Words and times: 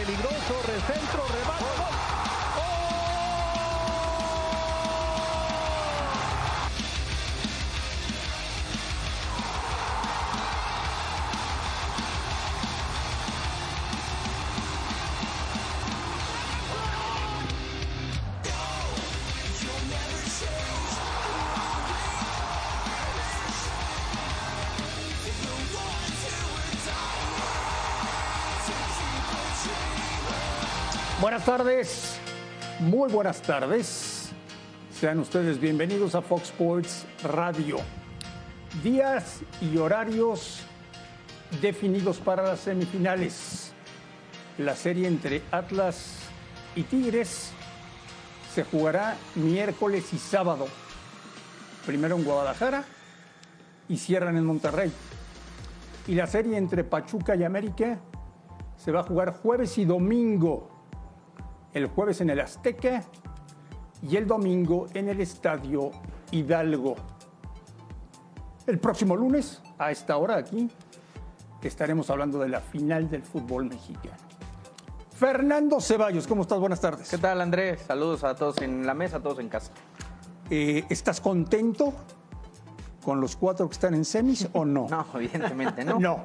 Peligroso, 0.00 0.62
recentro, 0.64 1.26
rebate. 1.28 1.79
Buenas 31.30 31.46
tardes, 31.46 32.18
muy 32.80 33.08
buenas 33.08 33.40
tardes. 33.40 34.30
Sean 34.92 35.20
ustedes 35.20 35.60
bienvenidos 35.60 36.16
a 36.16 36.22
Fox 36.22 36.48
Sports 36.48 37.06
Radio. 37.22 37.76
Días 38.82 39.38
y 39.60 39.76
horarios 39.76 40.62
definidos 41.62 42.18
para 42.18 42.42
las 42.42 42.58
semifinales. 42.58 43.72
La 44.58 44.74
serie 44.74 45.06
entre 45.06 45.42
Atlas 45.52 46.16
y 46.74 46.82
Tigres 46.82 47.52
se 48.52 48.64
jugará 48.64 49.16
miércoles 49.36 50.12
y 50.12 50.18
sábado. 50.18 50.66
Primero 51.86 52.16
en 52.16 52.24
Guadalajara 52.24 52.82
y 53.88 53.98
cierran 53.98 54.36
en 54.36 54.46
Monterrey. 54.46 54.90
Y 56.08 56.16
la 56.16 56.26
serie 56.26 56.56
entre 56.56 56.82
Pachuca 56.82 57.36
y 57.36 57.44
América 57.44 58.00
se 58.76 58.90
va 58.90 59.02
a 59.02 59.04
jugar 59.04 59.32
jueves 59.32 59.78
y 59.78 59.84
domingo 59.84 60.69
el 61.74 61.86
jueves 61.86 62.20
en 62.20 62.30
el 62.30 62.40
Azteca 62.40 63.04
y 64.02 64.16
el 64.16 64.26
domingo 64.26 64.86
en 64.94 65.08
el 65.08 65.20
Estadio 65.20 65.90
Hidalgo. 66.30 66.96
El 68.66 68.78
próximo 68.78 69.16
lunes, 69.16 69.60
a 69.78 69.90
esta 69.90 70.16
hora 70.16 70.36
aquí, 70.36 70.70
estaremos 71.62 72.08
hablando 72.10 72.38
de 72.38 72.48
la 72.48 72.60
final 72.60 73.10
del 73.10 73.22
fútbol 73.22 73.66
mexicano. 73.66 74.16
Fernando 75.20 75.80
Ceballos, 75.80 76.26
¿cómo 76.26 76.42
estás? 76.42 76.58
Buenas 76.58 76.80
tardes. 76.80 77.10
¿Qué 77.10 77.18
tal, 77.18 77.40
Andrés? 77.42 77.82
Saludos 77.86 78.24
a 78.24 78.34
todos 78.34 78.62
en 78.62 78.86
la 78.86 78.94
mesa, 78.94 79.18
a 79.18 79.20
todos 79.20 79.38
en 79.38 79.50
casa. 79.50 79.70
Eh, 80.48 80.84
¿Estás 80.88 81.20
contento 81.20 81.92
con 83.04 83.20
los 83.20 83.36
cuatro 83.36 83.68
que 83.68 83.74
están 83.74 83.94
en 83.94 84.06
semis 84.06 84.48
o 84.52 84.64
no? 84.64 84.86
No, 84.90 85.06
evidentemente 85.14 85.84
no. 85.84 86.00
No. 86.00 86.24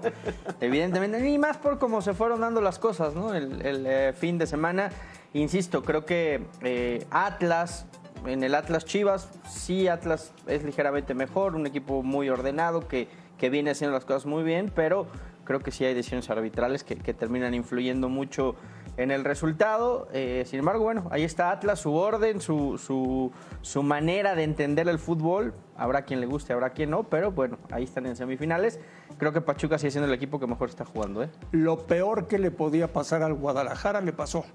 Evidentemente, 0.62 1.20
ni 1.20 1.38
más 1.38 1.58
por 1.58 1.78
cómo 1.78 2.02
se 2.02 2.14
fueron 2.14 2.40
dando 2.40 2.62
las 2.62 2.80
cosas, 2.80 3.14
¿no? 3.14 3.34
El, 3.34 3.62
el, 3.66 3.86
eh, 3.86 4.14
fin 4.14 4.38
de 4.38 4.48
semana. 4.48 4.90
Insisto, 5.36 5.84
creo 5.84 6.06
que 6.06 6.46
eh, 6.62 7.06
Atlas, 7.12 7.86
en 8.26 8.42
el 8.42 8.56
Atlas 8.56 8.86
Chivas, 8.86 9.30
sí 9.46 9.90
Atlas 9.90 10.32
es 10.48 10.64
ligeramente 10.64 11.14
mejor, 11.14 11.56
un 11.56 11.68
equipo 11.68 12.04
muy 12.04 12.30
ordenado 12.30 12.88
que, 12.88 13.10
que 13.38 13.50
viene 13.50 13.72
haciendo 13.72 13.94
las 13.94 14.06
cosas 14.06 14.26
muy 14.26 14.44
bien, 14.44 14.72
pero 14.74 15.08
creo 15.44 15.60
que 15.60 15.72
sí 15.72 15.84
hay 15.84 15.94
decisiones 15.94 16.30
arbitrales 16.30 16.86
que, 16.86 16.96
terminan 17.14 17.54
influyendo 17.54 18.08
mucho 18.08 18.56
en 18.96 19.12
el 19.12 19.26
resultado. 19.26 20.08
Eh, 20.14 20.46
sin 20.48 20.60
embargo, 20.60 20.86
bueno, 20.86 21.10
ahí 21.12 21.24
está 21.24 21.52
Atlas, 21.52 21.82
su 21.82 21.94
orden, 21.94 22.40
su, 22.40 22.78
su, 22.78 23.34
su, 23.60 23.84
manera 23.84 24.36
de 24.36 24.44
entender 24.44 24.88
el 24.88 25.00
fútbol. 25.00 25.54
Habrá 25.76 26.04
quien 26.04 26.22
le 26.22 26.28
guste, 26.28 26.54
habrá 26.54 26.70
quien 26.70 26.92
no, 26.92 27.04
pero 27.04 27.34
bueno, 27.34 27.58
ahí 27.72 27.84
están 27.84 28.06
en 28.06 28.16
semifinales. 28.16 28.80
Creo 29.18 29.34
que 29.34 29.42
Pachuca 29.42 29.78
sigue 29.80 29.92
siendo 29.92 30.08
el 30.08 30.14
equipo 30.14 30.40
que 30.40 30.48
mejor 30.48 30.70
está 30.70 30.86
jugando. 30.86 31.24
¿eh? 31.24 31.30
Lo 31.52 31.80
peor 31.88 32.30
que 32.30 32.40
le 32.40 32.52
podía 32.52 32.94
pasar 32.94 33.22
al 33.22 33.34
Guadalajara 33.34 34.00
le 34.00 34.14
pasó. 34.14 34.46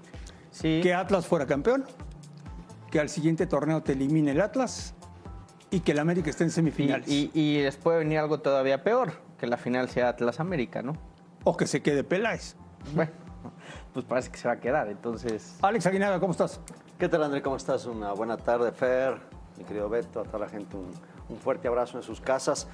Sí. 0.51 0.81
Que 0.83 0.93
Atlas 0.93 1.25
fuera 1.25 1.47
campeón, 1.47 1.85
que 2.91 2.99
al 2.99 3.09
siguiente 3.09 3.47
torneo 3.47 3.81
te 3.81 3.93
elimine 3.93 4.31
el 4.31 4.41
Atlas 4.41 4.93
y 5.69 5.79
que 5.79 5.93
el 5.93 5.99
América 5.99 6.29
esté 6.29 6.43
en 6.43 6.51
semifinales. 6.51 7.07
Y, 7.07 7.31
y, 7.33 7.39
y 7.39 7.63
les 7.63 7.77
puede 7.77 7.99
venir 7.99 8.19
algo 8.19 8.41
todavía 8.41 8.83
peor, 8.83 9.13
que 9.39 9.47
la 9.47 9.57
final 9.57 9.89
sea 9.89 10.09
Atlas 10.09 10.39
América, 10.39 10.81
¿no? 10.81 10.97
O 11.45 11.55
que 11.55 11.65
se 11.65 11.81
quede 11.81 12.03
Peláez. 12.03 12.55
Bueno, 12.93 13.11
pues 13.93 14.05
parece 14.05 14.29
que 14.29 14.37
se 14.37 14.47
va 14.47 14.55
a 14.55 14.59
quedar, 14.59 14.89
entonces... 14.89 15.57
Alex 15.61 15.85
Aguinaga, 15.85 16.19
¿cómo 16.19 16.31
estás? 16.31 16.59
¿Qué 16.99 17.07
tal, 17.07 17.23
André? 17.23 17.41
¿Cómo 17.41 17.55
estás? 17.55 17.85
Una 17.85 18.11
buena 18.11 18.37
tarde, 18.37 18.71
Fer, 18.71 19.17
mi 19.57 19.63
querido 19.63 19.87
Beto, 19.87 20.19
a 20.19 20.23
toda 20.23 20.39
la 20.39 20.49
gente 20.49 20.75
un, 20.75 20.91
un 21.29 21.37
fuerte 21.37 21.67
abrazo 21.67 21.97
en 21.97 22.03
sus 22.03 22.19
casas. 22.19 22.67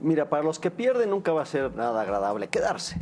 Mira, 0.00 0.28
para 0.28 0.42
los 0.42 0.58
que 0.58 0.70
pierden 0.70 1.10
nunca 1.10 1.32
va 1.32 1.42
a 1.42 1.46
ser 1.46 1.74
nada 1.76 2.02
agradable 2.02 2.48
quedarse 2.48 3.00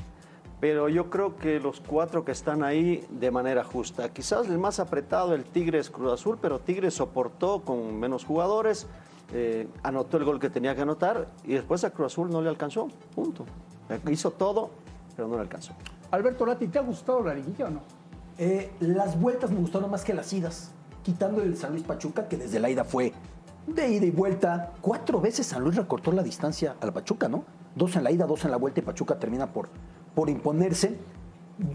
pero 0.60 0.88
yo 0.88 1.08
creo 1.08 1.36
que 1.36 1.58
los 1.58 1.80
cuatro 1.80 2.24
que 2.24 2.32
están 2.32 2.62
ahí 2.62 3.06
de 3.10 3.30
manera 3.30 3.64
justa. 3.64 4.10
Quizás 4.10 4.46
el 4.48 4.58
más 4.58 4.78
apretado, 4.78 5.34
el 5.34 5.44
Tigres 5.44 5.90
Cruz 5.90 6.12
Azul, 6.12 6.38
pero 6.40 6.58
Tigres 6.58 6.94
soportó 6.94 7.62
con 7.62 7.98
menos 7.98 8.24
jugadores, 8.24 8.86
eh, 9.32 9.68
anotó 9.82 10.18
el 10.18 10.24
gol 10.24 10.38
que 10.38 10.50
tenía 10.50 10.74
que 10.74 10.82
anotar 10.82 11.28
y 11.44 11.54
después 11.54 11.82
a 11.84 11.90
Cruz 11.90 12.12
Azul 12.12 12.30
no 12.30 12.42
le 12.42 12.50
alcanzó, 12.50 12.88
punto. 13.14 13.46
Hizo 14.08 14.30
todo, 14.32 14.70
pero 15.16 15.26
no 15.28 15.36
le 15.36 15.40
alcanzó. 15.40 15.72
Alberto 16.10 16.44
Lati, 16.44 16.68
¿te 16.68 16.78
ha 16.78 16.82
gustado 16.82 17.22
la 17.22 17.34
liguilla 17.34 17.66
o 17.66 17.70
no? 17.70 17.80
Eh, 18.36 18.70
las 18.80 19.20
vueltas 19.20 19.50
me 19.50 19.60
gustaron 19.60 19.90
más 19.90 20.04
que 20.04 20.12
las 20.12 20.32
idas, 20.32 20.72
quitando 21.02 21.42
el 21.42 21.56
San 21.56 21.72
Luis 21.72 21.84
Pachuca, 21.84 22.28
que 22.28 22.36
desde 22.36 22.60
la 22.60 22.70
ida 22.70 22.84
fue 22.84 23.12
de 23.66 23.88
ida 23.88 24.06
y 24.06 24.10
vuelta. 24.10 24.72
Cuatro 24.80 25.20
veces 25.20 25.46
San 25.46 25.62
Luis 25.62 25.76
recortó 25.76 26.12
la 26.12 26.22
distancia 26.22 26.76
al 26.80 26.92
Pachuca, 26.92 27.28
¿no? 27.28 27.44
Dos 27.74 27.96
en 27.96 28.04
la 28.04 28.10
ida, 28.10 28.26
dos 28.26 28.44
en 28.44 28.50
la 28.50 28.56
vuelta 28.56 28.80
y 28.80 28.82
Pachuca 28.82 29.18
termina 29.18 29.52
por, 29.52 29.68
por 30.14 30.30
imponerse. 30.30 30.98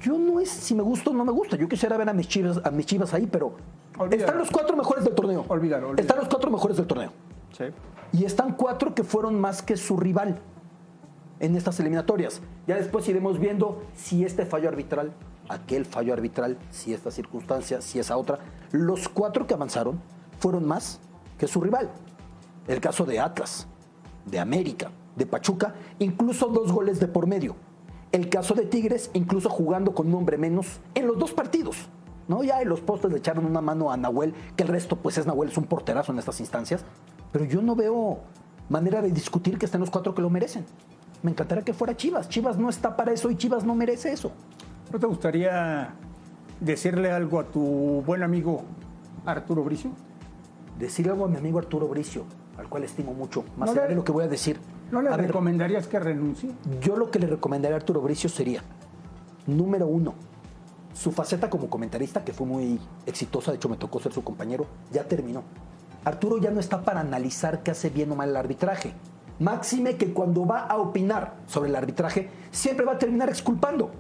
Yo 0.02 0.18
no 0.18 0.40
es 0.40 0.50
si 0.50 0.74
me 0.74 0.84
gusta 0.84 1.12
o 1.12 1.14
no 1.14 1.26
me 1.26 1.32
gusta. 1.32 1.56
Yo 1.58 1.68
quisiera 1.68 1.98
ver 1.98 2.10
a 2.10 2.14
mis 2.14 2.28
chivas, 2.28 2.60
a 2.64 2.72
mis 2.72 2.86
chivas 2.86 3.14
ahí, 3.14 3.28
pero 3.28 3.56
olvídalo. 3.98 4.26
están 4.26 4.38
los 4.38 4.52
cuatro 4.52 4.76
mejores 4.76 5.06
del 5.06 5.14
torneo. 5.14 5.46
Olvídalo, 5.48 5.90
olvídalo. 5.90 6.02
Están 6.02 6.18
los 6.18 6.28
cuatro 6.28 6.50
mejores 6.50 6.78
del 6.78 6.88
torneo. 6.88 7.12
Sí. 7.52 7.66
Y 8.14 8.26
están 8.26 8.54
cuatro 8.54 8.96
que 8.96 9.04
fueron 9.04 9.40
más 9.40 9.62
que 9.62 9.78
su 9.78 9.98
rival 9.98 10.40
en 11.40 11.56
estas 11.56 11.80
eliminatorias. 11.80 12.42
Ya 12.68 12.76
después 12.76 13.08
iremos 13.08 13.40
viendo 13.40 13.84
si 13.96 14.24
este 14.24 14.46
fallo 14.46 14.70
arbitral, 14.70 15.12
aquel 15.50 15.86
fallo 15.86 16.14
arbitral, 16.14 16.58
si 16.72 16.94
esta 16.94 17.12
circunstancia, 17.12 17.82
si 17.82 18.00
esa 18.00 18.18
otra. 18.18 18.40
Los 18.72 19.10
cuatro 19.10 19.46
que 19.48 19.54
avanzaron 19.54 20.02
fueron 20.40 20.66
más 20.66 21.00
que 21.38 21.48
su 21.48 21.62
rival. 21.62 21.90
El 22.68 22.82
caso 22.82 23.06
de 23.06 23.20
Atlas, 23.20 23.68
de 24.26 24.40
América, 24.40 24.92
de 25.16 25.26
Pachuca, 25.26 25.76
incluso 26.00 26.48
dos 26.48 26.72
goles 26.72 27.00
de 27.00 27.08
por 27.08 27.28
medio. 27.28 27.56
El 28.16 28.30
caso 28.30 28.54
de 28.54 28.66
Tigres, 28.66 29.10
incluso 29.12 29.50
jugando 29.50 29.94
con 29.94 30.08
un 30.08 30.14
hombre 30.14 30.38
menos 30.38 30.80
en 30.94 31.06
los 31.06 31.20
dos 31.20 31.34
partidos. 31.34 31.90
¿no? 32.30 32.46
Ya 32.46 32.62
en 32.62 32.70
los 32.70 32.80
postes 32.80 33.12
le 33.12 33.18
echaron 33.18 33.46
una 33.46 33.60
mano 33.60 33.92
a 33.92 33.98
Nahuel, 33.98 34.34
que 34.56 34.64
el 34.64 34.70
resto, 34.70 34.96
pues 34.96 35.18
es 35.18 35.26
Nahuel, 35.26 35.50
es 35.50 35.58
un 35.58 35.66
porterazo 35.66 36.14
en 36.14 36.20
estas 36.20 36.40
instancias. 36.40 36.86
Pero 37.34 37.44
yo 37.44 37.62
no 37.62 37.76
veo 37.76 38.20
manera 38.70 39.02
de 39.02 39.12
discutir 39.12 39.58
que 39.58 39.66
estén 39.66 39.82
los 39.82 39.90
cuatro 39.90 40.16
que 40.16 40.22
lo 40.22 40.30
merecen. 40.30 40.64
Me 41.24 41.32
encantaría 41.32 41.66
que 41.66 41.74
fuera 41.74 41.98
Chivas. 41.98 42.30
Chivas 42.30 42.58
no 42.58 42.70
está 42.70 42.96
para 42.96 43.12
eso 43.12 43.30
y 43.30 43.36
Chivas 43.36 43.66
no 43.66 43.76
merece 43.76 44.14
eso. 44.14 44.32
¿No 44.94 44.98
te 44.98 45.08
gustaría 45.08 45.94
decirle 46.62 47.12
algo 47.12 47.42
a 47.42 47.44
tu 47.44 48.02
buen 48.06 48.24
amigo 48.24 48.64
Arturo 49.26 49.62
Bricio? 49.66 49.92
Decirle 50.80 51.12
algo 51.12 51.26
a 51.26 51.28
mi 51.28 51.36
amigo 51.36 51.60
Arturo 51.60 51.90
Bricio, 51.90 52.24
al 52.58 52.70
cual 52.70 52.86
estimo 52.86 53.14
mucho, 53.14 53.44
más 53.58 53.72
allá 53.72 53.88
de 53.88 53.96
lo 53.96 54.06
que 54.06 54.14
voy 54.14 54.24
a 54.24 54.30
decir. 54.30 54.58
¿No 54.92 55.02
le 55.02 55.10
A 55.10 55.18
ver, 55.18 55.28
recomendarías 55.28 55.88
que 55.88 56.00
renuncie? 56.00 56.52
Yo 56.82 56.96
lo 56.96 57.10
que 57.10 57.20
le 57.20 57.28
recomendaría 57.28 57.76
a 57.76 57.80
Arturo 57.80 58.02
Bricio 58.02 58.30
sería, 58.30 58.62
número 59.48 59.88
uno, 59.88 60.14
su 60.94 61.12
faceta 61.12 61.50
como 61.50 61.70
comentarista, 61.70 62.24
que 62.24 62.34
fue 62.34 62.48
muy 62.48 62.80
exitosa, 63.06 63.52
de 63.52 63.58
hecho 63.58 63.70
me 63.70 63.78
tocó 63.78 64.00
ser 64.00 64.14
su 64.14 64.24
compañero, 64.24 64.66
ya 64.92 65.04
terminó. 65.04 65.44
Arturo 66.06 66.38
ya 66.38 66.52
no 66.52 66.60
está 66.60 66.84
para 66.84 67.02
analizar 67.02 67.64
qué 67.64 67.72
hace 67.72 67.90
bien 67.90 68.12
o 68.12 68.16
mal 68.16 68.30
el 68.30 68.38
arbitraje. 68.38 68.94
Máxime 69.40 69.98
que 69.98 70.14
cuando 70.14 70.46
va 70.46 70.60
a 70.62 70.78
opinar 70.78 71.36
sobre 71.48 71.70
el 71.70 71.76
arbitraje, 71.76 72.30
siempre 72.52 72.86
va 72.86 72.94
a 72.94 72.98
terminar 73.00 73.28
exculpando. 73.28 73.92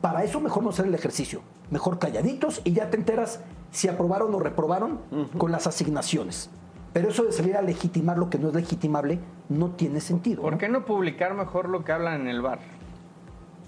Para 0.00 0.24
eso 0.24 0.40
mejor 0.40 0.64
no 0.64 0.70
hacer 0.70 0.86
el 0.86 0.94
ejercicio. 0.94 1.42
Mejor 1.70 1.98
calladitos 1.98 2.60
y 2.64 2.72
ya 2.72 2.90
te 2.90 2.96
enteras 2.96 3.40
si 3.70 3.88
aprobaron 3.88 4.34
o 4.34 4.40
reprobaron 4.40 5.00
uh 5.10 5.16
-huh. 5.16 5.38
con 5.38 5.52
las 5.52 5.66
asignaciones. 5.66 6.50
Pero 6.94 7.08
eso 7.10 7.24
de 7.24 7.32
salir 7.32 7.56
a 7.56 7.60
legitimar 7.62 8.16
lo 8.16 8.30
que 8.30 8.38
no 8.38 8.48
es 8.48 8.54
legitimable 8.54 9.18
no 9.50 9.70
tiene 9.72 10.00
sentido. 10.00 10.40
¿Por 10.42 10.52
¿no? 10.52 10.58
qué 10.58 10.68
no 10.70 10.86
publicar 10.86 11.34
mejor 11.34 11.68
lo 11.68 11.84
que 11.84 11.92
hablan 11.92 12.22
en 12.22 12.28
el 12.28 12.40
bar? 12.40 12.60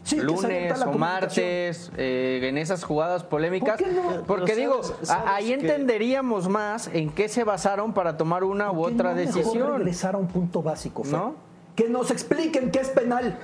Sí, 0.05 0.21
Lunes 0.21 0.81
o 0.83 0.93
martes, 0.93 1.91
eh, 1.97 2.39
en 2.45 2.57
esas 2.59 2.85
jugadas 2.85 3.25
polémicas. 3.25 3.77
¿Por 3.77 3.85
qué 3.89 3.93
no? 3.93 4.23
Porque 4.25 4.55
digo, 4.55 4.81
sabes- 5.03 5.11
ahí 5.29 5.47
que- 5.49 5.55
entenderíamos 5.55 6.49
más 6.49 6.89
en 6.93 7.11
qué 7.11 7.29
se 7.29 7.43
basaron 7.43 7.93
para 7.93 8.17
tomar 8.17 8.45
una 8.45 8.71
u 8.71 8.77
¿Por 8.77 8.89
qué 8.91 8.95
otra 8.95 9.11
no 9.11 9.17
mejor 9.17 9.35
decisión. 9.35 9.77
regresar 9.79 10.15
a 10.15 10.19
un 10.19 10.29
punto 10.29 10.63
básico, 10.63 11.03
Fer? 11.03 11.13
¿No? 11.19 11.35
Que 11.75 11.89
nos 11.89 12.13
expliquen 12.13 12.71
qué 12.71 12.79
es 12.79 12.91
penal. 12.91 13.37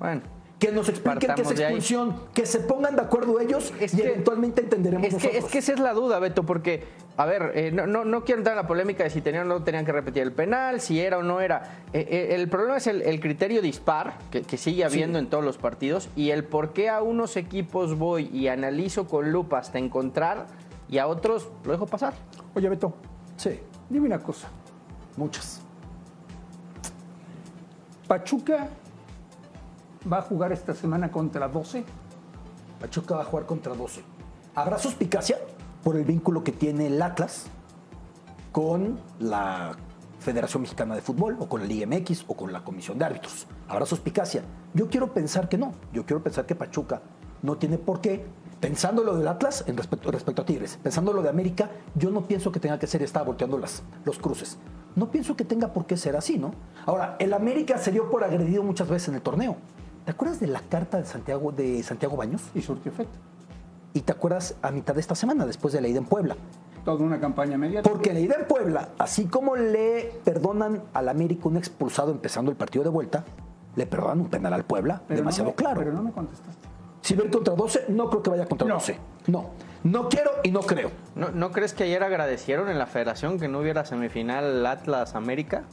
Bueno, 0.00 0.22
Que 0.58 0.72
nos 0.72 0.88
expliquen 0.88 1.34
qué 1.36 1.42
es 1.42 1.50
expulsión, 1.52 2.16
que 2.34 2.44
se 2.44 2.58
pongan 2.58 2.96
de 2.96 3.02
acuerdo 3.02 3.38
ellos 3.38 3.72
Es 3.78 3.94
y 3.94 3.98
que- 3.98 4.08
eventualmente 4.08 4.60
entenderemos 4.62 5.06
Es 5.06 5.14
que, 5.22 5.38
es 5.38 5.44
que 5.44 5.58
esa 5.58 5.72
es 5.74 5.78
la 5.78 5.92
duda, 5.92 6.18
Beto, 6.18 6.42
porque, 6.44 6.82
a 7.16 7.26
ver, 7.26 7.52
eh, 7.54 7.70
no, 7.70 7.86
no, 7.86 8.04
no 8.04 8.24
quiero 8.24 8.40
entrar 8.40 8.56
en 8.56 8.62
la 8.62 8.66
polémica 8.66 9.04
de 9.04 9.10
si 9.10 9.20
tenían 9.20 9.48
o 9.48 9.54
no 9.58 9.62
tenían 9.62 9.84
que 9.84 9.92
repetir 9.92 10.24
el 10.24 10.32
penal, 10.32 10.80
si 10.80 10.98
era 11.00 11.18
o 11.18 11.22
no 11.22 11.40
era. 11.40 11.82
Eh, 11.92 12.04
eh, 12.10 12.34
el 12.34 12.48
problema 12.48 12.78
es 12.78 12.88
el, 12.88 13.02
el 13.02 13.20
criterio 13.20 13.62
dispar, 13.62 14.18
que, 14.32 14.42
que 14.42 14.56
sigue 14.56 14.84
habiendo 14.84 15.20
en 15.20 15.28
todos 15.30 15.44
los 15.44 15.58
partidos, 15.58 16.08
y 16.16 16.30
el 16.30 16.42
por 16.42 16.72
qué 16.72 16.88
a 16.88 17.02
unos 17.02 17.36
equipos 17.36 17.96
voy 17.96 18.28
y 18.32 18.48
analizo 18.48 19.06
con 19.06 19.30
lupa 19.30 19.58
hasta 19.58 19.78
encontrar 19.78 20.46
y 20.88 20.98
a 20.98 21.06
otros 21.06 21.48
lo 21.64 21.70
dejo 21.70 21.86
pasar. 21.86 22.14
Oye, 22.56 22.68
Beto, 22.68 22.94
Sí, 23.36 23.60
dime 23.88 24.06
una 24.08 24.18
cosa. 24.18 24.48
muchas. 25.16 25.60
Pachuca 28.08 28.68
va 30.10 30.18
a 30.18 30.22
jugar 30.22 30.52
esta 30.52 30.74
semana 30.74 31.10
contra 31.10 31.48
12. 31.48 31.84
Pachuca 32.80 33.16
va 33.16 33.22
a 33.22 33.24
jugar 33.24 33.46
contra 33.46 33.74
12. 33.74 34.02
Habrá 34.54 34.78
suspicacia 34.78 35.38
por 35.82 35.96
el 35.96 36.04
vínculo 36.04 36.42
que 36.42 36.52
tiene 36.52 36.86
el 36.86 37.00
Atlas 37.00 37.46
con 38.52 38.98
la 39.18 39.76
Federación 40.20 40.62
Mexicana 40.62 40.94
de 40.94 41.00
Fútbol 41.00 41.36
o 41.38 41.48
con 41.48 41.60
la 41.60 41.66
Liga 41.66 41.86
MX 41.86 42.24
o 42.26 42.34
con 42.34 42.52
la 42.52 42.64
Comisión 42.64 42.98
de 42.98 43.04
Árbitros. 43.04 43.46
Habrá 43.68 43.86
suspicacia. 43.86 44.42
Yo 44.74 44.88
quiero 44.88 45.12
pensar 45.12 45.48
que 45.48 45.58
no. 45.58 45.72
Yo 45.92 46.04
quiero 46.04 46.22
pensar 46.22 46.46
que 46.46 46.54
Pachuca 46.54 47.02
no 47.42 47.56
tiene 47.56 47.78
por 47.78 48.00
qué. 48.00 48.26
Pensando 48.60 49.04
lo 49.04 49.16
del 49.16 49.28
Atlas 49.28 49.62
en 49.68 49.76
respecto, 49.76 50.10
respecto 50.10 50.42
a 50.42 50.44
Tigres, 50.44 50.80
pensando 50.82 51.12
lo 51.12 51.22
de 51.22 51.28
América, 51.28 51.70
yo 51.94 52.10
no 52.10 52.22
pienso 52.22 52.50
que 52.50 52.58
tenga 52.58 52.76
que 52.76 52.88
ser, 52.88 53.02
estaba 53.02 53.24
volteando 53.24 53.56
las, 53.56 53.84
los 54.04 54.18
cruces. 54.18 54.58
No 54.96 55.12
pienso 55.12 55.36
que 55.36 55.44
tenga 55.44 55.72
por 55.72 55.86
qué 55.86 55.96
ser 55.96 56.16
así, 56.16 56.38
¿no? 56.38 56.52
Ahora, 56.84 57.14
el 57.20 57.32
América 57.32 57.78
se 57.78 57.92
dio 57.92 58.10
por 58.10 58.24
agredido 58.24 58.64
muchas 58.64 58.88
veces 58.88 59.10
en 59.10 59.14
el 59.14 59.22
torneo. 59.22 59.56
¿Te 60.08 60.12
acuerdas 60.12 60.40
de 60.40 60.46
la 60.46 60.60
carta 60.60 60.96
de 60.96 61.04
Santiago, 61.04 61.52
de 61.52 61.82
Santiago 61.82 62.16
Baños? 62.16 62.40
Y 62.54 62.62
surtió 62.62 62.90
efecto. 62.90 63.18
Y 63.92 64.00
te 64.00 64.10
acuerdas 64.12 64.54
a 64.62 64.70
mitad 64.70 64.94
de 64.94 65.00
esta 65.02 65.14
semana, 65.14 65.44
después 65.44 65.74
de 65.74 65.82
la 65.82 65.88
ida 65.88 65.98
en 65.98 66.06
Puebla. 66.06 66.34
Toda 66.82 67.04
una 67.04 67.20
campaña 67.20 67.58
mediática. 67.58 67.90
Porque 67.92 68.14
la 68.14 68.20
ida 68.20 68.36
en 68.40 68.46
Puebla, 68.46 68.88
así 68.98 69.26
como 69.26 69.54
le 69.54 70.10
perdonan 70.24 70.82
al 70.94 71.10
América 71.10 71.42
un 71.46 71.58
expulsado 71.58 72.10
empezando 72.10 72.50
el 72.50 72.56
partido 72.56 72.84
de 72.84 72.88
vuelta, 72.88 73.22
le 73.76 73.84
perdonan 73.84 74.20
un 74.22 74.28
penal 74.30 74.54
al 74.54 74.64
Puebla, 74.64 75.02
Pero 75.06 75.16
no 75.18 75.24
demasiado 75.24 75.50
me- 75.50 75.56
claro. 75.56 75.78
Pero 75.80 75.92
no 75.92 76.02
me 76.02 76.10
contestaste. 76.12 76.66
Si 77.02 77.14
va 77.14 77.24
a 77.24 77.26
ir 77.26 77.30
contra 77.30 77.54
12, 77.54 77.84
no 77.88 78.08
creo 78.08 78.22
que 78.22 78.30
vaya 78.30 78.46
contra 78.46 78.66
No. 78.66 78.74
12. 78.76 78.98
No. 79.26 79.50
No 79.84 80.08
quiero 80.08 80.30
y 80.42 80.50
no 80.52 80.60
creo. 80.60 80.90
¿No, 81.16 81.28
¿No 81.32 81.52
crees 81.52 81.74
que 81.74 81.84
ayer 81.84 82.02
agradecieron 82.02 82.70
en 82.70 82.78
la 82.78 82.86
federación 82.86 83.38
que 83.38 83.46
no 83.48 83.58
hubiera 83.58 83.84
semifinal 83.84 84.64
Atlas-América? 84.64 85.64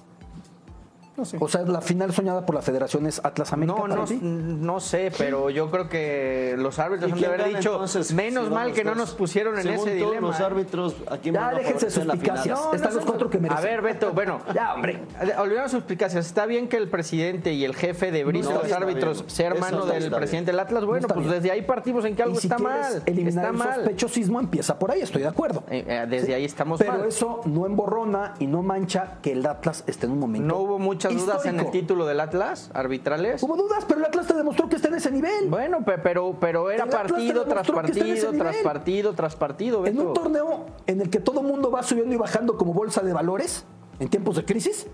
No 1.17 1.23
sé. 1.25 1.38
O 1.39 1.47
sea, 1.47 1.62
la 1.62 1.81
final 1.81 2.12
soñada 2.13 2.45
por 2.45 2.56
la 2.56 2.62
Federación 2.62 3.06
es 3.06 3.21
Atlas 3.23 3.53
América. 3.53 3.77
No, 3.77 3.83
para 3.83 3.95
no, 3.95 4.03
ti? 4.06 4.19
no 4.21 4.79
sé, 4.79 5.12
pero 5.17 5.50
yo 5.50 5.71
creo 5.71 5.88
que 5.88 6.56
los 6.57 6.77
árbitros 6.79 7.09
¿Y 7.09 7.13
han 7.13 7.19
de 7.21 7.25
haber 7.27 7.45
dicho, 7.56 7.71
entonces, 7.71 8.13
menos 8.13 8.47
si 8.47 8.53
mal 8.53 8.73
que 8.73 8.83
no 8.83 8.95
nos 8.95 9.13
pusieron 9.13 9.57
en 9.57 9.67
ese 9.69 9.94
dilema. 9.95 10.27
los 10.27 10.39
¿eh? 10.39 10.44
árbitros, 10.44 10.95
¿a 11.09 11.17
quién 11.17 11.35
Ya 11.35 11.51
déjense 11.51 11.89
suspicacias. 11.89 12.59
No, 12.59 12.73
Están 12.73 12.89
no, 12.89 12.95
los 12.97 13.06
no. 13.06 13.12
cuatro 13.12 13.29
que 13.29 13.39
merecen. 13.39 13.63
A 13.65 13.69
ver, 13.69 13.81
Beto, 13.81 14.12
bueno, 14.13 14.41
Ya, 14.53 14.73
hombre. 14.73 15.00
olvidamos 15.39 15.71
sus 15.71 15.79
explicaciones. 15.79 16.25
Está 16.27 16.45
bien 16.45 16.67
que 16.67 16.77
el 16.77 16.89
presidente 16.89 17.53
y 17.53 17.63
el 17.63 17.75
jefe 17.75 18.11
de 18.11 18.23
Brito, 18.25 18.51
No, 18.51 18.61
los 18.63 18.71
árbitros, 18.71 19.19
bien. 19.19 19.29
sea 19.29 19.47
hermano 19.47 19.79
está- 19.81 19.94
del 19.94 20.03
está 20.03 20.18
presidente 20.18 20.51
del 20.51 20.59
Atlas. 20.59 20.83
Bueno, 20.85 21.07
pues 21.07 21.19
bien. 21.21 21.31
desde 21.31 21.51
ahí 21.51 21.61
partimos 21.61 22.03
en 22.06 22.15
que 22.15 22.23
algo 22.23 22.35
y 22.35 22.39
si 22.39 22.47
está 22.47 22.57
mal. 22.57 23.01
eliminar 23.06 23.29
Está 23.45 23.47
el 23.50 23.53
mal. 23.57 23.75
sospechosismo, 23.75 24.39
empieza 24.41 24.77
por 24.77 24.91
ahí, 24.91 25.00
estoy 25.01 25.21
de 25.21 25.27
acuerdo. 25.29 25.63
Eh, 25.69 25.85
eh, 25.88 26.06
desde 26.09 26.35
ahí 26.35 26.44
estamos 26.45 26.77
Pero 26.79 26.94
mal. 26.94 27.06
eso 27.07 27.39
no 27.45 27.65
emborrona 27.65 28.33
y 28.39 28.47
no 28.47 28.61
mancha 28.63 29.18
que 29.21 29.31
el 29.31 29.45
Atlas 29.45 29.83
esté 29.88 30.07
en 30.07 30.11
un 30.11 30.19
momento 30.19 30.45
¿No 30.47 30.57
hubo 30.57 30.77
muchas 31.10 31.25
dudas 31.25 31.46
en 31.46 31.60
el 31.60 31.72
título 31.72 32.06
del 32.06 32.19
Atlas, 32.19 32.69
arbitrales? 32.74 33.42
Hubo 33.44 33.56
dudas, 33.56 33.86
pero 33.88 34.00
el 34.00 34.06
Atlas 34.06 34.28
te 34.28 34.34
demostró 34.34 34.68
que 34.69 34.75
está 34.78 34.88
en 34.90 34.96
ese 34.96 35.12
nivel. 35.12 35.48
Bueno, 35.50 35.84
pe- 35.84 35.98
pero, 35.98 36.36
pero 36.40 36.72
era 36.72 36.86
partido 36.86 37.44
tras 37.46 37.69
partido, 37.69 38.31
tras 38.34 38.57
partido, 38.57 39.13
tras 39.13 39.36
partido. 39.36 39.86
En 39.86 40.00
un 40.00 40.13
torneo 40.13 40.66
en 40.88 41.02
el 41.02 41.10
que 41.10 41.19
todo 41.19 41.42
el 41.42 41.48
mundo 41.48 41.72
va 41.72 41.84
subiendo 41.84 42.13
y 42.13 42.18
bajando 42.18 42.57
como 42.57 42.74
bolsa 42.74 43.02
de 43.02 43.13
valores 43.13 43.66
en 44.00 44.10
tiempos 44.10 44.36
de 44.36 44.46
crisis, 44.46 44.88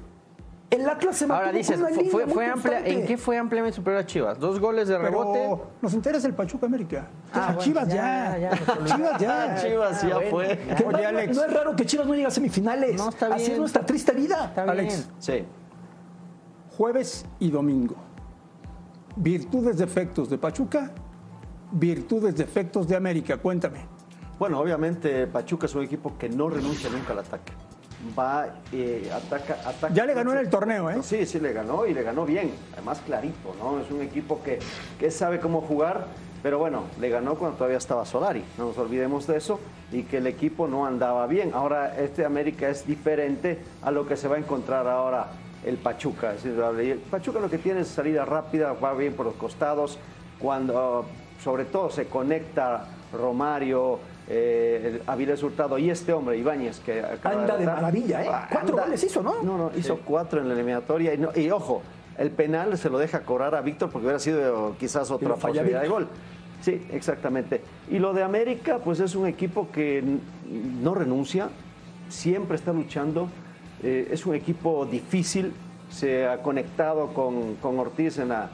el 0.70 0.88
Atlas 0.88 1.18
se 1.18 1.26
Ahora 1.26 1.52
dices, 1.52 1.76
con 1.76 1.86
una 1.92 1.96
fue, 1.96 2.04
línea 2.04 2.12
fue, 2.24 2.28
fue 2.34 2.46
amplia. 2.48 2.80
¿en 2.88 3.06
qué 3.06 3.18
fue 3.18 3.38
ampliamente 3.38 3.76
superior 3.76 4.04
a 4.04 4.06
Chivas? 4.06 4.40
¿Dos 4.40 4.58
goles 4.58 4.88
de 4.88 4.98
rebote? 4.98 5.40
Pero 5.42 5.68
nos 5.82 5.94
interesa 5.94 6.28
el 6.28 6.34
Pachuca 6.34 6.66
América. 6.66 7.08
Ah, 7.34 7.48
bueno, 7.48 7.62
Chivas 7.62 7.88
ya, 7.90 8.38
ya. 8.38 8.52
Chivas 8.86 9.20
ya. 9.20 9.56
Chivas 9.62 10.02
ya 10.02 10.14
bueno, 10.16 10.30
fue. 10.30 10.46
Oye, 10.86 11.02
no, 11.04 11.08
Alex. 11.10 11.36
no 11.36 11.44
es 11.44 11.54
raro 11.54 11.76
que 11.76 11.86
Chivas 11.86 12.08
no 12.08 12.14
llegue 12.14 12.28
a 12.28 12.32
semifinales. 12.32 12.96
No, 12.96 13.10
está 13.10 13.26
Así 13.28 13.40
bien. 13.40 13.52
es 13.52 13.60
nuestra 13.60 13.86
triste 13.86 14.14
vida. 14.14 14.46
Está 14.46 14.64
bien. 14.64 14.80
Alex. 14.80 15.10
Sí. 15.20 15.44
Jueves 16.82 17.28
y 17.40 17.52
domingo. 17.52 17.94
Virtudes, 19.16 19.78
defectos 19.78 20.32
de 20.32 20.40
Pachuca. 20.40 20.92
Virtudes, 21.74 22.36
defectos 22.36 22.88
de 22.88 22.96
América. 22.96 23.38
Cuéntame. 23.38 23.82
Bueno, 24.40 24.60
obviamente 24.60 25.28
Pachuca 25.28 25.68
es 25.68 25.76
un 25.76 25.84
equipo 25.84 26.18
que 26.18 26.28
no 26.28 26.50
renuncia 26.50 26.90
nunca 26.90 27.14
al 27.14 27.20
ataque. 27.20 27.54
Va, 28.18 28.48
eh, 28.72 29.12
ataca, 29.14 29.58
ataca. 29.64 29.94
Ya 29.94 30.08
le 30.08 30.16
ganó 30.16 30.32
en 30.32 30.40
el 30.40 30.50
torneo, 30.50 30.90
¿eh? 30.90 31.04
Sí, 31.04 31.28
sí, 31.28 31.40
le 31.40 31.54
ganó 31.54 31.86
y 31.86 31.94
le 31.94 32.02
ganó 32.02 32.26
bien. 32.26 32.52
Además, 32.74 33.00
clarito, 33.06 33.56
¿no? 33.60 33.80
Es 33.80 33.92
un 33.92 34.02
equipo 34.02 34.42
que, 34.42 34.58
que 35.00 35.12
sabe 35.12 35.40
cómo 35.40 35.62
jugar, 35.62 36.08
pero 36.42 36.58
bueno, 36.58 36.86
le 37.00 37.10
ganó 37.10 37.36
cuando 37.36 37.58
todavía 37.58 37.78
estaba 37.78 38.08
Solari. 38.08 38.44
No 38.58 38.70
nos 38.70 38.78
olvidemos 38.80 39.28
de 39.28 39.38
eso 39.38 39.60
y 39.92 40.02
que 40.02 40.18
el 40.18 40.26
equipo 40.26 40.68
no 40.68 40.88
andaba 40.88 41.28
bien. 41.28 41.52
Ahora, 41.54 41.96
este 42.02 42.26
América 42.26 42.70
es 42.70 42.88
diferente 42.88 43.60
a 43.84 43.92
lo 43.92 44.08
que 44.08 44.18
se 44.18 44.28
va 44.28 44.38
a 44.38 44.40
encontrar 44.40 44.88
ahora 44.88 45.28
el 45.66 45.78
Pachuca. 45.78 46.34
Es 46.34 46.44
decir, 46.44 46.60
el 46.92 47.00
Pachuca 47.00 47.40
lo 47.40 47.50
que 47.50 47.58
tiene 47.58 47.82
es 47.82 47.88
salida 47.88 48.26
rápida, 48.26 48.74
va 48.74 48.94
bien 48.94 49.14
por 49.14 49.26
los 49.26 49.36
costados. 49.36 49.98
Cuando, 50.40 51.06
sobre 51.44 51.66
todo, 51.66 51.90
se 51.90 52.08
conecta 52.08 52.88
Romario, 53.14 54.00
eh, 54.28 55.02
Avilés 55.06 55.44
Hurtado 55.44 55.78
y 55.78 55.90
este 55.90 56.14
hombre, 56.14 56.38
Ibáñez, 56.38 56.80
que 56.80 57.02
acaba 57.02 57.42
Anda 57.42 57.58
de 57.58 57.66
maravilla, 57.66 58.24
¿eh? 58.24 58.30
Cuatro 58.52 58.78
goles 58.78 59.04
hizo, 59.04 59.22
¿no? 59.22 59.44
No, 59.44 59.58
no, 59.58 59.72
hizo 59.76 60.00
cuatro 60.00 60.40
en 60.42 60.48
la 60.48 60.54
eliminatoria. 60.56 61.14
Y, 61.14 61.18
no- 61.18 61.30
y 61.36 61.50
ojo, 61.52 61.82
el 62.18 62.32
penal 62.32 62.78
se 62.78 62.90
lo 62.90 62.98
deja 62.98 63.22
cobrar 63.22 63.54
a 63.56 63.62
Víctor 63.62 63.90
porque 63.92 64.06
hubiera 64.06 64.20
sido 64.20 64.76
quizás 64.80 65.12
otra 65.12 65.36
posibilidad 65.36 65.82
de 65.82 65.88
gol. 65.88 66.08
Sí, 66.62 66.88
exactamente. 66.92 67.62
Y 67.90 68.00
lo 68.00 68.14
de 68.14 68.24
América, 68.24 68.80
pues 68.84 69.00
es 69.00 69.16
un 69.16 69.26
equipo 69.28 69.70
que 69.72 70.04
no 70.82 70.94
renuncia, 70.94 71.50
siempre 72.10 72.56
está 72.56 72.72
luchando. 72.72 73.30
Eh, 73.84 74.10
es 74.12 74.26
un 74.26 74.36
equipo 74.36 74.86
difícil, 74.86 75.54
se 75.90 76.28
ha 76.28 76.42
conectado 76.42 77.14
con, 77.14 77.56
con 77.56 77.78
Ortiz 77.80 78.18
en 78.18 78.30
la, 78.30 78.50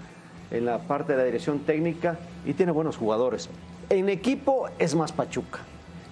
en 0.52 0.66
la 0.66 0.80
parte 0.80 1.14
de 1.14 1.20
la 1.20 1.24
dirección 1.26 1.60
técnica 1.60 2.18
y 2.46 2.54
tiene 2.54 2.72
buenos 2.72 2.98
jugadores. 2.98 3.50
En 3.90 4.10
equipo 4.10 4.68
es 4.80 4.96
más 4.96 5.12
Pachuca. 5.12 5.60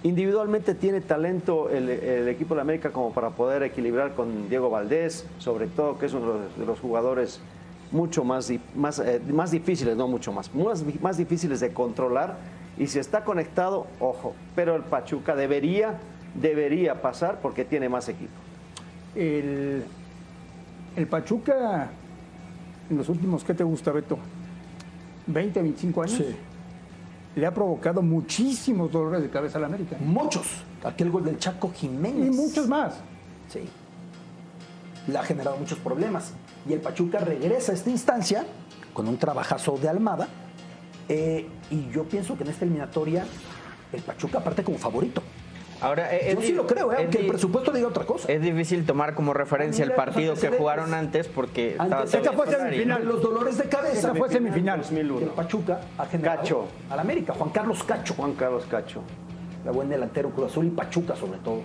Individualmente 0.02 0.74
tiene 0.74 1.00
talento 1.00 1.68
el, 1.70 1.88
el 1.88 2.28
equipo 2.28 2.54
de 2.54 2.60
América 2.60 2.90
como 2.90 3.12
para 3.12 3.30
poder 3.30 3.62
equilibrar 3.62 4.14
con 4.14 4.48
Diego 4.48 4.70
Valdés, 4.70 5.26
sobre 5.38 5.66
todo 5.66 5.98
que 5.98 6.06
es 6.06 6.14
uno 6.14 6.34
de 6.56 6.66
los, 6.66 6.78
jugadores 6.78 7.40
mucho 7.90 8.22
más, 8.22 8.52
más, 8.74 8.98
eh, 8.98 9.20
más 9.32 9.50
difíciles, 9.50 9.96
no 9.96 10.06
mucho 10.06 10.32
más, 10.32 10.54
más, 10.54 10.84
más 11.00 11.16
difíciles 11.16 11.60
de 11.60 11.72
controlar. 11.72 12.36
Y 12.78 12.86
si 12.86 12.98
está 12.98 13.24
conectado, 13.24 13.86
ojo, 13.98 14.34
pero 14.54 14.76
el 14.76 14.82
Pachuca 14.82 15.34
debería, 15.34 15.94
debería 16.34 17.00
pasar 17.00 17.40
porque 17.40 17.64
tiene 17.64 17.88
más 17.88 18.08
equipo. 18.08 18.45
El, 19.16 19.84
el 20.94 21.06
Pachuca, 21.06 21.90
en 22.90 22.96
los 22.96 23.08
últimos, 23.08 23.42
¿qué 23.44 23.54
te 23.54 23.64
gusta, 23.64 23.90
Beto? 23.92 24.18
¿20, 25.28 25.54
25 25.54 26.02
años? 26.02 26.16
Sí. 26.16 26.36
Le 27.34 27.46
ha 27.46 27.52
provocado 27.52 28.02
muchísimos 28.02 28.92
dolores 28.92 29.22
de 29.22 29.30
cabeza 29.30 29.58
a 29.58 29.60
la 29.62 29.66
América. 29.66 29.96
Muchos. 30.00 30.46
Aquel 30.84 31.10
gol 31.10 31.24
del 31.24 31.38
Chaco 31.38 31.72
Jiménez. 31.74 32.26
Y 32.28 32.30
muchos 32.30 32.68
más. 32.68 32.94
Sí. 33.48 33.60
Le 35.06 35.18
ha 35.18 35.22
generado 35.22 35.56
muchos 35.56 35.78
problemas. 35.78 36.32
Y 36.68 36.72
el 36.72 36.80
Pachuca 36.80 37.18
regresa 37.18 37.72
a 37.72 37.74
esta 37.74 37.90
instancia 37.90 38.44
con 38.92 39.08
un 39.08 39.18
trabajazo 39.18 39.76
de 39.76 39.88
Almada. 39.88 40.28
eh, 41.08 41.46
y 41.70 41.88
yo 41.90 42.04
pienso 42.04 42.36
que 42.36 42.44
en 42.44 42.50
esta 42.50 42.64
eliminatoria 42.64 43.24
el 43.92 44.02
Pachuca 44.02 44.40
parte 44.42 44.62
como 44.64 44.78
favorito. 44.78 45.22
Ahora, 45.80 46.14
eh, 46.14 46.32
Yo 46.32 46.40
es 46.40 46.46
sí 46.46 46.52
di- 46.52 46.56
lo 46.56 46.66
creo, 46.66 46.90
¿eh? 46.90 46.94
es 46.96 47.00
aunque 47.02 47.18
el 47.20 47.26
presupuesto 47.26 47.70
diga 47.70 47.88
otra 47.88 48.04
cosa. 48.04 48.32
Es 48.32 48.40
difícil 48.40 48.86
tomar 48.86 49.14
como 49.14 49.34
referencia 49.34 49.84
el 49.84 49.92
partido 49.92 50.34
que 50.34 50.48
jugaron 50.48 50.94
antes 50.94 51.28
porque 51.28 51.72
estaba 51.72 52.00
Antes- 52.02 52.14
Esa 52.14 52.32
fue 52.32 52.46
semifinal. 52.46 53.04
Los 53.04 53.22
dolores 53.22 53.58
de 53.58 53.64
cabeza 53.68 53.92
Esa 53.98 54.14
fue 54.14 54.28
semifinal. 54.30 54.80
2001. 54.80 55.18
que 55.18 55.24
el 55.24 55.30
Pachuca 55.30 55.80
ha 55.98 56.06
generado 56.06 56.38
Cacho. 56.38 56.66
al 56.88 57.00
América. 57.00 57.34
Juan 57.34 57.50
Carlos 57.50 57.82
Cacho. 57.84 58.14
Juan 58.14 58.32
Carlos 58.34 58.64
Cacho. 58.70 59.02
La 59.64 59.70
buen 59.72 59.88
delantero 59.88 60.30
Cruz 60.30 60.50
Azul 60.50 60.66
y 60.66 60.70
Pachuca 60.70 61.14
sobre 61.16 61.38
todo. 61.40 61.60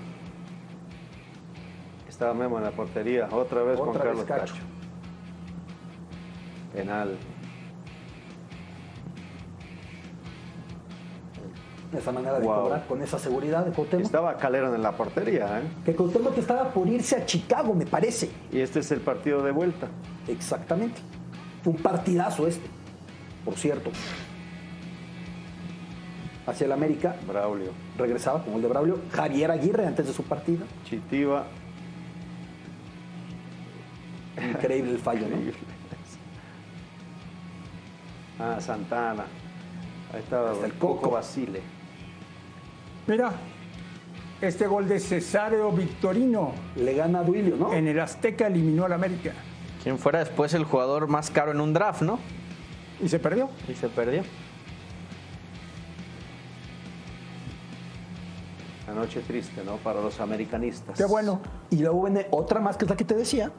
Estaba 2.09 2.33
Memo 2.33 2.57
en 2.57 2.65
la 2.65 2.71
portería. 2.71 3.27
Otra 3.31 3.63
vez 3.63 3.77
Juan 3.77 3.89
Otra 3.89 4.03
vez 4.11 4.23
Carlos 4.25 4.25
Cacho. 4.25 4.53
Cacho. 4.53 4.65
Penal. 6.73 7.17
Esa 11.97 12.11
manera 12.13 12.39
de 12.39 12.45
Wow. 12.45 12.63
cobrar 12.63 12.85
con 12.87 13.01
esa 13.01 13.19
seguridad 13.19 13.65
de 13.65 13.71
Cuauhtémoc. 13.71 14.05
Estaba 14.05 14.37
Calero 14.37 14.73
en 14.73 14.81
la 14.81 14.93
portería, 14.93 15.59
¿eh? 15.59 15.63
Que 15.83 15.93
Cuauhtémoc 15.93 16.37
estaba 16.37 16.69
por 16.69 16.87
irse 16.87 17.17
a 17.17 17.25
Chicago, 17.25 17.73
me 17.73 17.85
parece. 17.85 18.29
Y 18.51 18.59
este 18.61 18.79
es 18.79 18.91
el 18.91 19.01
partido 19.01 19.43
de 19.43 19.51
vuelta. 19.51 19.87
Exactamente. 20.27 21.01
Fue 21.63 21.73
un 21.73 21.79
partidazo 21.79 22.47
este. 22.47 22.65
por 23.43 23.55
cierto, 23.55 23.89
hacia 26.47 26.65
el 26.65 26.71
América. 26.71 27.15
Braulio. 27.27 27.71
Regresaba 27.97 28.43
con 28.43 28.53
el 28.53 28.61
de 28.61 28.67
Braulio. 28.69 28.99
Javier 29.11 29.51
Aguirre 29.51 29.85
antes 29.85 30.07
de 30.07 30.13
su 30.13 30.23
partida. 30.23 30.63
Chitiva. 30.85 31.45
Increíble 34.41 34.91
el 34.91 34.99
fallo, 34.99 35.27
¿no? 35.27 35.37
Ah, 38.39 38.59
Santana. 38.61 39.25
Ahí 40.13 40.19
estaba 40.19 40.51
Hasta 40.51 40.65
el 40.65 40.73
Coco. 40.73 41.11
Basile. 41.11 41.61
Mira, 43.07 43.31
este 44.41 44.67
gol 44.67 44.87
de 44.87 44.99
Cesáreo 44.99 45.71
Victorino 45.71 46.53
Le 46.75 46.93
gana 46.93 47.19
a 47.19 47.23
Duilio, 47.23 47.55
¿no? 47.57 47.73
en 47.73 47.87
el 47.87 47.99
Azteca 47.99 48.47
eliminó 48.47 48.85
al 48.85 48.93
América 48.93 49.33
Quien 49.83 49.97
fuera 49.97 50.19
después 50.19 50.53
el 50.53 50.63
jugador 50.63 51.07
más 51.07 51.29
caro 51.29 51.51
en 51.51 51.61
un 51.61 51.73
draft, 51.73 52.01
¿no? 52.01 52.19
y 53.01 53.09
se 53.09 53.19
perdió. 53.19 53.49
Y 53.67 53.73
se 53.73 53.89
perdió. 53.89 54.23
La 58.87 58.93
noche 58.93 59.21
triste, 59.21 59.63
¿no? 59.65 59.77
Para 59.77 60.01
los 60.01 60.19
americanistas. 60.19 60.97
Qué 60.97 61.05
bueno. 61.05 61.41
Y 61.69 61.77
luego 61.77 62.03
viene 62.03 62.27
otra 62.31 62.59
más 62.59 62.77
que 62.77 62.85
es 62.85 62.89
la 62.89 62.97
que 62.97 63.05
te 63.05 63.15
decía, 63.15 63.51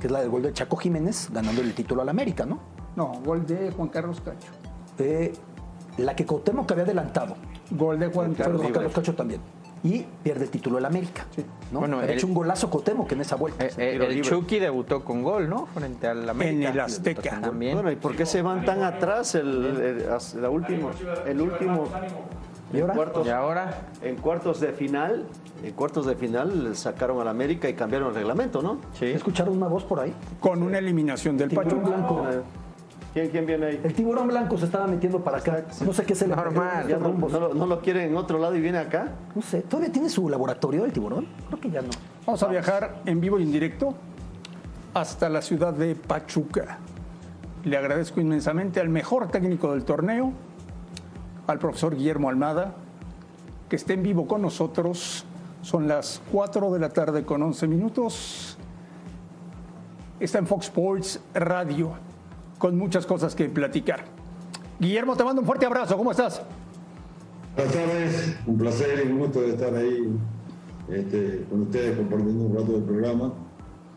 que 0.00 0.08
es 0.08 0.12
la 0.12 0.20
del 0.20 0.28
gol 0.28 0.42
de 0.42 0.52
Chaco 0.52 0.76
Jiménez 0.76 1.30
ganando 1.32 1.62
el 1.62 1.72
título 1.74 2.02
al 2.02 2.08
América, 2.08 2.44
¿no? 2.44 2.60
No, 2.96 3.12
gol 3.24 3.46
de 3.46 3.70
Juan 3.70 3.88
Carlos 3.88 4.20
Cacho. 4.20 4.48
Eh, 4.98 5.32
la 5.98 6.16
que 6.16 6.26
Cuauhtémoc 6.26 6.70
había 6.72 6.84
adelantado. 6.84 7.36
Gol 7.70 7.98
de 7.98 8.06
Juan 8.08 8.34
Carlos 8.34 8.60
Juan 8.62 8.72
Carlos 8.72 8.92
Cacho. 8.92 9.14
También. 9.14 9.40
Y 9.82 10.04
pierde 10.22 10.44
el 10.44 10.50
título 10.50 10.78
el 10.78 10.84
América. 10.84 11.26
¿no? 11.70 11.80
Bueno, 11.80 12.00
el- 12.02 12.10
hecho 12.10 12.26
un 12.26 12.34
golazo 12.34 12.68
Cuauhtémoc 12.70 13.12
en 13.12 13.20
esa 13.20 13.36
vuelta. 13.36 13.64
Eh, 13.66 13.70
eh, 13.76 13.92
el 14.00 14.08
libre. 14.14 14.22
Chucky 14.22 14.58
debutó 14.58 15.04
con 15.04 15.22
gol, 15.22 15.48
¿no? 15.48 15.66
Frente 15.66 16.08
al 16.08 16.28
América. 16.28 16.68
En 16.68 16.74
el 16.74 16.80
Azteca. 16.80 17.40
También. 17.40 17.74
Bueno, 17.74 17.90
¿y 17.92 17.96
por 17.96 18.16
qué 18.16 18.26
se 18.26 18.42
van 18.42 18.64
tan 18.64 18.82
atrás 18.82 19.34
el, 19.34 19.46
el- 19.64 20.42
la 20.42 20.50
última, 20.50 20.90
el 21.26 21.40
último 21.40 21.84
¿Y 22.72 22.80
ahora? 22.80 22.94
cuartos, 22.94 23.26
Y 23.26 23.30
ahora, 23.30 23.82
en 24.02 24.16
cuartos 24.16 24.60
de 24.60 24.72
final? 24.72 25.26
En 25.62 25.72
cuartos 25.74 26.04
de 26.06 26.16
final 26.16 26.74
sacaron 26.74 27.20
al 27.20 27.28
América 27.28 27.68
y 27.68 27.74
cambiaron 27.74 28.08
el 28.08 28.14
reglamento, 28.14 28.62
¿no? 28.62 28.78
sí. 28.98 29.06
¿Escucharon 29.06 29.56
una 29.56 29.68
voz 29.68 29.84
por 29.84 30.00
ahí? 30.00 30.12
Con 30.40 30.62
una 30.62 30.78
eliminación 30.78 31.36
del 31.36 31.50
Pachuca. 31.50 31.86
blanco. 31.88 32.26
¿Quién, 33.16 33.30
quién 33.30 33.46
viene 33.46 33.64
ahí? 33.64 33.80
El 33.82 33.94
tiburón 33.94 34.28
blanco 34.28 34.58
se 34.58 34.66
estaba 34.66 34.86
metiendo 34.86 35.24
para 35.24 35.38
acá. 35.38 35.64
No 35.80 35.94
sé 35.94 36.04
qué 36.04 36.14
se 36.14 36.28
le 36.28 36.36
Normal. 36.36 36.86
Ya 36.86 36.98
no, 36.98 37.14
no 37.14 37.28
lo, 37.40 37.54
no 37.54 37.66
lo 37.66 37.80
quieren 37.80 38.10
en 38.10 38.16
otro 38.18 38.38
lado 38.38 38.54
y 38.54 38.60
viene 38.60 38.76
acá. 38.76 39.10
No 39.34 39.40
sé, 39.40 39.62
¿todavía 39.62 39.90
tiene 39.90 40.10
su 40.10 40.28
laboratorio 40.28 40.84
el 40.84 40.92
tiburón? 40.92 41.26
Creo 41.48 41.58
que 41.58 41.70
ya 41.70 41.80
no. 41.80 41.88
Vamos 42.26 42.42
a 42.42 42.48
viajar 42.48 43.00
en 43.06 43.18
vivo 43.18 43.38
y 43.38 43.44
en 43.44 43.52
directo 43.52 43.94
hasta 44.92 45.30
la 45.30 45.40
ciudad 45.40 45.72
de 45.72 45.94
Pachuca. 45.94 46.76
Le 47.64 47.78
agradezco 47.78 48.20
inmensamente 48.20 48.80
al 48.80 48.90
mejor 48.90 49.28
técnico 49.28 49.72
del 49.72 49.86
torneo, 49.86 50.34
al 51.46 51.58
profesor 51.58 51.96
Guillermo 51.96 52.28
Almada, 52.28 52.74
que 53.70 53.76
esté 53.76 53.94
en 53.94 54.02
vivo 54.02 54.28
con 54.28 54.42
nosotros. 54.42 55.24
Son 55.62 55.88
las 55.88 56.20
4 56.32 56.70
de 56.70 56.78
la 56.78 56.90
tarde 56.90 57.24
con 57.24 57.42
11 57.42 57.66
minutos. 57.66 58.58
Está 60.20 60.38
en 60.38 60.46
Fox 60.46 60.66
Sports 60.66 61.20
Radio, 61.32 61.94
con 62.58 62.76
muchas 62.76 63.06
cosas 63.06 63.34
que 63.34 63.48
platicar. 63.48 64.04
Guillermo, 64.78 65.16
te 65.16 65.24
mando 65.24 65.40
un 65.40 65.46
fuerte 65.46 65.66
abrazo. 65.66 65.96
¿Cómo 65.96 66.10
estás? 66.10 66.42
Buenas 67.54 67.72
tardes, 67.72 68.36
un 68.46 68.58
placer 68.58 69.04
y 69.06 69.10
un 69.10 69.18
gusto 69.18 69.40
de 69.40 69.50
estar 69.50 69.74
ahí 69.74 70.14
este, 70.90 71.46
con 71.48 71.62
ustedes 71.62 71.96
compartiendo 71.96 72.44
un 72.44 72.56
rato 72.56 72.72
del 72.72 72.82
programa. 72.82 73.32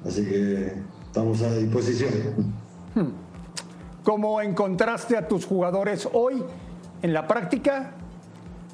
Así 0.05 0.25
que 0.25 0.73
estamos 1.05 1.41
a 1.41 1.53
disposición. 1.55 2.11
¿Cómo 4.03 4.41
encontraste 4.41 5.17
a 5.17 5.27
tus 5.27 5.45
jugadores 5.45 6.07
hoy 6.13 6.43
en 7.01 7.13
la 7.13 7.27
práctica, 7.27 7.91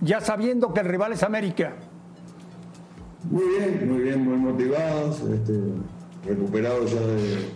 ya 0.02 0.22
sabiendo 0.22 0.74
que 0.74 0.82
el 0.82 0.88
rival 0.88 1.14
es 1.14 1.24
América? 1.24 1.74
Muy 3.30 3.44
bien, 3.44 3.92
muy 3.92 4.04
bien, 4.04 4.24
muy 4.24 4.38
motivados, 4.38 5.22
este, 5.22 5.60
recuperados 6.28 6.94
ya 6.94 7.02
de, 7.02 7.50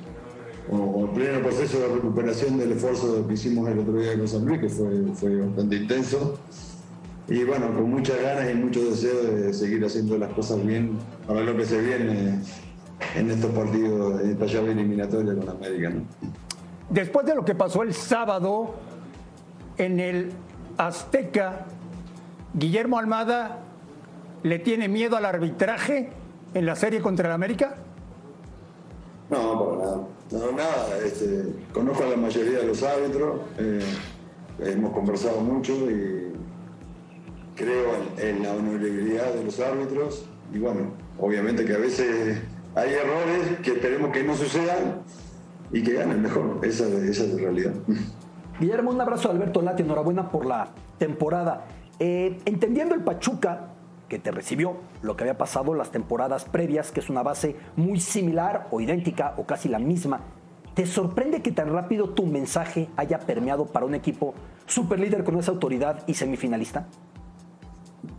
o, 0.72 1.06
en 1.06 1.14
pleno 1.14 1.42
proceso 1.42 1.80
de 1.80 1.88
recuperación 1.88 2.58
del 2.58 2.74
esfuerzo 2.74 3.28
que 3.28 3.34
hicimos 3.34 3.68
el 3.70 3.80
otro 3.80 3.94
día 3.94 4.18
con 4.18 4.28
San 4.28 4.46
Luis, 4.46 4.60
que 4.60 4.70
fue, 4.70 5.06
fue 5.14 5.36
bastante 5.42 5.76
intenso. 5.76 6.38
Y 7.28 7.44
bueno, 7.44 7.68
con 7.74 7.90
muchas 7.90 8.22
ganas 8.22 8.50
y 8.50 8.56
mucho 8.56 8.84
deseo 8.90 9.22
de 9.22 9.54
seguir 9.54 9.84
haciendo 9.86 10.18
las 10.18 10.34
cosas 10.34 10.66
bien 10.66 10.98
para 11.28 11.42
lo 11.42 11.56
que 11.56 11.66
se 11.66 11.80
viene 11.80 12.40
en 13.16 13.30
estos 13.30 13.52
partidos, 13.52 14.22
en 14.22 14.32
esta 14.32 14.46
llave 14.46 14.72
eliminatoria 14.72 15.36
con 15.36 15.50
América. 15.50 15.90
¿no? 15.90 16.02
Después 16.90 17.26
de 17.26 17.36
lo 17.36 17.46
que 17.46 17.54
pasó 17.54 17.84
el 17.84 17.94
sábado 17.94 18.76
en 19.78 20.00
el 20.00 20.32
Azteca, 20.78 21.66
Guillermo 22.54 22.98
Almada 22.98 23.60
le 24.42 24.58
tiene 24.58 24.88
miedo 24.88 25.16
al 25.16 25.26
arbitraje 25.26 26.10
en 26.54 26.66
la 26.66 26.76
serie 26.76 27.00
contra 27.00 27.28
el 27.28 27.34
América. 27.34 27.76
No, 29.30 29.78
para 29.78 29.86
nada. 29.86 30.19
No, 30.32 30.52
nada. 30.52 30.98
Este, 31.04 31.54
conozco 31.74 32.04
a 32.04 32.08
la 32.08 32.18
mayoría 32.18 32.60
de 32.60 32.68
los 32.68 32.84
árbitros, 32.84 33.42
eh, 33.58 33.82
hemos 34.60 34.94
conversado 34.94 35.42
mucho 35.42 35.74
y 35.90 36.34
creo 37.56 37.96
en, 38.18 38.44
la 38.44 38.54
honorabilidad 38.54 39.34
de 39.34 39.44
los 39.44 39.60
árbitros. 39.60 40.26
Y 40.54 40.60
bueno, 40.60 40.92
obviamente 41.20 41.66
que 41.66 41.74
a 41.74 41.78
veces 41.78 42.40
hay 42.76 42.94
errores 42.94 43.60
que 43.64 43.72
esperemos 43.72 44.12
que 44.12 44.24
no 44.24 44.36
sucedan 44.36 45.02
y 45.72 45.84
que 45.84 45.94
ganen 45.94 46.22
mejor. 46.22 46.60
Esa, 46.64 46.88
esa 46.88 47.24
es 47.24 47.34
la 47.34 47.42
realidad. 47.42 47.74
Guillermo, 48.60 48.92
un 48.92 49.02
abrazo 49.02 49.30
a 49.30 49.32
Alberto 49.32 49.62
Lati, 49.62 49.84
enhorabuena 49.84 50.30
por 50.30 50.46
la 50.46 50.70
temporada. 50.98 51.66
Eh, 52.00 52.38
entendiendo 52.46 52.94
el 52.94 53.02
Pachuca, 53.02 53.74
que 54.10 54.20
te 54.20 54.32
recibió 54.32 54.78
lo 55.02 55.16
que 55.16 55.24
había 55.24 55.38
pasado 55.38 55.74
las 55.74 55.92
temporadas 55.92 56.44
previas, 56.44 56.92
que 56.92 57.00
es 57.00 57.10
una 57.10 57.24
base 57.24 57.56
muy 57.78 58.00
similar 58.00 58.68
o 58.72 58.82
idéntica 58.82 59.36
o 59.38 59.46
casi 59.46 59.70
la 59.70 59.80
misma, 59.80 60.22
¿te 60.74 60.86
sorprende 60.86 61.42
que 61.42 61.52
tan 61.52 61.70
rápido 61.70 62.10
tu 62.10 62.26
mensaje 62.26 62.90
haya 62.98 63.20
permeado 63.20 63.68
para 63.68 63.86
un 63.86 63.96
equipo 63.96 64.34
superlíder 64.66 65.24
con 65.24 65.38
esa 65.38 65.52
autoridad 65.52 66.04
y 66.08 66.16
semifinalista? 66.16 66.88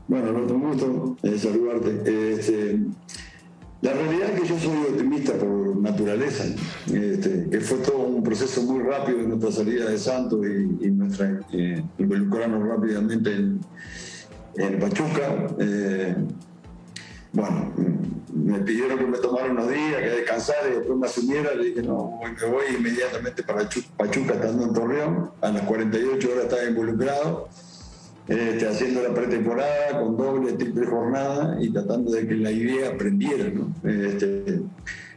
Bueno, 0.08 0.30
Alberto, 0.30 0.54
un 0.54 0.62
gusto 0.62 1.16
eh, 1.22 1.38
saludarte. 1.38 2.32
Este, 2.32 2.80
la 3.82 3.92
realidad 3.92 4.30
es 4.30 4.40
que 4.40 4.48
yo 4.48 4.58
soy 4.58 4.76
optimista 4.90 5.32
por 5.34 5.76
naturaleza, 5.76 6.44
este, 6.92 7.48
que 7.50 7.60
fue 7.60 7.78
todo 7.78 7.98
un 7.98 8.22
proceso 8.22 8.62
muy 8.62 8.82
rápido 8.82 9.20
en 9.20 9.28
nuestra 9.30 9.52
salida 9.52 9.88
de 9.88 9.98
Santos 9.98 10.40
y, 10.44 10.86
y 10.86 10.90
nuestra 10.90 11.40
eh, 11.52 11.82
involucrarnos 11.98 12.68
rápidamente 12.68 13.34
en, 13.34 13.60
en 14.56 14.78
Pachuca. 14.78 15.46
Eh, 15.58 16.14
bueno, 17.32 17.72
me 18.34 18.58
pidieron 18.60 18.98
que 18.98 19.06
me 19.06 19.18
tomara 19.18 19.50
unos 19.50 19.68
días, 19.68 19.96
que 20.00 20.10
descansara 20.10 20.68
y 20.68 20.76
después 20.78 20.98
me 20.98 21.06
asumiera. 21.06 21.54
Le 21.54 21.64
dije, 21.66 21.82
no, 21.82 21.94
voy- 21.94 22.30
me 22.32 22.46
voy 22.50 22.64
inmediatamente 22.76 23.42
para 23.42 23.68
Chu- 23.68 23.84
Pachuca, 23.96 24.34
estando 24.34 24.64
en 24.64 24.72
Torreón. 24.72 25.30
A 25.40 25.50
las 25.50 25.62
48 25.62 26.28
horas 26.32 26.44
estaba 26.44 26.64
involucrado 26.64 27.48
este, 28.28 28.66
haciendo 28.68 29.02
la 29.02 29.14
pretemporada 29.14 30.00
con 30.00 30.16
doble, 30.16 30.52
triple 30.54 30.86
jornada 30.86 31.56
y 31.60 31.70
tratando 31.72 32.10
de 32.12 32.26
que 32.26 32.34
la 32.34 32.50
idea 32.50 32.90
aprendiera. 32.90 33.44
Este, 33.84 34.60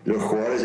los 0.05 0.21
jugadores 0.21 0.61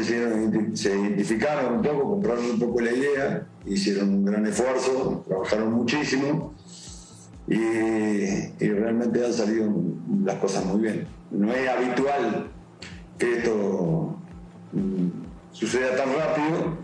se 0.75 0.98
identificaron 0.98 1.75
un 1.76 1.82
poco, 1.82 2.10
compraron 2.10 2.44
un 2.44 2.58
poco 2.58 2.80
la 2.80 2.90
idea, 2.92 3.46
hicieron 3.66 4.08
un 4.14 4.25
gran 4.25 4.44
esfuerzo, 4.46 5.25
trabajaron 5.28 5.72
muchísimo 5.72 6.54
y, 7.48 8.68
realmente 8.68 9.24
han 9.24 9.32
salido 9.32 9.72
las 10.24 10.36
cosas 10.36 10.64
muy 10.66 10.82
bien. 10.82 11.06
No 11.30 11.52
es 11.52 11.68
habitual 11.68 12.48
que 13.18 13.38
esto 13.38 14.16
mm, 14.72 15.08
suceda 15.52 15.96
tan 15.96 16.14
rápido, 16.14 16.76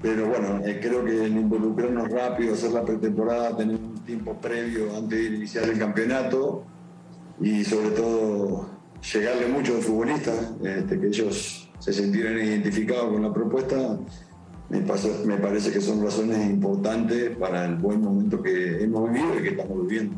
pero 0.00 0.28
bueno, 0.28 0.60
eh, 0.64 0.80
creo 0.82 1.04
que 1.04 1.26
el 1.26 1.36
involucrarnos 1.36 2.10
rápido, 2.10 2.54
hacer 2.54 2.72
la 2.72 2.84
pretemporada, 2.84 3.56
tener 3.56 3.76
un 3.76 4.00
tiempo 4.04 4.34
previo 4.34 4.96
antes 4.96 5.18
de 5.18 5.36
iniciar 5.36 5.64
el 5.64 5.78
campeonato 5.78 6.64
y 7.40 7.64
sobre 7.64 7.90
todo 7.90 8.66
llegarle 9.12 9.48
mucho 9.48 9.72
a 9.72 9.76
los 9.76 9.84
futbolistas, 9.84 10.52
este, 10.62 11.00
que 11.00 11.06
ellos 11.06 11.70
se 11.78 11.92
sintieran 11.92 12.38
identificados 12.38 13.12
con 13.12 13.22
la 13.22 13.32
propuesta, 13.32 13.98
me, 14.68 15.36
parece 15.36 15.72
que 15.72 15.80
son 15.80 16.02
razones 16.02 16.48
importantes 16.48 17.36
para 17.36 17.64
el 17.64 17.76
buen 17.76 18.00
momento 18.00 18.42
que 18.42 18.82
hemos 18.82 19.10
vivido 19.10 19.38
y 19.38 19.42
que 19.42 19.48
estamos 19.50 19.86
viviendo. 19.86 20.16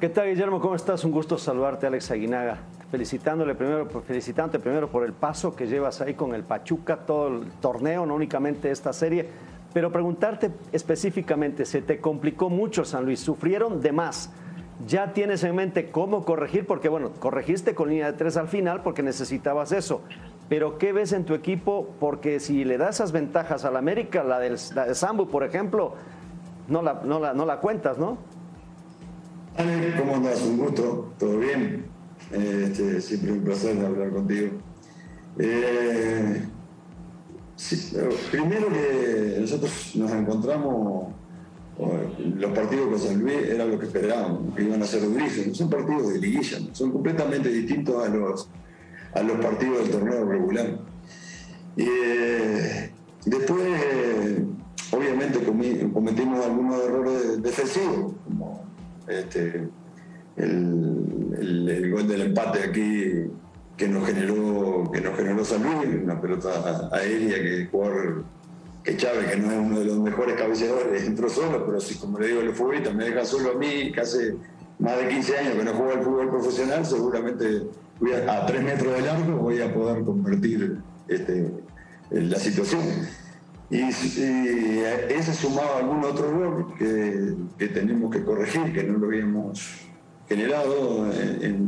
¿Qué 0.00 0.08
tal, 0.08 0.28
Guillermo? 0.28 0.60
¿Cómo 0.60 0.74
estás? 0.74 1.04
Un 1.04 1.10
gusto 1.10 1.38
saludarte, 1.38 1.86
Alex 1.86 2.10
Aguinaga. 2.10 2.58
Felicitándole 2.90 3.54
primero, 3.54 3.88
felicitándote 3.88 4.58
primero 4.60 4.88
por 4.88 5.04
el 5.04 5.12
paso 5.12 5.54
que 5.54 5.66
llevas 5.66 6.00
ahí 6.00 6.14
con 6.14 6.34
el 6.34 6.44
Pachuca, 6.44 6.98
todo 7.04 7.28
el 7.28 7.50
torneo, 7.60 8.06
no 8.06 8.14
únicamente 8.14 8.70
esta 8.70 8.92
serie. 8.92 9.28
Pero 9.74 9.92
preguntarte 9.92 10.50
específicamente, 10.72 11.64
¿se 11.66 11.82
te 11.82 12.00
complicó 12.00 12.48
mucho 12.48 12.84
San 12.84 13.04
Luis? 13.04 13.20
¿Sufrieron 13.20 13.80
de 13.80 13.92
más? 13.92 14.30
¿Ya 14.86 15.12
tienes 15.12 15.42
en 15.44 15.56
mente 15.56 15.90
cómo 15.90 16.24
corregir? 16.24 16.66
Porque, 16.66 16.88
bueno, 16.88 17.10
corregiste 17.18 17.74
con 17.74 17.90
línea 17.90 18.12
de 18.12 18.16
tres 18.16 18.36
al 18.36 18.48
final 18.48 18.82
porque 18.82 19.02
necesitabas 19.02 19.72
eso. 19.72 20.02
Pero 20.48 20.78
¿qué 20.78 20.92
ves 20.92 21.12
en 21.12 21.24
tu 21.24 21.34
equipo? 21.34 21.94
Porque 22.00 22.40
si 22.40 22.64
le 22.64 22.78
das 22.78 22.96
esas 22.96 23.12
ventajas 23.12 23.64
al 23.64 23.76
América, 23.76 24.22
la 24.24 24.38
del, 24.38 24.56
la 24.74 24.86
de 24.86 24.94
Sambu, 24.94 25.28
por 25.28 25.44
ejemplo, 25.44 25.94
no 26.68 26.82
la, 26.82 27.02
no 27.04 27.20
la, 27.20 27.34
no 27.34 27.44
la 27.44 27.60
cuentas, 27.60 27.98
¿no? 27.98 28.18
¿cómo 29.98 30.16
andas? 30.16 30.40
Un 30.42 30.56
gusto, 30.56 31.12
¿todo 31.18 31.38
bien? 31.38 31.86
Este, 32.32 33.00
siempre 33.00 33.32
un 33.32 33.40
placer 33.40 33.84
hablar 33.84 34.10
contigo. 34.10 34.52
Eh, 35.38 36.42
primero 38.30 38.68
que 38.68 39.38
nosotros 39.40 39.92
nos 39.96 40.10
encontramos, 40.12 41.12
los 42.36 42.52
partidos 42.52 42.88
con 42.88 42.98
San 42.98 43.20
Luis 43.20 43.36
era 43.48 43.64
lo 43.64 43.78
que 43.78 43.86
esperábamos, 43.86 44.54
que 44.54 44.62
iban 44.62 44.82
a 44.82 44.86
ser 44.86 45.02
durísimos. 45.02 45.56
Son 45.56 45.68
partidos 45.68 46.12
de 46.12 46.20
liguilla, 46.20 46.58
son 46.72 46.92
completamente 46.92 47.48
distintos 47.50 48.04
a 48.04 48.08
los, 48.08 48.48
a 49.18 49.22
los 49.22 49.38
partidos 49.38 49.78
del 49.80 49.90
torneo 49.90 50.24
regular. 50.24 50.78
Y 51.76 51.86
eh, 51.86 52.90
después, 53.24 53.66
obviamente, 54.92 55.40
cometimos 55.92 56.44
algunos 56.44 56.84
errores 56.84 57.42
defensivos, 57.42 58.14
como 58.24 58.64
este, 59.06 59.68
el, 60.36 61.66
el, 61.68 61.90
gol 61.90 62.06
del 62.06 62.22
empate 62.22 62.60
aquí 62.64 63.30
que 63.76 63.88
nos 63.88 64.06
generó 64.06 64.90
que 64.92 65.00
nos 65.00 65.16
generó 65.16 65.44
San 65.44 65.62
Luis, 65.62 66.02
una 66.02 66.20
pelota 66.20 66.90
aérea 66.92 67.40
que 67.40 67.68
jugador 67.70 68.24
que 68.82 68.96
Chávez, 68.96 69.30
que 69.30 69.36
no 69.36 69.52
es 69.52 69.58
uno 69.58 69.78
de 69.80 69.84
los 69.84 69.98
mejores 69.98 70.34
cabeceadores, 70.36 71.04
entró 71.04 71.28
solo, 71.28 71.64
pero 71.66 71.80
si 71.80 71.94
como 71.96 72.18
le 72.18 72.28
digo 72.28 72.40
a 72.40 72.44
los 72.44 72.56
futbolistas, 72.56 72.94
me 72.94 73.04
deja 73.04 73.24
solo 73.24 73.52
a 73.52 73.54
mí, 73.54 73.92
que 73.92 74.00
hace 74.00 74.34
más 74.78 74.96
de 74.98 75.08
15 75.08 75.38
años 75.38 75.54
que 75.54 75.64
no 75.64 75.72
juego 75.72 75.92
al 75.92 76.02
fútbol 76.02 76.30
profesional, 76.30 76.86
seguramente 76.86 77.62
a, 78.28 78.46
tres 78.46 78.62
metros 78.62 78.94
de 78.94 79.02
largo 79.02 79.36
voy 79.38 79.60
a 79.60 79.72
poder 79.72 80.04
convertir 80.04 80.78
este, 81.08 81.50
la 82.10 82.38
situación. 82.38 82.82
Y, 83.70 83.80
ese 83.80 85.34
sumado 85.34 85.74
a 85.74 85.78
algún 85.78 86.04
otro 86.04 86.28
error 86.28 86.74
que, 86.78 87.34
que 87.58 87.68
tenemos 87.68 88.10
que 88.10 88.24
corregir, 88.24 88.72
que 88.72 88.84
no 88.84 88.98
lo 88.98 89.06
habíamos 89.08 89.88
generado 90.28 91.10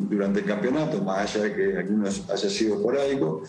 durante 0.09 0.40
el 0.40 0.47
campeonato, 0.47 1.02
más 1.02 1.35
allá 1.35 1.45
de 1.45 1.55
que 1.55 1.79
algunos 1.79 2.31
haya 2.31 2.49
sido 2.50 2.76
esporádico. 2.76 3.43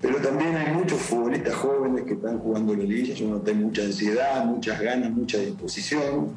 Pero 0.00 0.18
también 0.18 0.54
hay 0.54 0.72
muchos 0.72 1.00
futbolistas 1.00 1.54
jóvenes 1.54 2.04
que 2.04 2.14
están 2.14 2.38
jugando 2.38 2.74
la 2.76 2.84
liga. 2.84 3.14
Yo 3.14 3.28
noté 3.28 3.52
mucha 3.54 3.82
ansiedad, 3.82 4.44
muchas 4.44 4.80
ganas, 4.80 5.10
mucha 5.10 5.38
disposición 5.38 6.36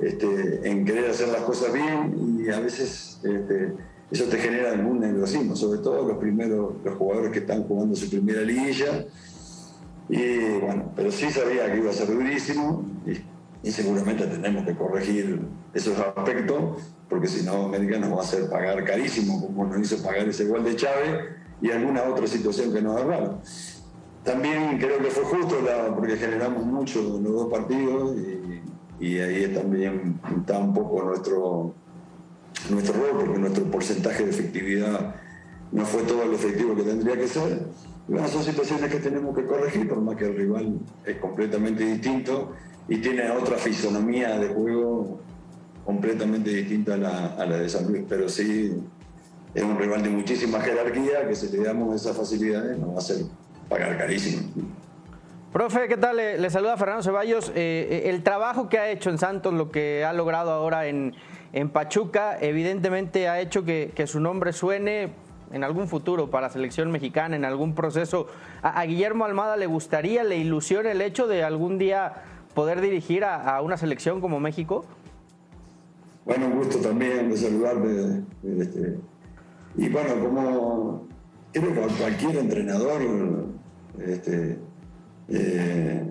este, 0.00 0.68
en 0.68 0.84
querer 0.84 1.10
hacer 1.10 1.28
las 1.28 1.42
cosas 1.42 1.72
bien 1.72 2.38
y 2.40 2.48
a 2.50 2.60
veces 2.60 3.18
este, 3.22 3.72
eso 4.10 4.24
te 4.24 4.38
genera 4.38 4.72
algún 4.72 5.00
nerviosismo, 5.00 5.56
sobre 5.56 5.80
todo 5.80 6.06
los 6.06 6.18
primeros, 6.18 6.74
los 6.84 6.94
jugadores 6.96 7.32
que 7.32 7.40
están 7.40 7.64
jugando 7.64 7.96
su 7.96 8.08
primera 8.08 8.42
liguilla. 8.42 9.04
Y 10.08 10.58
bueno, 10.60 10.92
pero 10.94 11.10
sí 11.10 11.30
sabía 11.30 11.72
que 11.72 11.78
iba 11.78 11.90
a 11.90 11.94
ser 11.94 12.06
durísimo 12.08 12.84
y, 13.04 13.68
y 13.68 13.72
seguramente 13.72 14.26
tenemos 14.26 14.64
que 14.64 14.76
corregir 14.76 15.40
esos 15.74 15.98
aspectos 15.98 16.82
porque 17.08 17.28
si 17.28 17.44
no 17.44 17.66
América 17.66 17.98
nos 17.98 18.12
va 18.12 18.18
a 18.18 18.24
hacer 18.24 18.48
pagar 18.48 18.84
carísimo, 18.84 19.40
como 19.40 19.66
nos 19.66 19.80
hizo 19.80 20.02
pagar 20.02 20.28
ese 20.28 20.46
gol 20.46 20.64
de 20.64 20.76
Chávez 20.76 21.24
y 21.60 21.70
alguna 21.70 22.02
otra 22.04 22.26
situación 22.26 22.72
que 22.72 22.82
nos 22.82 22.96
agarraron. 22.96 23.40
También 24.24 24.78
creo 24.78 24.98
que 24.98 25.10
fue 25.10 25.22
justo 25.24 25.56
porque 25.94 26.16
generamos 26.16 26.64
mucho 26.66 27.00
los 27.00 27.22
dos 27.22 27.50
partidos 27.50 28.16
y, 28.16 28.35
ahí 29.00 29.52
también 29.54 30.18
está 30.38 30.58
un 30.58 30.72
poco 30.72 31.02
nuestro, 31.02 31.74
nuestro 32.70 32.94
rol, 32.94 33.24
porque 33.24 33.38
nuestro 33.38 33.64
porcentaje 33.64 34.24
de 34.24 34.30
efectividad 34.30 35.14
no 35.72 35.84
fue 35.84 36.02
todo 36.02 36.24
lo 36.24 36.34
efectivo 36.34 36.74
que 36.74 36.82
tendría 36.82 37.16
que 37.16 37.28
ser. 37.28 37.66
Bueno, 38.08 38.28
son 38.28 38.44
situaciones 38.44 38.90
que 38.90 39.00
tenemos 39.00 39.36
que 39.36 39.44
corregir, 39.44 39.88
por 39.88 40.00
más 40.00 40.16
que 40.16 40.26
el 40.26 40.36
rival 40.36 40.78
es 41.04 41.16
completamente 41.16 41.84
distinto 41.84 42.52
y 42.88 42.98
tiene 42.98 43.28
otra 43.30 43.56
fisonomía 43.56 44.38
de 44.38 44.48
juego 44.48 45.20
completamente 45.84 46.50
distinta 46.50 46.94
a 46.94 46.96
la, 46.96 47.26
a 47.34 47.46
la 47.46 47.58
de 47.58 47.68
San 47.68 47.86
Luis, 47.88 48.04
pero 48.08 48.28
sí 48.28 48.72
es 49.54 49.62
un 49.62 49.78
rival 49.78 50.02
de 50.02 50.10
muchísima 50.10 50.60
jerarquía 50.60 51.26
que 51.26 51.34
si 51.34 51.48
le 51.48 51.64
damos 51.64 51.94
esas 51.94 52.16
facilidades 52.16 52.78
nos 52.78 52.90
va 52.90 52.94
a 52.94 52.98
hacer 52.98 53.16
pagar 53.68 53.96
carísimo. 53.98 54.42
Profe, 55.56 55.88
¿qué 55.88 55.96
tal? 55.96 56.18
Le, 56.18 56.50
saluda 56.50 56.76
Fernando 56.76 57.02
Ceballos. 57.02 57.48
Eh, 57.48 57.54
eh, 57.54 58.10
el 58.10 58.22
trabajo 58.22 58.68
que 58.68 58.78
ha 58.78 58.90
hecho 58.90 59.08
en 59.08 59.16
Santos, 59.16 59.54
lo 59.54 59.70
que 59.70 60.04
ha 60.04 60.12
logrado 60.12 60.50
ahora 60.50 60.86
en, 60.86 61.14
en 61.54 61.70
Pachuca, 61.70 62.36
evidentemente 62.38 63.26
ha 63.30 63.40
hecho 63.40 63.64
que, 63.64 63.90
su 64.06 64.20
nombre 64.20 64.52
suene 64.52 65.14
en 65.52 65.64
algún 65.64 65.88
futuro 65.88 66.28
para 66.28 66.48
la 66.48 66.52
selección 66.52 66.90
mexicana, 66.90 67.36
en 67.36 67.46
algún 67.46 67.74
proceso. 67.74 68.26
A, 68.60 68.84
Guillermo 68.84 69.24
Almada 69.24 69.56
le 69.56 69.64
gustaría, 69.64 70.24
le 70.24 70.36
ilusiona 70.36 70.92
el 70.92 71.00
hecho 71.00 71.26
de 71.26 71.42
algún 71.42 71.78
día 71.78 72.12
poder 72.52 72.82
dirigir 72.82 73.24
a, 73.24 73.58
una 73.62 73.78
selección 73.78 74.20
como 74.20 74.38
México? 74.38 74.84
Bueno, 76.26 76.48
un 76.48 76.56
gusto 76.58 76.80
también 76.80 77.30
de 77.30 77.36
saludarte. 77.38 78.24
Este, 78.44 78.98
y 79.74 79.88
bueno, 79.88 80.22
como 80.22 81.08
creo 81.50 81.72
que 81.72 81.94
cualquier 81.94 82.36
entrenador, 82.36 83.00
este, 83.98 84.58
eh, 85.28 86.02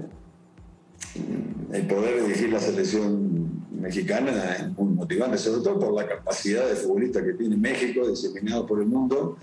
el 1.71 1.87
poder 1.87 2.23
dirigir 2.23 2.51
la 2.51 2.59
selección 2.59 3.65
mexicana 3.71 4.55
es 4.55 4.77
muy 4.77 4.93
motivante, 4.93 5.37
sobre 5.37 5.61
todo 5.61 5.79
por 5.79 5.93
la 5.93 6.07
capacidad 6.07 6.67
de 6.67 6.75
futbolista 6.75 7.23
que 7.23 7.33
tiene 7.33 7.55
México, 7.55 8.07
diseminado 8.07 8.65
por 8.65 8.79
el 8.81 8.87
mundo. 8.87 9.37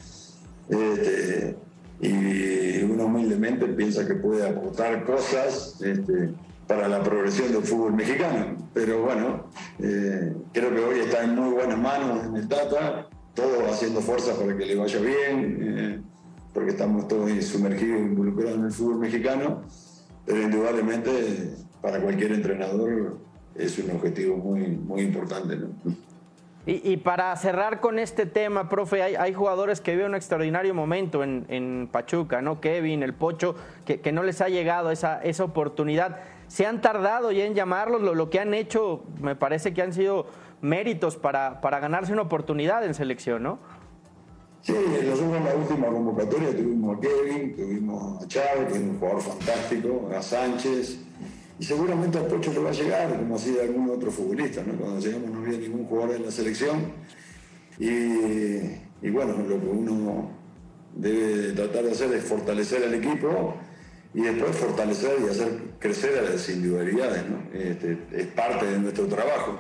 Este, 0.69 1.57
y 2.01 2.83
uno 2.83 3.07
humildemente 3.07 3.67
piensa 3.69 4.07
que 4.07 4.15
puede 4.15 4.49
aportar 4.49 5.05
cosas 5.05 5.81
este, 5.81 6.31
para 6.67 6.89
la 6.89 7.03
progresión 7.03 7.53
del 7.53 7.63
fútbol 7.63 7.95
mexicano. 7.95 8.57
Pero 8.75 9.03
bueno, 9.03 9.47
eh, 9.79 10.35
creo 10.53 10.75
que 10.75 10.81
hoy 10.81 11.01
está 11.01 11.25
en 11.25 11.37
muy 11.37 11.55
buenas 11.55 11.79
manos 11.79 12.27
en 12.27 12.37
el 12.37 12.49
Tata, 12.49 13.09
todos 13.35 13.71
haciendo 13.71 14.01
fuerza 14.01 14.35
para 14.35 14.57
que 14.57 14.67
le 14.67 14.75
vaya 14.75 14.99
bien, 14.99 15.59
eh, 15.61 16.01
porque 16.53 16.71
estamos 16.71 17.09
todos 17.09 17.31
sumergidos, 17.45 18.01
involucrados 18.01 18.59
en 18.59 18.65
el 18.65 18.73
fútbol 18.73 18.99
mexicano, 18.99 19.63
pero 20.25 20.43
indudablemente 20.43 21.55
para 21.81 22.01
cualquier 22.01 22.33
entrenador 22.33 23.19
es 23.55 23.79
un 23.79 23.91
objetivo 23.91 24.37
muy, 24.37 24.69
muy 24.69 25.03
importante. 25.03 25.59
Y, 26.65 26.97
para 26.99 27.35
cerrar 27.37 27.81
con 27.81 27.99
este 27.99 28.25
tema, 28.25 28.69
profe, 28.69 29.03
hay, 29.03 29.35
jugadores 29.35 29.81
que 29.81 29.93
viven 29.93 30.11
un 30.11 30.15
extraordinario 30.15 30.73
momento 30.75 31.25
en, 31.25 31.89
Pachuca, 31.91 32.41
¿no? 32.41 32.61
Kevin, 32.61 33.03
el 33.03 33.15
Pocho, 33.15 33.57
que, 33.85 34.01
que 34.01 34.13
no 34.13 34.23
les 34.23 34.41
ha 34.41 34.49
llegado 34.49 34.93
esa, 34.93 35.21
esa 35.23 35.43
oportunidad 35.43 36.21
se 36.53 36.67
han 36.67 36.83
tardado 36.83 37.33
ya 37.33 37.47
en 37.47 37.55
llamarlos, 37.55 38.03
lo, 38.03 38.29
que 38.29 38.39
han 38.39 38.53
hecho 38.53 39.05
me 39.19 39.35
parece 39.35 39.73
que 39.73 39.81
han 39.81 39.95
sido 39.95 40.27
méritos 40.61 41.17
para, 41.17 41.63
para 41.63 41.81
ganarse 41.81 42.13
una 42.13 42.21
oportunidad 42.21 42.85
en 42.85 42.93
selección, 42.93 43.43
¿no? 43.43 43.59
Sí, 44.63 44.73
nosotros 44.73 45.37
en 45.37 45.45
la 45.45 45.55
última 45.57 45.87
convocatoria 45.89 46.51
tuvimos 46.51 46.97
a 46.97 47.01
Kevin, 47.01 47.57
tuvimos 47.57 48.23
a 48.23 48.29
Chávez, 48.29 48.69
que 48.69 48.75
es 48.75 48.81
un 48.81 48.99
jugador 48.99 49.21
fantástico, 49.21 50.11
a 50.17 50.23
Sánchez, 50.23 50.99
y 51.59 51.65
seguramente 51.65 52.19
a 52.19 52.29
Pocho 52.29 52.53
le 52.53 52.61
va 52.61 52.71
a 52.71 52.73
llegar, 52.73 53.17
como 53.17 53.35
así 53.35 53.51
de 53.51 53.63
algún 53.63 53.91
otro 53.91 54.13
futbolista, 54.13 54.63
¿no? 54.65 54.75
Cuando 54.75 55.01
llegamos 55.01 55.31
no 55.31 55.41
había 55.41 55.59
ningún 55.59 55.85
jugador 55.87 56.15
en 56.15 56.27
la 56.27 56.31
selección, 56.31 56.93
y, 57.79 59.11
bueno, 59.11 59.37
lo 59.39 59.61
que 59.61 59.67
uno 59.67 60.31
debe 60.95 61.53
tratar 61.53 61.85
de 61.85 61.91
hacer 61.91 62.13
es 62.15 62.23
fortalecer 62.23 62.85
al 62.85 62.95
equipo 62.95 63.57
y 64.15 64.21
después 64.21 64.55
fortalecer 64.57 65.17
y 65.25 65.31
hacer 65.31 65.49
crecer 65.79 66.19
a 66.19 66.31
las 66.31 66.49
individualidades. 66.49 67.25
¿no? 67.29 67.59
Este, 67.59 67.99
es 68.13 68.27
parte 68.29 68.67
de 68.67 68.79
nuestro 68.79 69.07
trabajo. 69.07 69.59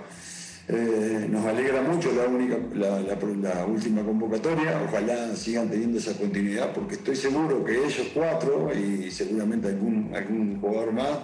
Eh, 0.69 1.27
nos 1.29 1.45
alegra 1.45 1.83
mucho 1.83 2.13
la, 2.13 2.27
única, 2.27 2.57
la, 2.75 3.67
última 3.67 4.03
convocatoria, 4.03 4.81
ojalá 4.89 5.35
sigan 5.35 5.69
teniendo 5.69 5.99
esa 5.99 6.17
continuidad 6.17 6.73
porque 6.73 6.95
estoy 6.95 7.17
seguro 7.17 7.65
que 7.65 7.85
ellos 7.85 8.13
cuatro 8.15 8.71
y 8.73 9.11
seguramente 9.11 9.69
algún, 9.69 10.13
algún 10.15 10.61
jugador 10.61 10.93
más 10.93 11.19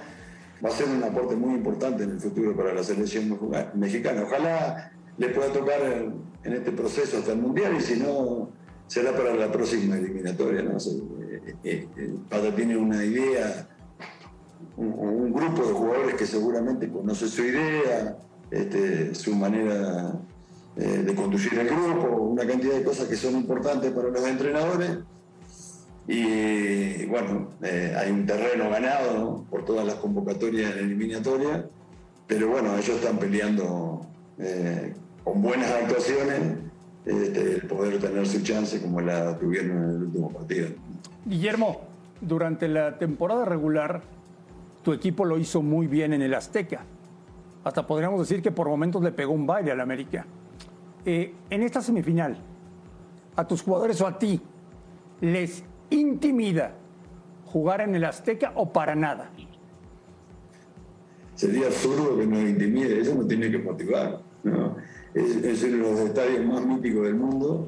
va 0.65 0.69
a 0.69 0.73
ser 0.73 0.89
un 0.89 1.03
aporte 1.05 1.37
muy 1.37 1.55
importante 1.55 2.03
en 2.03 2.11
el 2.11 2.21
futuro 2.21 2.57
para 2.57 2.75
la 2.75 2.83
selección 2.83 3.39
mexicana. 3.75 4.23
Ojalá 4.25 4.93
le 5.17 5.29
pueda 5.29 5.53
tocar 5.53 5.81
en, 5.83 6.53
este 6.53 6.73
proceso 6.73 7.19
hasta 7.19 7.33
el 7.33 7.39
Mundial 7.39 7.77
y 7.77 7.81
si 7.81 7.99
no, 8.01 8.51
será 8.87 9.13
para 9.13 9.35
la 9.35 9.53
próxima 9.53 9.97
eliminatoria. 9.97 10.63
¿no? 10.63 10.79
Eh, 11.63 11.87
eh, 11.95 12.53
tiene 12.57 12.77
una 12.77 13.05
idea, 13.05 13.69
un, 14.77 15.33
grupo 15.33 15.65
de 15.67 15.73
jugadores 15.73 16.15
que 16.15 16.27
seguramente 16.27 16.89
conoce 16.89 17.29
su 17.29 17.45
idea, 17.45 18.17
este, 18.51 19.15
su 19.15 19.35
manera 19.35 20.13
eh, 20.77 21.03
de 21.05 21.15
conducir 21.15 21.59
el 21.59 21.69
grupo, 21.69 22.17
una 22.17 22.47
cantidad 22.47 22.75
de 22.75 22.85
cosas 22.85 23.09
que 23.09 23.17
son 23.17 23.35
importantes 23.35 23.91
para 23.93 24.09
los 24.09 24.27
entrenadores. 24.27 24.99
Y 26.07 27.05
bueno, 27.07 27.51
eh, 27.63 27.95
hay 27.99 28.11
un 28.11 28.25
terreno 28.25 28.71
ganado 28.71 29.45
por 29.51 29.65
todas 29.65 29.87
las 29.87 29.97
convocatorias 29.97 30.77
en 30.77 30.85
eliminatoria, 30.85 31.67
pero 32.27 32.49
bueno, 32.49 32.73
ellos 32.75 32.97
están 32.97 33.19
peleando 33.19 34.07
con 35.25 35.43
buenas 35.43 35.71
actuaciones 35.73 36.41
este, 37.09 37.55
el 37.55 37.63
poder 37.63 37.99
tener 37.99 38.27
su 38.27 38.43
chance 38.43 38.83
como 38.83 39.01
la 39.01 39.39
tuvieron 39.39 39.79
en 39.79 39.91
el 39.91 40.03
último 40.05 40.31
partido. 40.31 40.69
Guillermo, 41.25 41.81
durante 42.21 42.69
la 42.69 42.99
temporada 42.99 43.47
regular, 43.47 44.03
tu 44.83 44.93
equipo 44.93 45.25
lo 45.25 45.39
hizo 45.39 45.63
muy 45.63 45.87
bien 45.87 46.13
en 46.13 46.21
el 46.21 46.35
Azteca. 46.35 46.85
Hasta 47.65 47.87
podríamos 47.87 48.21
decir 48.21 48.43
que 48.43 48.51
por 48.51 48.69
momentos 48.69 49.03
le 49.03 49.13
pegó 49.13 49.33
un 49.33 49.47
baile 49.47 49.73
al 49.73 49.81
América. 49.81 50.27
Eh, 51.05 51.35
en 51.51 51.63
esta 51.63 51.81
semifinal, 51.81 52.37
a 53.37 53.47
tus 53.47 53.63
jugadores 53.63 54.01
o 54.01 54.07
a 54.07 54.19
ti, 54.19 54.41
¿les 55.21 55.65
intimida 55.91 56.75
jugar 57.47 57.81
en 57.81 57.95
el 57.95 58.05
Azteca 58.05 58.53
o 58.55 58.73
para 58.73 58.95
nada? 58.95 59.31
Sería 61.35 61.67
absurdo 61.67 62.19
que 62.19 62.27
nos 62.27 62.41
intimide, 62.41 63.01
eso 63.01 63.15
nos 63.15 63.29
tiene 63.29 63.51
que 63.51 63.59
motivar. 63.59 64.21
¿no? 64.43 64.77
Es, 65.15 65.37
es 65.37 65.63
uno 65.65 65.77
de 65.77 65.93
los 65.93 66.01
estadios 66.01 66.45
más 66.47 66.65
míticos 66.65 67.05
del 67.05 67.15
mundo 67.15 67.67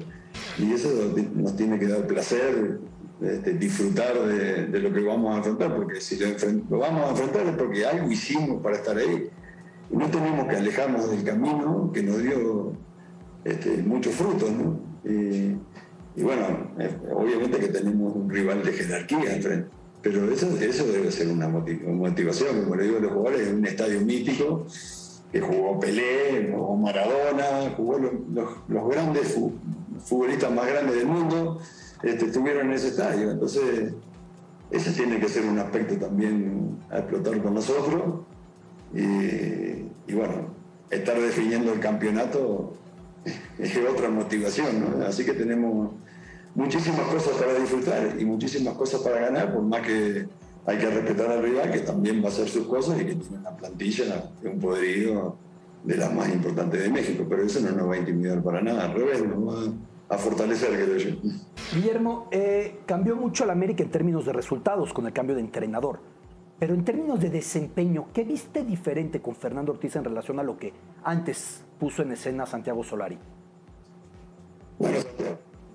y 0.57 0.73
eso 0.73 0.89
nos 1.35 1.55
tiene 1.55 1.79
que 1.79 1.87
dar 1.87 2.05
placer, 2.05 2.79
este, 3.21 3.53
disfrutar 3.53 4.13
de, 4.19 4.79
lo 4.79 4.91
que 4.91 5.01
vamos 5.01 5.33
a 5.33 5.37
enfrentar, 5.37 5.75
porque 5.75 6.01
si 6.01 6.17
lo, 6.17 6.27
lo, 6.69 6.79
vamos 6.79 7.05
a 7.05 7.09
enfrentar 7.11 7.47
es 7.47 7.55
porque 7.55 7.85
algo 7.85 8.11
hicimos 8.11 8.61
para 8.61 8.77
estar 8.77 8.97
ahí. 8.97 9.29
No 9.91 10.09
tenemos 10.09 10.47
que 10.47 10.55
alejarnos 10.55 11.11
del 11.11 11.23
camino 11.23 11.91
que 11.93 12.03
nos 12.03 12.21
dio 12.21 12.73
este, 13.43 13.77
muchos 13.83 14.15
frutos. 14.15 14.51
¿no? 14.51 14.79
Y, 15.03 16.23
bueno, 16.23 16.71
eh, 16.79 16.95
obviamente 17.13 17.59
que 17.59 17.67
tenemos 17.67 18.15
un 18.15 18.29
rival 18.29 18.63
de 18.63 18.71
jerarquía 18.71 19.35
enfrente. 19.35 19.69
Pero 20.01 20.31
eso, 20.31 20.47
eso 20.59 20.87
debe 20.87 21.11
ser 21.11 21.27
una 21.27 21.47
motivación, 21.47 22.63
como 22.63 22.75
le 22.75 22.85
digo 22.85 22.97
a 22.97 23.01
los 23.01 23.11
jugadores, 23.11 23.47
es 23.47 23.53
un 23.53 23.65
estadio 23.65 24.01
mítico 24.01 24.65
que 25.31 25.39
jugó 25.39 25.79
Pelé, 25.79 26.51
jugó 26.53 26.75
Maradona, 26.75 27.73
jugó 27.77 27.99
los, 27.99 28.11
los, 28.33 28.49
los 28.67 28.89
grandes 28.89 29.37
futbolistas 29.99 30.51
más 30.51 30.67
grandes 30.67 30.95
del 30.95 31.05
mundo, 31.05 31.59
este, 32.03 32.25
estuvieron 32.25 32.67
en 32.67 32.73
ese 32.73 32.89
estadio. 32.89 33.31
Entonces, 33.31 33.93
ese 34.71 34.91
tiene 34.91 35.19
que 35.19 35.29
ser 35.29 35.45
un 35.45 35.59
aspecto 35.59 35.95
también 35.97 36.79
a 36.89 36.99
explotar 36.99 37.41
con 37.41 37.53
nosotros. 37.53 38.25
Y, 38.93 40.13
bueno, 40.13 40.53
estar 40.89 41.19
definiendo 41.19 41.73
el 41.73 41.79
campeonato 41.79 42.73
es 43.57 43.77
otra 43.77 44.09
motivación, 44.09 44.99
¿no? 44.99 45.05
Así 45.05 45.25
que 45.25 45.33
tenemos 45.33 45.93
muchísimas 46.55 47.07
cosas 47.07 47.33
para 47.37 47.53
disfrutar 47.53 48.15
y 48.19 48.25
muchísimas 48.25 48.73
cosas 48.75 49.01
para 49.01 49.21
ganar, 49.21 49.53
por 49.53 49.63
más 49.63 49.81
que 49.81 50.27
hay 50.65 50.77
que 50.77 50.89
respetar 50.89 51.31
al 51.31 51.43
rival, 51.43 51.71
que 51.71 51.79
también 51.79 52.21
va 52.21 52.25
a 52.25 52.31
hacer 52.31 52.47
sus 52.47 52.67
cosas 52.67 52.99
y 53.01 53.05
que 53.05 53.15
tiene 53.15 53.37
una 53.37 53.55
plantilla 53.55 54.29
un 54.43 54.59
poderío 54.59 55.35
de 55.83 55.97
las 55.97 56.13
más 56.13 56.29
importantes 56.29 56.81
de 56.81 56.89
México, 56.89 57.25
pero 57.27 57.43
eso 57.43 57.59
no 57.61 57.71
nos 57.71 57.89
va 57.89 57.95
a 57.95 57.97
intimidar 57.97 58.43
para 58.43 58.61
nada, 58.61 58.85
al 58.85 58.93
revés, 58.93 59.25
nos 59.25 59.47
va 59.47 59.73
a 60.09 60.17
fortalecer, 60.17 60.69
creo 60.69 60.97
yo. 60.97 61.15
Guillermo, 61.73 62.27
eh, 62.31 62.81
cambió 62.85 63.15
mucho 63.15 63.45
la 63.45 63.53
América 63.53 63.83
en 63.83 63.89
términos 63.89 64.25
de 64.25 64.33
resultados 64.33 64.93
con 64.93 65.07
el 65.07 65.13
cambio 65.13 65.35
de 65.35 65.41
entrenador, 65.41 65.99
pero 66.61 66.75
en 66.75 66.85
términos 66.85 67.19
de 67.19 67.31
desempeño, 67.31 68.09
¿qué 68.13 68.23
viste 68.23 68.63
diferente 68.63 69.19
con 69.19 69.35
Fernando 69.35 69.71
Ortiz 69.71 69.95
en 69.95 70.03
relación 70.03 70.37
a 70.39 70.43
lo 70.43 70.59
que 70.59 70.71
antes 71.03 71.63
puso 71.79 72.03
en 72.03 72.11
escena 72.11 72.45
Santiago 72.45 72.83
Solari? 72.83 73.17
Bueno, 74.77 74.99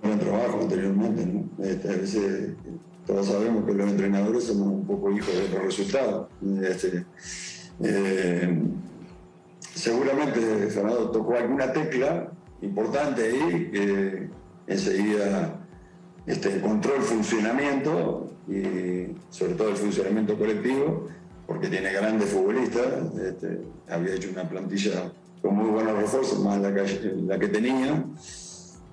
buen 0.01 0.17
trabajo 0.17 0.61
anteriormente, 0.61 1.25
¿no? 1.25 1.65
Este, 1.65 1.89
a 1.89 1.91
veces 1.91 2.55
todos 3.05 3.25
sabemos 3.25 3.65
que 3.65 3.73
los 3.73 3.91
entrenadores 3.91 4.45
somos 4.45 4.67
un 4.67 4.87
poco 4.87 5.11
hijos 5.11 5.33
de 5.33 5.49
los 5.49 5.65
resultados. 5.65 6.29
Este, 6.63 7.05
eh, 7.81 8.57
seguramente 9.59 10.39
Fernando 10.69 11.11
tocó 11.11 11.35
alguna 11.35 11.73
tecla 11.73 12.31
importante 12.61 13.23
ahí 13.23 13.71
que 13.73 14.29
enseguida 14.67 15.59
este, 16.25 16.55
encontró 16.55 16.95
el 16.95 17.01
funcionamiento 17.01 18.36
y 18.47 19.15
sobre 19.29 19.53
todo 19.53 19.69
el 19.69 19.75
funcionamiento 19.75 20.37
colectivo, 20.37 21.07
porque 21.45 21.67
tiene 21.67 21.91
grandes 21.91 22.29
futbolistas, 22.29 22.85
este, 23.15 23.61
había 23.89 24.15
hecho 24.15 24.29
una 24.29 24.47
plantilla 24.47 25.11
con 25.41 25.55
muy 25.55 25.69
buenos 25.69 25.97
refuerzos, 25.97 26.39
más 26.39 26.59
la 26.59 26.73
que, 26.73 27.47
tenía. 27.47 28.03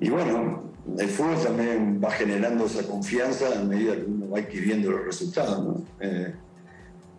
Y 0.01 0.11
bueno, 0.11 0.63
el 0.99 1.09
fútbol 1.09 1.43
también 1.43 2.01
va 2.03 2.11
generando 2.11 2.67
esa 2.67 2.87
confianza 2.87 3.59
a 3.59 3.65
medida 3.65 3.97
que 3.97 4.05
uno 4.05 4.31
va 4.31 4.39
adquiriendo 4.39 4.91
los 4.91 5.05
resultados. 5.05 5.83
Eh, 6.01 6.35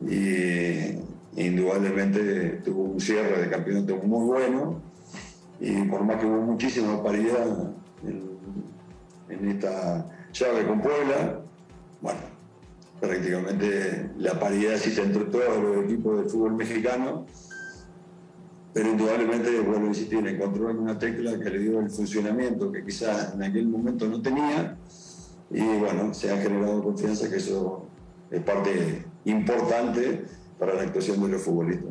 y 0.01 1.41
indudablemente 1.41 2.61
tuvo 2.63 2.83
un 2.83 2.99
cierre 2.99 3.41
de 3.41 3.49
campeonato 3.49 3.97
muy 3.97 4.25
bueno 4.25 4.81
y 5.59 5.83
por 5.83 6.03
más 6.03 6.17
que 6.17 6.25
hubo 6.25 6.41
muchísima 6.41 7.01
paridad 7.01 7.71
en, 8.03 8.23
en 9.29 9.49
esta 9.49 10.05
llave 10.33 10.67
con 10.67 10.81
Puebla, 10.81 11.44
bueno, 12.05 12.21
prácticamente 12.99 14.11
la 14.17 14.39
paridad 14.39 14.75
existe 14.75 15.01
entre 15.01 15.25
todos 15.25 15.61
los 15.61 15.85
equipos 15.85 16.19
del 16.19 16.29
fútbol 16.29 16.53
mexicano 16.53 17.25
pero 18.75 18.89
indudablemente, 18.89 19.57
vuelvo 19.61 19.85
a 19.85 19.87
insistir, 19.87 20.27
encontró 20.27 20.69
en 20.69 20.79
una 20.79 20.99
tecla 20.99 21.39
que 21.39 21.49
le 21.49 21.59
dio 21.59 21.79
el 21.79 21.89
funcionamiento 21.89 22.73
que 22.73 22.83
quizás 22.83 23.33
en 23.33 23.41
aquel 23.41 23.69
momento 23.69 24.05
no 24.05 24.21
tenía 24.21 24.75
y 25.49 25.61
bueno, 25.77 26.13
se 26.13 26.29
ha 26.29 26.41
generado 26.41 26.83
confianza 26.83 27.29
que 27.29 27.37
eso 27.37 27.85
es 28.29 28.41
parte 28.41 29.05
importante 29.23 30.25
para 30.59 30.73
la 30.73 30.81
actuación 30.81 31.21
de 31.21 31.29
los 31.29 31.41
futbolistas. 31.41 31.89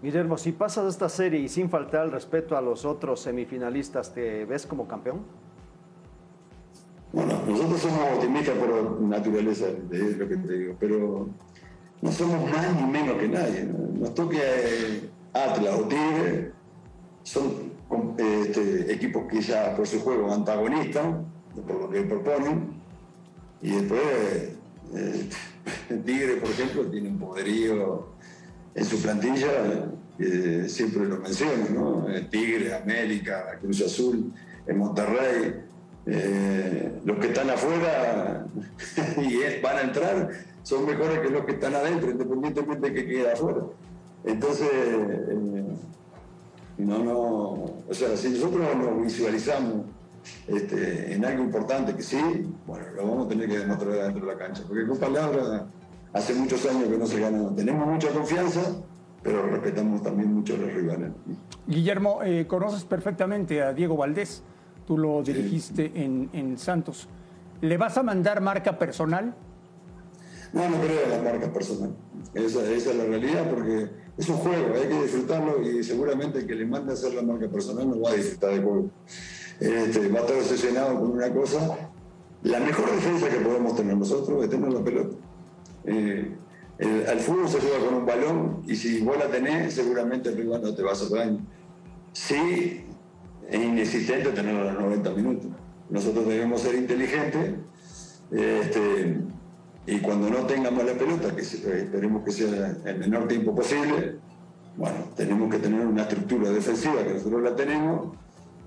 Guillermo, 0.00 0.38
si 0.38 0.52
pasas 0.52 0.86
esta 0.86 1.08
serie 1.08 1.40
y 1.40 1.48
sin 1.48 1.68
faltar 1.68 2.04
el 2.04 2.12
respeto 2.12 2.56
a 2.56 2.60
los 2.60 2.84
otros 2.84 3.18
semifinalistas, 3.18 4.14
¿te 4.14 4.44
ves 4.44 4.66
como 4.66 4.86
campeón? 4.86 5.22
Bueno, 7.12 7.40
nosotros 7.46 7.80
somos 7.80 8.12
optimistas 8.14 8.56
por 8.56 9.00
naturaleza, 9.00 9.66
es 9.90 10.18
lo 10.18 10.28
que 10.28 10.36
te 10.36 10.58
digo, 10.58 10.76
pero 10.78 11.28
no 12.02 12.12
somos 12.12 12.50
más 12.50 12.74
ni 12.76 12.86
menos 12.90 13.16
que 13.16 13.28
nadie. 13.28 13.64
¿no? 13.64 14.00
Nos 14.00 14.14
toque 14.14 14.38
eh, 14.38 15.08
Atlas 15.32 15.74
o 15.74 15.88
Tigre 15.88 16.52
son 17.22 17.72
este, 18.18 18.92
equipos 18.92 19.24
que 19.30 19.40
ya 19.40 19.74
por 19.74 19.86
su 19.86 20.00
juego 20.00 20.32
antagonistas, 20.32 21.06
por 21.66 21.80
lo 21.82 21.90
que 21.90 22.02
proponen, 22.02 22.80
y 23.62 23.70
después 23.70 24.02
eh, 24.94 25.28
Tigre, 26.04 26.36
por 26.36 26.50
ejemplo, 26.50 26.86
tiene 26.86 27.08
un 27.08 27.18
poderío 27.18 28.08
en 28.74 28.84
su 28.84 29.00
plantilla, 29.00 29.90
siempre 30.66 31.06
lo 31.06 31.18
menciono, 31.18 31.68
¿no? 31.70 32.10
Eh, 32.10 32.28
Tigre, 32.30 32.74
América, 32.74 33.58
Cruz 33.60 33.82
Azul, 33.82 34.32
en 34.66 34.78
Monterrey, 34.78 35.65
eh, 36.06 37.00
los 37.04 37.18
que 37.18 37.26
están 37.28 37.50
afuera 37.50 38.46
y 39.18 39.60
van 39.60 39.76
a 39.76 39.80
entrar 39.82 40.30
son 40.62 40.86
mejores 40.86 41.20
que 41.20 41.30
los 41.30 41.44
que 41.44 41.52
están 41.52 41.74
adentro, 41.74 42.10
independientemente 42.10 42.90
de 42.90 42.94
que 42.94 43.06
quede 43.06 43.32
afuera. 43.32 43.62
Entonces, 44.24 44.68
eh, 44.72 45.64
no, 46.78 46.98
no, 46.98 47.14
o 47.88 47.92
sea, 47.94 48.16
si 48.16 48.30
nosotros 48.30 48.76
nos 48.76 49.02
visualizamos 49.02 49.86
este, 50.46 51.14
en 51.14 51.24
algo 51.24 51.42
importante 51.42 51.94
que 51.94 52.02
sí, 52.02 52.18
bueno, 52.66 52.84
lo 52.94 53.06
vamos 53.06 53.26
a 53.26 53.28
tener 53.28 53.48
que 53.48 53.58
demostrar 53.58 53.92
dentro 53.92 54.26
de 54.26 54.32
la 54.32 54.38
cancha, 54.38 54.62
porque 54.66 54.86
con 54.86 54.98
palabras 54.98 55.62
hace 56.12 56.34
muchos 56.34 56.64
años 56.66 56.88
que 56.88 56.98
no 56.98 57.06
se 57.06 57.20
gana, 57.20 57.54
tenemos 57.54 57.86
mucha 57.86 58.08
confianza, 58.10 58.60
pero 59.22 59.46
respetamos 59.46 60.02
también 60.02 60.32
mucho 60.32 60.54
a 60.54 60.58
los 60.58 60.72
rivales. 60.72 61.10
Guillermo, 61.66 62.20
eh, 62.22 62.46
conoces 62.46 62.84
perfectamente 62.84 63.62
a 63.62 63.72
Diego 63.72 63.96
Valdés, 63.96 64.42
tú 64.86 64.96
lo 64.96 65.22
dirigiste 65.22 65.92
en, 65.94 66.30
en 66.32 66.56
Santos. 66.56 67.08
¿Le 67.60 67.76
vas 67.76 67.96
a 67.96 68.02
mandar 68.02 68.40
marca 68.40 68.78
personal? 68.78 69.34
No, 70.52 70.68
no 70.68 70.80
creo 70.80 71.04
en 71.04 71.10
la 71.10 71.30
marca 71.30 71.52
personal. 71.52 71.94
Esa, 72.34 72.60
esa, 72.70 72.90
es 72.90 72.96
la 72.96 73.04
realidad 73.04 73.50
porque 73.50 73.90
es 74.16 74.28
un 74.28 74.36
juego, 74.36 74.74
hay 74.74 74.88
que 74.88 75.02
disfrutarlo 75.02 75.62
y 75.62 75.82
seguramente 75.82 76.38
el 76.40 76.46
que 76.46 76.54
le 76.54 76.66
mande 76.66 76.92
a 76.92 76.94
hacer 76.94 77.14
la 77.14 77.22
marca 77.22 77.48
personal 77.48 77.88
no 77.88 78.00
va 78.00 78.10
a 78.10 78.14
disfrutar 78.14 78.50
del 78.50 78.62
juego. 78.62 78.90
Este, 79.60 80.08
va 80.08 80.18
a 80.18 80.22
estar 80.22 80.36
obsesionado 80.36 81.00
con 81.00 81.10
una 81.12 81.32
cosa. 81.32 81.90
La 82.42 82.60
mejor 82.60 82.90
defensa 82.90 83.28
que 83.28 83.38
podemos 83.38 83.74
tener 83.74 83.96
nosotros 83.96 84.44
es 84.44 84.50
tener 84.50 84.72
la 84.72 84.84
pelota. 84.84 85.16
Eh, 85.84 86.36
el, 86.78 87.06
al 87.06 87.20
fútbol 87.20 87.48
se 87.48 87.60
juega 87.60 87.78
con 87.84 87.94
un 87.94 88.06
balón 88.06 88.62
y 88.66 88.76
si 88.76 89.00
vos 89.00 89.18
la 89.18 89.26
tenés, 89.26 89.74
seguramente 89.74 90.28
el 90.28 90.36
rival 90.36 90.62
no 90.62 90.74
te 90.74 90.82
va 90.82 90.90
a 90.90 90.92
hacer. 90.92 91.38
Sí, 92.12 92.85
es 93.48 93.62
inexistente 93.62 94.30
tenerlo 94.30 94.68
a 94.68 94.72
los 94.72 94.82
90 94.82 95.10
minutos. 95.10 95.50
Nosotros 95.90 96.26
debemos 96.26 96.60
ser 96.60 96.74
inteligentes. 96.74 97.54
Este, 98.30 99.20
y 99.86 99.98
cuando 100.00 100.28
no 100.30 100.46
tengamos 100.46 100.84
la 100.84 100.94
pelota, 100.94 101.34
que 101.34 101.42
esperemos 101.42 102.24
que 102.24 102.32
sea 102.32 102.76
el 102.84 102.98
menor 102.98 103.28
tiempo 103.28 103.54
posible, 103.54 104.16
bueno, 104.76 104.96
tenemos 105.16 105.50
que 105.50 105.58
tener 105.58 105.86
una 105.86 106.02
estructura 106.02 106.50
defensiva 106.50 107.02
que 107.04 107.14
nosotros 107.14 107.42
la 107.42 107.54
tenemos 107.54 108.16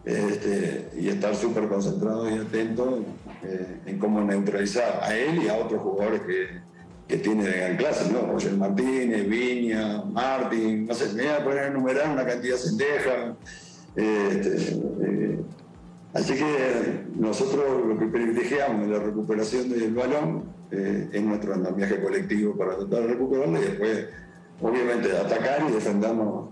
este, 0.05 0.89
y 0.97 1.09
estar 1.09 1.35
súper 1.35 1.67
concentrados 1.67 2.31
y 2.31 2.35
atentos 2.35 3.01
eh, 3.43 3.81
en 3.85 3.99
cómo 3.99 4.21
neutralizar 4.21 5.01
a 5.03 5.15
él 5.15 5.43
y 5.43 5.49
a 5.49 5.57
otros 5.57 5.81
jugadores 5.81 6.21
que, 6.21 6.61
que 7.07 7.17
tiene 7.17 7.43
de 7.43 7.57
gran 7.57 7.77
clase, 7.77 8.11
¿no? 8.11 8.21
Roger 8.31 8.53
Martínez, 8.53 9.27
Viña, 9.27 10.03
Martín, 10.03 10.87
no 10.87 10.93
sé, 10.93 11.13
me 11.13 11.23
voy 11.23 11.31
a 11.31 11.43
poner 11.43 11.59
a 11.63 11.67
enumerar 11.67 12.11
una 12.11 12.25
cantidad 12.25 12.55
de 12.55 12.61
cendejas. 12.61 13.35
Este, 13.95 14.73
eh, 15.01 15.39
Así 16.13 16.33
que 16.33 17.05
nosotros 17.15 17.85
lo 17.87 17.97
que 17.97 18.07
privilegiamos 18.07 18.85
es 18.85 18.89
la 18.89 18.99
recuperación 18.99 19.69
del 19.69 19.93
balón 19.93 20.43
eh, 20.71 21.07
en 21.13 21.29
nuestro 21.29 21.53
andamiaje 21.53 22.01
colectivo 22.01 22.57
para 22.57 22.77
tratar 22.77 23.01
de 23.03 23.07
recuperarlo 23.09 23.61
y 23.61 23.65
después, 23.65 24.07
obviamente, 24.59 25.15
atacar 25.15 25.69
y 25.69 25.73
defendamos 25.73 26.49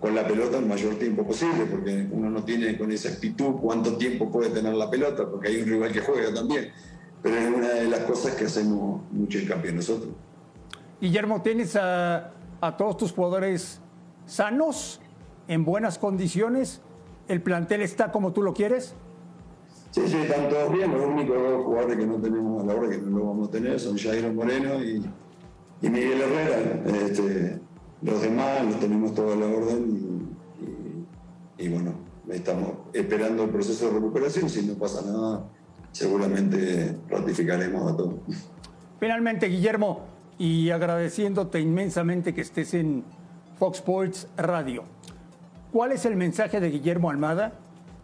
con 0.00 0.14
la 0.14 0.26
pelota 0.26 0.58
el 0.58 0.66
mayor 0.66 0.94
tiempo 0.94 1.26
posible, 1.26 1.66
porque 1.70 2.06
uno 2.10 2.30
no 2.30 2.44
tiene 2.44 2.78
con 2.78 2.90
esa 2.92 3.10
actitud 3.10 3.56
cuánto 3.60 3.96
tiempo 3.96 4.30
puede 4.30 4.50
tener 4.50 4.74
la 4.74 4.90
pelota, 4.90 5.28
porque 5.30 5.48
hay 5.48 5.62
un 5.62 5.68
rival 5.68 5.92
que 5.92 6.00
juega 6.00 6.32
también. 6.32 6.70
Pero 7.22 7.36
es 7.36 7.54
una 7.54 7.68
de 7.68 7.88
las 7.88 8.00
cosas 8.00 8.34
que 8.34 8.44
hacemos 8.44 9.02
mucho 9.12 9.38
hincapié 9.38 9.72
nosotros. 9.72 10.12
Guillermo, 11.00 11.42
¿tienes 11.42 11.76
a, 11.76 12.32
a 12.60 12.76
todos 12.76 12.96
tus 12.96 13.12
jugadores 13.12 13.80
sanos, 14.26 15.00
en 15.48 15.64
buenas 15.64 15.98
condiciones? 15.98 16.80
¿El 17.28 17.42
plantel 17.42 17.82
está 17.82 18.12
como 18.12 18.32
tú 18.32 18.42
lo 18.42 18.52
quieres? 18.52 18.94
Sí, 19.90 20.02
sí, 20.06 20.16
están 20.16 20.48
todos 20.48 20.72
bien. 20.72 20.92
Los 20.92 21.06
únicos 21.06 21.36
dos 21.36 21.64
jugadores 21.64 21.96
que 21.96 22.06
no 22.06 22.16
tenemos 22.16 22.62
a 22.62 22.66
la 22.66 22.74
hora, 22.74 22.90
que 22.90 22.98
no 22.98 23.18
lo 23.18 23.26
vamos 23.26 23.48
a 23.48 23.50
tener, 23.52 23.78
son 23.78 23.96
Jairo 23.96 24.32
Moreno 24.32 24.82
y, 24.82 25.04
y 25.80 25.88
Miguel 25.88 26.20
Herrera. 26.20 26.82
Este, 26.86 27.60
los 28.02 28.20
demás 28.20 28.64
los 28.64 28.80
tenemos 28.80 29.14
toda 29.14 29.36
la 29.36 29.46
orden 29.46 30.36
y, 31.58 31.62
y, 31.62 31.66
y, 31.66 31.68
bueno, 31.68 31.94
estamos 32.28 32.72
esperando 32.92 33.44
el 33.44 33.50
proceso 33.50 33.86
de 33.86 33.94
recuperación. 33.94 34.50
Si 34.50 34.66
no 34.66 34.74
pasa 34.74 35.00
nada, 35.02 35.44
seguramente 35.92 36.96
ratificaremos 37.08 37.92
a 37.92 37.96
todos. 37.96 38.14
Finalmente, 38.98 39.46
Guillermo, 39.46 40.00
y 40.38 40.70
agradeciéndote 40.70 41.60
inmensamente 41.60 42.34
que 42.34 42.40
estés 42.40 42.74
en 42.74 43.04
Fox 43.58 43.78
Sports 43.78 44.28
Radio. 44.36 44.82
¿Cuál 45.74 45.90
es 45.90 46.04
el 46.06 46.14
mensaje 46.14 46.60
de 46.60 46.70
Guillermo 46.70 47.10
Almada 47.10 47.52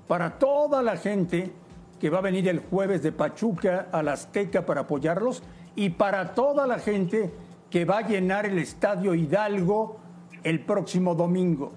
para 0.09 0.40
toda 0.40 0.83
la 0.83 0.96
gente 0.96 1.52
que 2.00 2.11
va 2.11 2.18
a 2.18 2.20
venir 2.20 2.48
el 2.48 2.59
jueves 2.59 3.00
de 3.00 3.12
Pachuca 3.12 3.87
a 3.92 4.02
la 4.02 4.14
Azteca 4.14 4.66
para 4.66 4.80
apoyarlos 4.80 5.44
y 5.76 5.90
para 5.90 6.35
toda 6.35 6.66
la 6.66 6.80
gente 6.80 7.30
que 7.70 7.85
va 7.85 7.98
a 7.98 8.09
llenar 8.09 8.44
el 8.44 8.59
Estadio 8.59 9.14
Hidalgo 9.14 10.00
el 10.42 10.64
próximo 10.64 11.14
domingo? 11.14 11.70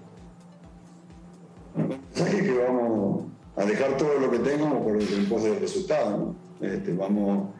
Que 2.12 2.58
vamos 2.58 3.26
a 3.54 3.64
dejar 3.64 3.96
todo 3.96 4.18
lo 4.18 4.32
que 4.32 4.40
tengamos 4.40 4.82
por 4.82 5.00
el 5.00 5.28
pos 5.28 5.44
del 5.44 5.60
resultado. 5.60 6.34
¿no? 6.60 6.66
Este, 6.66 6.92
vamos, 6.92 7.50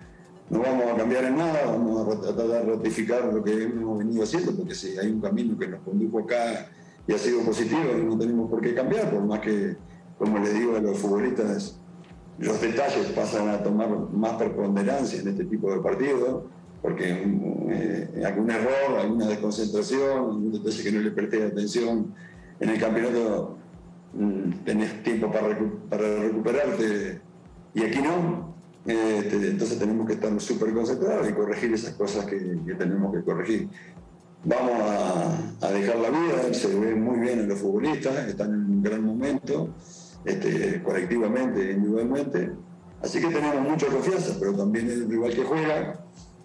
no 0.51 0.59
vamos 0.59 0.92
a 0.92 0.97
cambiar 0.97 1.23
en 1.23 1.37
nada, 1.37 1.66
vamos 1.66 2.16
a 2.16 2.20
tratar 2.20 2.49
de 2.49 2.62
ratificar 2.62 3.33
lo 3.33 3.44
que 3.44 3.62
hemos 3.62 3.97
venido 3.97 4.25
haciendo, 4.25 4.57
porque 4.57 4.75
si 4.75 4.99
hay 4.99 5.12
un 5.12 5.20
camino 5.20 5.57
que 5.57 5.68
nos 5.68 5.83
condujo 5.83 6.18
acá 6.18 6.68
y 7.07 7.12
ha 7.12 7.19
sido 7.19 7.43
positivo, 7.43 7.81
no 8.03 8.19
tenemos 8.19 8.51
por 8.51 8.61
qué 8.61 8.75
cambiar, 8.75 9.11
por 9.11 9.25
más 9.25 9.40
que, 9.40 9.77
como 10.19 10.38
les 10.38 10.55
digo 10.55 10.77
a 10.77 10.81
los 10.81 10.99
futbolistas, 10.99 11.79
los 12.38 12.61
detalles 12.61 13.07
pasan 13.14 13.49
a 13.49 13.62
tomar 13.62 13.88
más 14.12 14.33
preponderancia 14.33 15.21
en 15.21 15.29
este 15.29 15.45
tipo 15.45 15.73
de 15.73 15.81
partidos, 15.81 16.45
porque 16.83 17.11
eh, 17.71 18.23
algún 18.27 18.51
error, 18.51 18.99
alguna 19.01 19.27
desconcentración, 19.27 20.19
algún 20.19 20.53
detalle 20.53 20.83
que 20.83 20.93
no 20.93 21.01
le 21.01 21.11
presté 21.11 21.45
atención 21.45 22.14
en 22.61 22.69
el 22.69 22.79
campeonato, 22.79 23.57
mm, 24.14 24.51
tenés 24.64 25.03
tiempo 25.03 25.31
para, 25.31 25.49
recu 25.49 25.79
para 25.88 26.03
recuperarte 26.19 27.21
y 27.75 27.83
aquí 27.83 28.01
no. 28.03 28.55
Este, 28.87 29.37
entonces 29.49 29.79
tenemos 29.79 30.07
que 30.07 30.12
estar 30.12 30.38
súper 30.38 30.75
concentrados 30.75 31.27
y 31.31 31.33
corregir 31.33 31.73
esas 31.73 31.95
cosas 31.95 32.27
que 32.27 32.37
tenemos 32.37 33.14
que 33.14 33.23
corregir. 33.23 33.69
Vamos 34.44 34.72
a, 34.72 35.66
a, 35.66 35.70
dejar 35.70 35.96
la 35.96 36.11
vida, 36.11 36.52
se 36.52 36.68
ve 36.68 36.94
muy 36.94 37.18
bien 37.18 37.40
en 37.40 37.48
los 37.48 37.59
futbolistas, 37.59 38.28
están 38.28 38.52
en 38.52 38.64
un 38.64 38.83
gran 38.83 39.02
momento, 39.02 39.70
este, 40.24 40.83
colectivamente, 40.83 41.72
individualmente. 41.72 42.52
Así 43.02 43.20
que 43.20 43.28
tenemos 43.28 43.68
mucha 43.68 43.87
confianza, 43.87 44.35
pero 44.38 44.54
también 44.54 44.87
es 44.87 44.94
el 44.94 45.09
rival 45.09 45.33
que 45.33 45.42
juega 45.42 46.04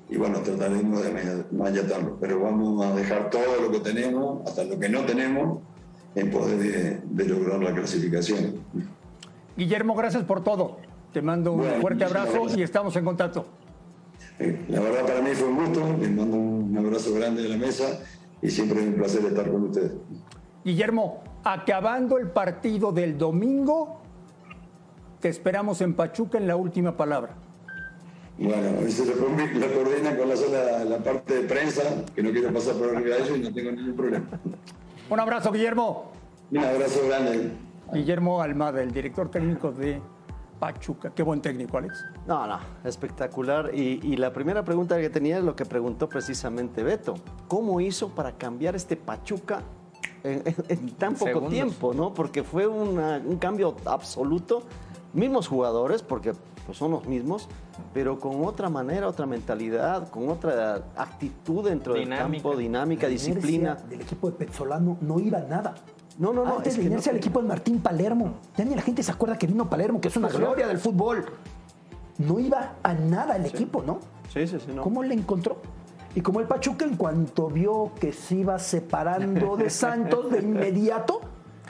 y 0.09 0.17
bueno, 0.17 0.39
trataremos 0.39 1.03
de 1.03 1.45
mayatarlo. 1.51 2.17
Pero 2.19 2.41
vamos 2.41 2.85
a 2.85 2.95
dejar 2.95 3.29
todo 3.29 3.61
lo 3.61 3.71
que 3.71 3.79
tenemos, 3.79 4.47
hasta 4.47 4.63
lo 4.63 4.79
que 4.79 4.89
no 4.89 5.05
tenemos, 5.05 5.59
en 6.15 6.31
poder 6.31 6.57
de, 6.57 7.01
de 7.03 7.25
lograr 7.25 7.61
la 7.61 7.73
clasificación. 7.75 8.55
Guillermo, 9.55 9.93
gracias 9.95 10.23
por 10.23 10.43
todo. 10.43 10.77
Te 11.13 11.21
mando 11.21 11.53
un 11.53 11.59
bueno, 11.59 11.81
fuerte 11.81 12.05
abrazo 12.05 12.33
gracias. 12.33 12.57
y 12.57 12.63
estamos 12.63 12.95
en 12.95 13.05
contacto. 13.05 13.45
La 14.39 14.79
verdad 14.79 15.05
para 15.05 15.21
mí 15.21 15.31
fue 15.33 15.49
un 15.49 15.65
gusto, 15.65 15.97
les 15.99 16.11
mando 16.11 16.37
un 16.37 16.77
abrazo 16.77 17.13
grande 17.13 17.41
de 17.41 17.49
la 17.49 17.57
mesa 17.57 17.99
y 18.41 18.49
siempre 18.49 18.79
es 18.79 18.87
un 18.87 18.93
placer 18.93 19.25
estar 19.25 19.51
con 19.51 19.63
ustedes. 19.63 19.91
Guillermo, 20.63 21.23
acabando 21.43 22.17
el 22.17 22.29
partido 22.29 22.91
del 22.93 23.17
domingo, 23.17 24.01
te 25.19 25.27
esperamos 25.27 25.81
en 25.81 25.93
Pachuca 25.93 26.37
en 26.37 26.47
la 26.47 26.55
última 26.55 26.95
palabra. 26.95 27.35
Bueno, 28.37 28.89
se 28.89 29.05
lo, 29.05 29.15
lo 29.15 29.73
coordina 29.73 30.17
con 30.17 30.29
la, 30.29 30.37
sola, 30.37 30.85
la 30.85 30.97
parte 30.99 31.41
de 31.41 31.47
prensa, 31.47 31.83
que 32.15 32.23
no 32.23 32.31
quiero 32.31 32.53
pasar 32.53 32.75
por 32.75 32.95
arriba 32.95 33.17
de 33.17 33.23
ellos 33.23 33.37
y 33.37 33.41
no 33.41 33.53
tengo 33.53 33.71
ningún 33.71 33.95
problema. 33.95 34.25
Un 35.09 35.19
abrazo, 35.19 35.51
Guillermo. 35.51 36.13
Un 36.51 36.59
abrazo 36.59 37.01
grande. 37.05 37.51
Guillermo 37.91 38.41
Almada, 38.41 38.81
el 38.81 38.91
director 38.91 39.29
técnico 39.29 39.73
de 39.73 39.99
Pachuca. 40.59 41.11
Qué 41.11 41.23
buen 41.23 41.41
técnico, 41.41 41.77
Alex. 41.77 42.05
No, 42.27 42.45
no, 42.45 42.59
espectacular. 42.83 43.71
Y, 43.73 43.99
y, 44.03 44.17
la 44.17 44.33
primera 44.33 44.63
pregunta 44.63 44.99
que 44.99 45.09
tenía 45.09 45.37
es 45.37 45.43
lo 45.43 45.55
que 45.55 45.65
preguntó 45.65 46.09
precisamente 46.09 46.83
Beto. 46.83 47.15
¿Cómo 47.47 47.79
hizo 47.81 48.09
para 48.09 48.33
cambiar 48.33 48.75
este 48.75 48.95
Pachuca 48.95 49.61
en, 50.23 50.43
en, 50.45 50.55
en 50.67 50.89
tan 50.91 51.13
poco 51.13 51.25
Segundos. 51.25 51.53
tiempo, 51.53 51.93
no? 51.93 52.13
Porque 52.13 52.43
fue 52.43 52.67
una, 52.67 53.21
un 53.25 53.37
cambio 53.37 53.75
absoluto. 53.85 54.63
Mismos 55.11 55.47
jugadores, 55.47 56.03
porque 56.03 56.33
pues, 56.67 56.77
son 56.77 56.91
los 56.91 57.07
mismos, 57.07 57.47
pero 57.95 58.19
con 58.19 58.45
otra 58.45 58.69
manera, 58.69 59.07
otra 59.07 59.25
mentalidad, 59.25 60.07
con 60.09 60.29
otra 60.29 60.83
actitud 60.95 61.67
dentro 61.67 61.95
dinámica. 61.95 62.23
del 62.25 62.33
campo, 62.43 62.55
dinámica, 62.55 63.07
la 63.07 63.09
disciplina. 63.09 63.73
del 63.73 64.01
equipo 64.01 64.29
de 64.29 64.37
Pezzolano 64.37 64.97
no 65.01 65.19
iba 65.19 65.39
nada. 65.39 65.73
No, 66.19 66.33
no, 66.33 66.43
no. 66.45 66.57
Antes 66.57 66.73
es 66.77 66.79
de 66.83 66.87
unirse 66.87 67.09
no, 67.09 67.11
al 67.13 67.17
equipo 67.17 67.41
de 67.41 67.47
Martín 67.47 67.79
Palermo. 67.79 68.33
Ya 68.57 68.65
ni 68.65 68.75
la 68.75 68.81
gente 68.81 69.01
se 69.01 69.11
acuerda 69.11 69.37
que 69.37 69.47
vino 69.47 69.69
Palermo, 69.69 69.99
que 70.01 70.09
es 70.09 70.17
una 70.17 70.27
gloria 70.27 70.67
del 70.67 70.77
fútbol. 70.77 71.25
No 72.17 72.39
iba 72.39 72.75
a 72.83 72.93
nada 72.93 73.37
el 73.37 73.43
Sí. 73.45 73.49
equipo, 73.55 73.81
¿no? 73.81 73.99
Sí, 74.31 74.45
sí, 74.45 74.57
sí. 74.59 74.71
No. 74.75 74.81
¿Cómo 74.83 75.01
le 75.01 75.13
encontró? 75.15 75.57
Y 76.15 76.21
como 76.21 76.39
el 76.41 76.47
Pachuca, 76.47 76.85
en 76.85 76.97
cuanto 76.97 77.47
vio 77.47 77.91
que 77.99 78.11
se 78.11 78.35
iba 78.35 78.59
separando 78.59 79.55
de 79.55 79.69
Santos 79.69 80.29
de 80.31 80.39
inmediato, 80.39 81.21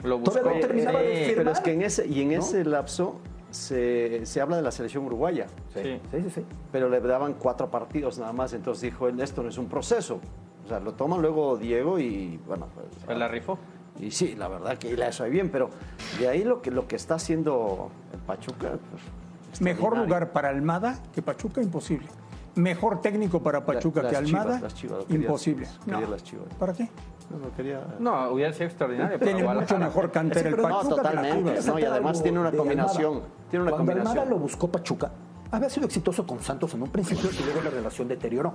Lo 0.02 0.18
buscó. 0.18 0.38
todavía 0.40 0.60
no 0.60 0.66
terminaba 0.66 0.98
de 1.00 1.12
Eh, 1.12 1.26
firmar. 1.28 1.36
pero 1.44 1.50
es 1.52 1.60
que 1.60 1.72
en 1.72 1.82
ese, 1.82 2.06
y 2.08 2.20
en 2.22 2.28
¿no? 2.30 2.34
ese 2.40 2.64
lapso 2.64 3.20
se, 3.50 4.24
se 4.26 4.40
habla 4.40 4.56
de 4.56 4.62
la 4.62 4.72
selección 4.72 5.04
uruguaya. 5.04 5.46
Sí. 5.74 6.00
Sí, 6.10 6.22
sí, 6.22 6.30
sí. 6.30 6.44
pero 6.72 6.88
le 6.88 7.00
daban 7.00 7.34
cuatro 7.34 7.70
partidos 7.70 8.18
nada 8.18 8.32
más, 8.32 8.52
entonces 8.52 8.82
dijo, 8.82 9.08
esto 9.08 9.42
no 9.44 9.48
es 9.48 9.58
un 9.58 9.66
proceso. 9.66 10.20
O 10.64 10.68
sea, 10.68 10.80
lo 10.80 10.94
toma 10.94 11.18
luego 11.18 11.56
Diego 11.56 11.98
y 12.00 12.38
bueno, 12.46 12.66
pues, 12.74 12.86
Pues 13.04 13.16
la 13.18 13.28
rifó. 13.28 13.58
Y 14.00 14.10
sí, 14.10 14.34
la 14.36 14.48
verdad 14.48 14.78
que 14.78 14.96
la 14.96 15.08
hizo 15.08 15.24
bien, 15.24 15.50
pero 15.50 15.70
de 16.18 16.28
ahí 16.28 16.44
lo 16.44 16.62
que, 16.62 16.70
lo 16.70 16.86
que 16.88 16.96
está 16.96 17.14
haciendo 17.16 17.90
el 18.12 18.18
Pachuca, 18.20 18.70
pues, 18.90 19.60
Mejor 19.60 19.98
lugar 19.98 20.30
para 20.32 20.48
Almada 20.48 20.98
que 21.12 21.22
Pachuca, 21.22 21.60
imposible. 21.60 22.06
Mejor 22.54 23.00
técnico 23.00 23.42
para 23.42 23.64
Pachuca 23.64 24.02
La- 24.02 24.10
que 24.10 24.16
Almada, 24.16 24.44
Chivas, 24.44 24.62
las 24.62 24.74
Chivas, 24.74 24.98
lo 24.98 25.06
quería- 25.06 25.22
imposible. 25.22 25.66
quería 25.84 26.00
No. 26.00 26.10
las 26.10 26.22
Chivas. 26.24 26.46
¿Para 26.58 26.72
qué? 26.72 26.88
No, 27.30 27.54
quería... 27.56 27.80
No, 28.00 28.30
hubiera 28.30 28.52
sido 28.52 28.66
extraordinario. 28.66 29.18
Tiene 29.18 29.42
mucho 29.44 29.78
mejor 29.78 30.10
cantera 30.10 30.48
el 30.48 30.54
pero 30.56 30.68
No, 30.68 30.74
Pachuca. 30.78 30.96
totalmente. 30.96 31.62
No, 31.66 31.78
y 31.78 31.84
además 31.84 32.22
tiene 32.22 32.38
una 32.40 32.50
combinación, 32.52 33.14
Almada. 33.14 33.28
tiene 33.50 33.62
una 33.64 33.70
Cuando 33.72 33.92
combinación. 33.92 34.18
Almada 34.18 34.30
lo 34.30 34.38
buscó 34.42 34.68
Pachuca, 34.68 35.10
había 35.50 35.70
sido 35.70 35.86
exitoso 35.86 36.26
con 36.26 36.40
Santos 36.40 36.74
en 36.74 36.82
un 36.82 36.88
principio 36.90 37.30
y 37.30 37.44
luego 37.44 37.60
la 37.62 37.70
relación 37.70 38.08
deterioró. 38.08 38.54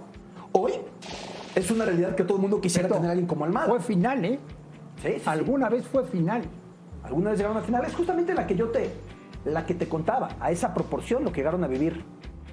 Hoy 0.53 0.73
es 1.55 1.71
una 1.71 1.85
realidad 1.85 2.15
que 2.15 2.23
todo 2.23 2.37
el 2.37 2.41
mundo 2.41 2.59
quisiera 2.61 2.87
Pero 2.87 2.95
tener 2.95 3.09
a 3.09 3.11
alguien 3.11 3.27
como 3.27 3.45
Almada. 3.45 3.67
Fue 3.67 3.79
final, 3.81 4.23
¿eh? 4.25 4.39
Sí, 5.01 5.09
sí, 5.13 5.19
sí. 5.19 5.29
Alguna 5.29 5.69
vez 5.69 5.87
fue 5.87 6.03
final. 6.05 6.43
Alguna 7.03 7.31
vez 7.31 7.39
llegaron 7.39 7.57
a 7.57 7.61
final. 7.61 7.85
Es 7.85 7.93
justamente 7.95 8.33
la 8.33 8.47
que 8.47 8.55
yo 8.55 8.69
te, 8.69 8.91
la 9.45 9.65
que 9.65 9.73
te 9.73 9.87
contaba. 9.87 10.29
A 10.39 10.51
esa 10.51 10.73
proporción 10.73 11.23
lo 11.23 11.31
que 11.31 11.41
llegaron 11.41 11.63
a 11.63 11.67
vivir 11.67 12.03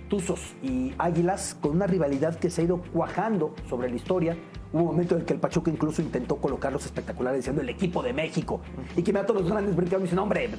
Tuzos 0.08 0.54
y 0.62 0.92
Águilas 0.98 1.56
con 1.58 1.70
una 1.72 1.86
rivalidad 1.86 2.38
que 2.38 2.50
se 2.50 2.60
ha 2.60 2.64
ido 2.64 2.82
cuajando 2.92 3.54
sobre 3.68 3.88
la 3.88 3.96
historia. 3.96 4.36
Hubo 4.70 4.82
un 4.82 4.86
momento 4.88 5.14
en 5.14 5.20
el 5.20 5.26
que 5.26 5.32
el 5.32 5.40
Pachuca 5.40 5.70
incluso 5.70 6.02
intentó 6.02 6.36
colocar 6.36 6.70
los 6.70 6.84
espectaculares 6.84 7.38
diciendo 7.38 7.62
el 7.62 7.68
equipo 7.70 8.02
de 8.02 8.12
México. 8.12 8.60
Y 8.94 9.02
que 9.02 9.12
me 9.12 9.22
todos 9.24 9.40
los 9.40 9.50
grandes 9.50 9.74
brincaron 9.74 10.02
y 10.02 10.04
dicen, 10.04 10.18
hombre, 10.18 10.50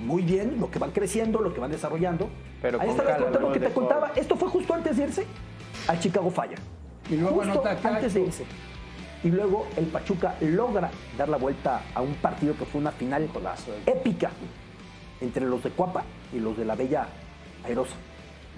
muy 0.00 0.22
bien, 0.22 0.60
lo 0.60 0.70
que 0.70 0.78
van 0.78 0.90
creciendo, 0.90 1.40
lo 1.40 1.54
que 1.54 1.60
van 1.60 1.70
desarrollando. 1.70 2.28
Pero 2.60 2.80
Ahí 2.80 2.86
con 2.86 2.96
está 2.96 3.04
la 3.04 3.10
calma, 3.12 3.26
pregunta, 3.28 3.48
lo 3.48 3.52
que 3.52 3.60
te 3.60 3.72
contaba. 3.72 4.12
Esto 4.14 4.36
fue 4.36 4.48
justo 4.48 4.74
antes 4.74 4.96
de 4.98 5.04
irse 5.04 5.26
al 5.86 5.98
Chicago 6.00 6.30
Fire. 6.30 6.58
Y 7.10 7.16
luego 7.16 7.42
Justo 7.42 7.64
antes 7.64 8.12
de 8.12 8.20
irse. 8.20 8.44
Y 9.24 9.30
luego 9.30 9.66
el 9.76 9.86
Pachuca 9.86 10.36
logra 10.40 10.90
dar 11.16 11.28
la 11.28 11.36
vuelta 11.36 11.82
a 11.94 12.00
un 12.02 12.14
partido 12.14 12.54
que 12.56 12.64
fue 12.64 12.80
una 12.80 12.92
final 12.92 13.28
épica 13.86 14.30
entre 15.20 15.44
los 15.46 15.62
de 15.62 15.70
Cuapa 15.70 16.04
y 16.32 16.38
los 16.38 16.56
de 16.56 16.64
la 16.64 16.76
Bella 16.76 17.08
Airosa. 17.64 17.96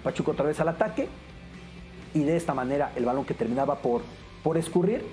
Pachuca 0.05 0.33
otra 0.33 0.47
vez 0.47 0.61
al 0.61 0.69
ataque 0.69 1.09
y 2.13 2.23
de 2.23 2.37
esta 2.37 2.55
manera 2.55 2.93
el 2.97 3.05
balón 3.05 3.25
que 3.25 3.35
terminaba 3.35 3.77
por, 3.77 4.03
por 4.43 4.59
escurrir. 4.59 5.05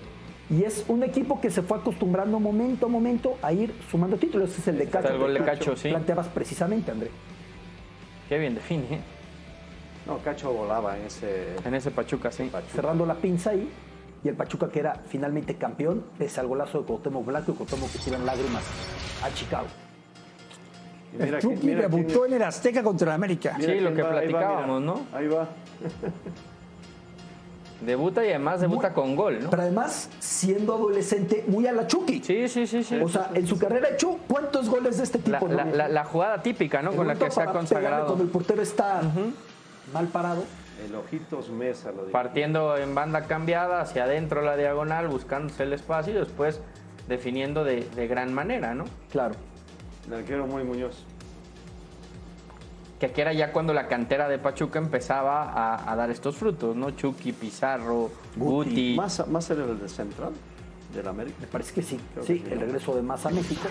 Y 0.50 0.64
es 0.64 0.86
un 0.88 1.04
equipo 1.04 1.42
que 1.42 1.50
se 1.50 1.62
fue 1.62 1.78
acostumbrando 1.78 2.40
momento 2.40 2.86
a 2.86 2.90
momento 2.90 3.38
a 3.42 3.52
ir 3.52 3.74
sumando 3.92 4.18
títulos. 4.18 4.50
Ese 4.52 4.62
es 4.62 4.68
el 4.70 4.78
de 4.78 4.88
Cacho. 4.88 5.10
el 5.10 5.18
gol 5.18 5.34
de 5.34 5.44
Cacho, 5.44 5.76
sí. 5.76 5.90
Planteabas 5.90 6.28
precisamente, 6.28 6.92
André. 6.92 7.12
Qué 8.30 8.38
bien 8.38 8.56
define, 8.56 8.86
¿eh? 8.92 9.00
No, 10.06 10.20
Cacho 10.20 10.54
volaba 10.54 10.98
en 10.98 11.06
ese... 11.06 11.56
En 11.66 11.74
ese 11.74 11.92
Pachuca, 11.92 12.32
sí. 12.32 12.50
cerrando 12.74 13.06
la 13.06 13.16
pinza 13.16 13.50
ahí. 13.50 13.70
Y 14.24 14.30
el 14.30 14.36
Pachuca 14.36 14.70
que 14.70 14.80
era 14.80 15.02
finalmente 15.08 15.56
campeón, 15.56 16.04
pese 16.18 16.40
al 16.40 16.48
golazo 16.48 16.80
de 16.80 16.86
Cuauhtémoc 16.86 17.26
Blanco 17.26 17.52
y 17.52 17.56
Cuauhtémoc 17.56 17.92
que 17.92 18.00
tiran 18.00 18.26
lágrimas 18.26 18.64
a 19.24 19.34
Chicago. 19.34 19.68
Y 21.14 21.18
mira 21.24 21.38
el 21.38 21.42
quién- 21.44 21.56
Chucky 21.56 21.68
mira 21.68 21.82
debutó 21.82 22.22
quién- 22.22 22.34
en 22.34 22.42
el 22.42 22.48
Azteca 22.48 22.84
contra 22.84 23.08
el 23.10 23.14
América. 23.16 23.56
mira 23.58 23.74
Sí, 23.74 23.80
lo 23.80 23.94
que 23.94 24.02
va, 24.02 24.10
ahí 24.10 24.14
va, 24.32 24.40
platicábamos. 24.40 24.82
¿no? 24.82 25.06
Ahí 25.14 25.28
va. 25.28 25.48
Debuta 27.86 28.26
y 28.26 28.30
además 28.30 28.60
debuta 28.60 28.92
con 28.92 29.16
gol, 29.16 29.38
¿no? 29.44 29.50
Pero 29.52 29.62
además, 29.62 30.10
siendo 30.20 30.74
adolescente, 30.74 31.46
muy 31.48 31.68
a 31.68 31.72
la 31.74 31.86
Chucky. 31.86 32.24
Sí, 32.24 32.48
sí, 32.48 32.66
sí, 32.66 32.84
sí. 32.84 32.96
O 33.00 33.08
sea, 33.08 33.30
en 33.36 33.46
su 33.46 33.60
carrera 33.60 33.88
ha 33.90 33.92
hecho 33.92 34.18
cuántos 34.28 34.68
goles 34.68 34.98
de 34.98 35.04
este 35.04 35.20
La, 35.30 35.38
tipo. 35.40 35.54
la- 35.54 35.64
¿no? 35.66 35.76
la- 35.76 35.88
la 35.88 36.04
jugada 36.04 36.42
típica, 36.42 36.82
¿no? 36.82 36.90
El 36.90 36.98
Con 36.98 37.08
la 37.08 37.14
que 37.16 37.30
se 37.30 37.40
ha 37.40 37.46
consagrado. 37.46 38.08
Cuando 38.08 38.24
el 38.24 38.32
portero 38.32 38.64
está 38.64 39.02
mal 39.94 40.08
parado. 40.08 40.44
El 40.86 40.96
Ojitos 40.96 41.50
Mesa 41.50 41.92
lo. 41.92 42.06
Partiendo 42.12 42.78
en 42.78 42.94
banda 42.94 43.24
cambiada 43.24 43.82
hacia 43.82 44.04
adentro 44.04 44.42
la 44.42 44.56
diagonal, 44.56 45.08
buscándose 45.08 45.64
el 45.64 45.74
espacio 45.74 46.14
y 46.14 46.18
después 46.18 46.62
definiendo 47.08 47.64
de, 47.64 47.84
de 47.90 48.08
gran 48.08 48.34
manera, 48.34 48.76
¿no? 48.76 48.86
Claro. 49.12 49.36
El 50.08 50.14
arquero 50.14 50.46
muy 50.46 50.64
Muñoz. 50.64 51.06
Que 53.00 53.08
aquí 53.08 53.22
era 53.22 53.32
ya 53.34 53.52
cuando 53.52 53.74
la 53.74 53.88
cantera 53.88 54.28
de 54.28 54.40
Pachuca 54.40 54.80
empezaba 54.80 55.44
a, 55.52 55.92
a 55.92 55.96
dar 55.96 56.10
estos 56.10 56.36
frutos, 56.36 56.76
¿no? 56.76 56.92
Chucky, 56.92 57.32
Pizarro, 57.32 58.10
Guti. 58.36 58.70
Guti. 58.70 58.96
Más, 58.98 59.28
más 59.28 59.50
era 59.52 59.66
el 59.66 59.80
de 59.80 59.88
Central, 59.88 60.34
del 60.94 61.08
América. 61.08 61.38
Me 61.42 61.48
parece 61.48 61.74
que 61.74 61.82
sí. 61.84 62.00
Creo 62.14 62.26
sí, 62.26 62.40
que 62.40 62.54
el 62.54 62.60
regreso 62.60 62.96
de 62.96 63.02
Más 63.02 63.26
a 63.26 63.30
México. 63.30 63.68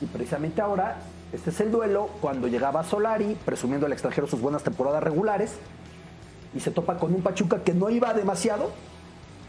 Y 0.00 0.06
precisamente 0.06 0.60
ahora, 0.60 0.96
este 1.34 1.50
es 1.50 1.60
el 1.60 1.70
duelo 1.70 2.08
cuando 2.20 2.48
llegaba 2.48 2.84
Solari, 2.84 3.36
presumiendo 3.44 3.86
al 3.86 3.92
extranjero 3.92 4.26
sus 4.26 4.40
buenas 4.40 4.62
temporadas 4.62 5.02
regulares, 5.02 5.54
y 6.54 6.60
se 6.60 6.70
topa 6.70 6.96
con 6.98 7.12
un 7.14 7.22
Pachuca 7.22 7.62
que 7.64 7.74
no 7.74 7.90
iba 7.90 8.14
demasiado 8.14 8.70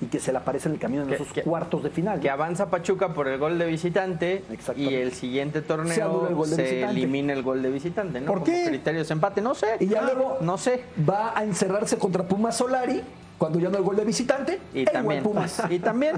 y 0.01 0.07
que 0.07 0.19
se 0.19 0.31
le 0.33 0.39
aparece 0.39 0.67
en 0.67 0.73
el 0.75 0.79
camino 0.79 1.03
en 1.03 1.07
Que- 1.09 1.15
esos 1.15 1.31
que- 1.31 1.43
cuartos 1.43 1.81
de 1.83 1.89
final. 1.89 2.19
Que 2.19 2.29
avanza 2.29 2.69
Pachuca 2.69 3.13
por 3.13 3.27
el 3.27 3.37
gol 3.39 3.57
de 3.57 3.65
visitante 3.67 4.43
y 4.75 4.93
el 4.93 5.13
siguiente 5.13 5.59
el 5.59 5.63
torneo 5.65 6.29
gol 6.35 6.49
de 6.49 6.55
se 6.55 6.61
visitante. 6.63 6.91
elimina 6.91 7.31
el 7.33 7.43
gol 7.43 7.61
de 7.61 7.69
visitante, 7.69 8.19
¿no? 8.19 8.27
¿Por 8.27 8.39
Como 8.39 8.45
qué? 8.45 8.65
criterio 8.67 8.97
de 8.99 9.03
desempate, 9.03 9.39
no 9.41 9.55
sé. 9.55 9.77
Y 9.79 9.87
ya 9.87 10.01
luego 10.01 10.39
No 10.41 10.57
sé. 10.57 10.83
va 11.07 11.37
a 11.37 11.43
encerrarse 11.43 11.97
contra 11.97 12.23
Pumas 12.23 12.57
Solari 12.57 13.01
cuando 13.37 13.59
ya 13.59 13.69
no 13.69 13.77
hay 13.77 13.83
gol 13.83 13.95
de 13.95 14.05
visitante. 14.05 14.59
Y 14.73 14.81
e 14.81 14.85
también. 14.85 15.23
Pumas. 15.23 15.61
Y 15.69 15.79
también. 15.79 16.15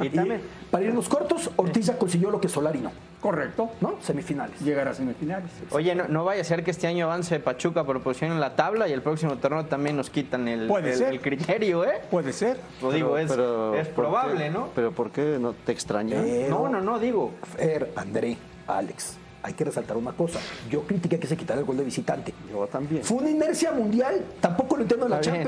Y 0.00 0.06
Y 0.06 0.10
también. 0.10 0.40
para 0.70 0.84
irnos 0.84 1.08
cortos, 1.08 1.50
Ortiz 1.56 1.86
ya 1.86 1.98
consiguió 1.98 2.30
lo 2.30 2.40
que 2.40 2.48
Solari 2.48 2.78
no, 2.80 2.92
Correcto. 3.20 3.70
¿no? 3.80 3.94
Semifinales. 4.02 4.60
Llegar 4.60 4.88
a 4.88 4.94
semifinales. 4.94 5.50
Oye, 5.70 5.94
no, 5.94 6.06
no 6.08 6.24
vaya 6.24 6.42
a 6.42 6.44
ser 6.44 6.62
que 6.64 6.70
este 6.70 6.86
año 6.86 7.06
avance 7.06 7.38
Pachuca 7.40 7.84
por 7.84 8.00
posición 8.02 8.32
en 8.32 8.40
la 8.40 8.54
tabla 8.56 8.88
y 8.88 8.92
el 8.92 9.02
próximo 9.02 9.36
torneo 9.36 9.66
también 9.66 9.96
nos 9.96 10.10
quitan 10.10 10.46
el, 10.48 10.68
Puede 10.68 10.92
el- 10.92 10.96
ser. 10.98 11.12
el 11.12 11.20
criterio, 11.20 11.84
¿eh? 11.84 12.00
Puede 12.10 12.32
ser. 12.32 12.58
Lo 12.80 12.92
digo, 12.92 13.18
es, 13.18 13.30
es 13.30 13.36
¿por 13.36 13.94
probable, 13.94 14.44
qué? 14.44 14.50
¿no? 14.50 14.68
Pero 14.74 14.92
¿por 14.92 15.10
qué 15.10 15.38
no 15.40 15.52
te 15.52 15.72
extraña? 15.72 16.16
Pero- 16.22 16.48
No, 16.50 16.68
no, 16.68 16.80
no, 16.80 16.98
digo. 16.98 17.32
Fer, 17.56 17.90
André, 17.96 18.36
Alex, 18.66 19.16
hay 19.42 19.52
que 19.54 19.64
resaltar 19.64 19.96
una 19.96 20.12
cosa. 20.12 20.38
Yo 20.70 20.82
critiqué 20.82 21.18
que 21.18 21.26
se 21.26 21.36
quitara 21.36 21.60
el 21.60 21.66
gol 21.66 21.76
de 21.76 21.84
visitante. 21.84 22.32
Yo 22.50 22.66
también. 22.68 23.02
Fue 23.04 23.18
una 23.18 23.30
inercia 23.30 23.72
mundial. 23.72 24.24
Tampoco 24.40 24.76
lo 24.76 24.82
entiendo 24.82 25.06
en 25.06 25.10
la 25.10 25.18
bien. 25.18 25.42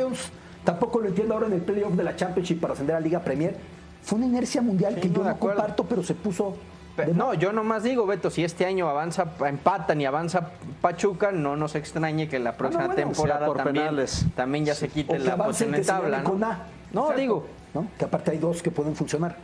Tampoco 0.64 1.00
lo 1.00 1.08
entiendo 1.08 1.34
ahora 1.34 1.46
en 1.46 1.54
el 1.54 1.60
playoff 1.60 1.92
de 1.94 2.04
la 2.04 2.14
Championship 2.16 2.60
para 2.60 2.74
ascender 2.74 2.94
a 2.96 3.00
Liga 3.00 3.20
Premier. 3.20 3.56
Fue 4.02 4.16
una 4.18 4.26
inercia 4.26 4.62
mundial 4.62 4.94
Sí, 4.94 5.00
que 5.02 5.08
no, 5.08 5.14
yo 5.16 5.24
no 5.24 5.30
acuerdo. 5.30 5.56
comparto, 5.58 5.84
pero 5.84 6.02
se 6.02 6.14
puso. 6.14 6.56
Pe- 6.96 7.06
de 7.06 7.14
No, 7.14 7.32
yo 7.34 7.52
nomás 7.52 7.82
digo, 7.84 8.06
Beto, 8.06 8.30
si 8.30 8.44
este 8.44 8.66
año 8.66 8.88
avanza, 8.88 9.26
empatan 9.46 10.00
y 10.00 10.04
avanza 10.06 10.50
Pachuca, 10.80 11.32
no 11.32 11.56
nos 11.56 11.74
extrañe 11.74 12.28
que 12.28 12.38
la 12.38 12.56
próxima 12.56 12.86
bueno, 12.86 12.94
temporada 12.96 13.46
por 13.46 13.56
también, 13.56 13.86
penales. 13.86 14.26
también 14.36 14.64
ya 14.66 14.74
se 14.74 14.88
quite 14.88 15.18
la 15.18 15.36
posición 15.36 15.74
en 15.74 15.84
tabla, 15.86 16.18
¿no? 16.18 16.30
con 16.30 16.44
A. 16.44 16.58
No, 16.92 17.00
Exacto. 17.02 17.20
digo. 17.20 17.46
¿no? 17.74 17.86
Que 17.98 18.04
aparte 18.04 18.30
hay 18.32 18.38
dos 18.38 18.62
que 18.62 18.70
pueden 18.70 18.94
funcionar. 18.94 19.36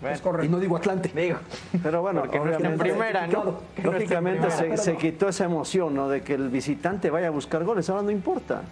Bueno, 0.00 0.16
Es 0.16 0.20
correcto. 0.20 0.44
Y 0.46 0.48
no 0.48 0.58
digo 0.58 0.76
Atlante. 0.76 1.10
Digo. 1.14 1.38
Pero 1.82 2.02
bueno, 2.02 2.22
Porque 2.22 2.38
no 2.38 2.44
está 2.46 2.56
en 2.58 2.66
obviamente, 2.66 2.84
primera, 2.84 3.26
¿no? 3.28 3.44
Lógicamente 3.82 4.46
primera. 4.48 4.76
se, 4.76 4.90
Pero 4.90 4.98
quitó 4.98 5.28
esa 5.28 5.44
emoción, 5.44 5.94
¿no? 5.94 6.08
De 6.08 6.22
que 6.22 6.34
el 6.34 6.48
visitante 6.48 7.08
vaya 7.10 7.28
a 7.28 7.30
buscar 7.30 7.62
goles. 7.64 7.88
Ahora 7.88 8.02
no 8.02 8.10
importa. 8.10 8.62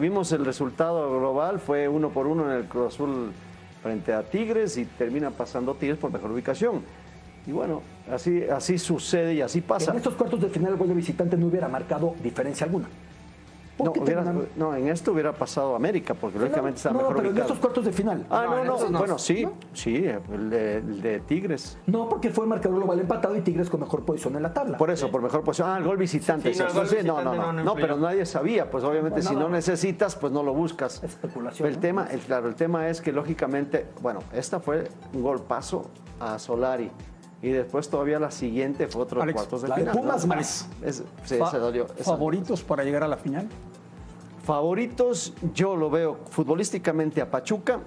Vimos 0.00 0.32
el 0.32 0.44
resultado 0.44 1.18
global, 1.18 1.60
fue 1.60 1.86
uno 1.86 2.10
por 2.10 2.26
uno 2.26 2.50
en 2.50 2.58
el 2.58 2.64
Cruz 2.64 2.94
Azul 2.94 3.30
frente 3.82 4.12
a 4.12 4.24
Tigres 4.24 4.76
y 4.76 4.84
termina 4.84 5.30
pasando 5.30 5.74
Tigres 5.74 5.98
por 5.98 6.12
mejor 6.12 6.32
ubicación. 6.32 6.82
Y 7.46 7.52
bueno, 7.52 7.82
así, 8.10 8.42
así 8.44 8.76
sucede 8.76 9.34
y 9.34 9.40
así 9.40 9.60
pasa. 9.60 9.92
En 9.92 9.98
estos 9.98 10.14
cuartos 10.14 10.40
de 10.40 10.48
final 10.48 10.72
el 10.72 10.78
gol 10.78 10.88
de 10.88 10.94
visitante 10.94 11.36
no 11.36 11.46
hubiera 11.46 11.68
marcado 11.68 12.14
diferencia 12.22 12.66
alguna. 12.66 12.88
No, 13.78 13.92
hubiera- 13.92 14.24
no, 14.56 14.74
en 14.74 14.88
esto 14.88 15.12
hubiera 15.12 15.32
pasado 15.32 15.76
América, 15.76 16.14
porque 16.14 16.38
lógicamente 16.38 16.78
está 16.78 16.90
no, 16.90 16.98
mejor 16.98 17.16
pero 17.16 17.30
en 17.30 17.38
estos 17.38 17.58
cuartos 17.58 17.84
de 17.84 17.92
final. 17.92 18.26
Ah, 18.28 18.44
No, 18.44 18.64
no, 18.64 18.78
no, 18.78 18.90
no. 18.90 18.98
bueno, 18.98 19.18
sí, 19.18 19.46
sí, 19.72 20.04
el 20.32 20.50
de, 20.50 20.76
el 20.78 21.00
de 21.00 21.20
Tigres. 21.20 21.78
No, 21.86 22.08
porque 22.08 22.30
fue 22.30 22.44
marcador 22.46 22.78
global 22.78 22.98
empatado 23.00 23.36
y 23.36 23.40
Tigres 23.42 23.70
con 23.70 23.80
mejor 23.80 24.04
posición 24.04 24.34
en 24.36 24.42
la 24.42 24.52
tabla. 24.52 24.76
Por 24.78 24.90
eso, 24.90 25.10
por 25.10 25.22
mejor 25.22 25.44
posición. 25.44 25.70
Ah, 25.70 25.78
el 25.78 25.84
gol 25.84 25.96
visitante. 25.96 26.52
Sí, 26.52 26.58
no, 26.60 26.66
el 26.66 26.70
sí, 26.72 26.76
gol 26.78 26.88
sí, 26.88 26.96
no, 26.96 27.00
visitante 27.16 27.24
no, 27.24 27.34
no, 27.36 27.52
no, 27.52 27.52
no 27.52 27.64
no, 27.64 27.74
pero 27.74 27.96
nadie 27.96 28.26
sabía. 28.26 28.68
Pues 28.70 28.82
obviamente, 28.84 29.22
No, 29.22 29.28
si 29.30 29.36
no 29.36 29.48
necesitas, 29.48 30.16
pues 30.16 30.32
no 30.32 30.42
lo 30.42 30.52
buscas. 30.54 31.02
Especulación, 31.04 31.68
El 31.68 31.74
¿no? 31.76 31.80
tema, 31.80 32.06
el, 32.10 32.20
claro, 32.20 32.48
el 32.48 32.54
tema 32.56 32.88
es 32.88 33.00
que 33.00 33.12
lógicamente, 33.12 33.86
bueno, 34.02 34.20
esta 34.32 34.58
fue 34.60 34.88
un 35.14 35.22
gol 35.22 35.40
paso 35.42 35.90
a 36.20 36.38
Solari. 36.38 36.90
Y 37.40 37.50
después 37.50 37.88
todavía 37.88 38.18
la 38.18 38.30
siguiente 38.32 38.88
fue 38.88 39.02
otro 39.02 39.22
Alex, 39.22 39.36
cuartos 39.36 39.62
de 39.62 39.68
la 39.68 39.74
de 39.76 39.80
final. 39.82 39.96
Pumas 39.96 40.26
¿no? 40.26 40.34
más. 40.34 40.68
Es- 40.82 41.04
sí, 41.24 41.38
se 41.50 41.58
dolió. 41.58 41.86
¿Favoritos 41.86 42.62
para 42.64 42.82
llegar 42.82 43.04
a 43.04 43.08
la 43.08 43.16
final? 43.16 43.46
Favoritos, 44.44 45.34
yo 45.54 45.76
lo 45.76 45.90
veo 45.90 46.18
futbolísticamente 46.30 47.20
a 47.20 47.30
Pachuca 47.30 47.80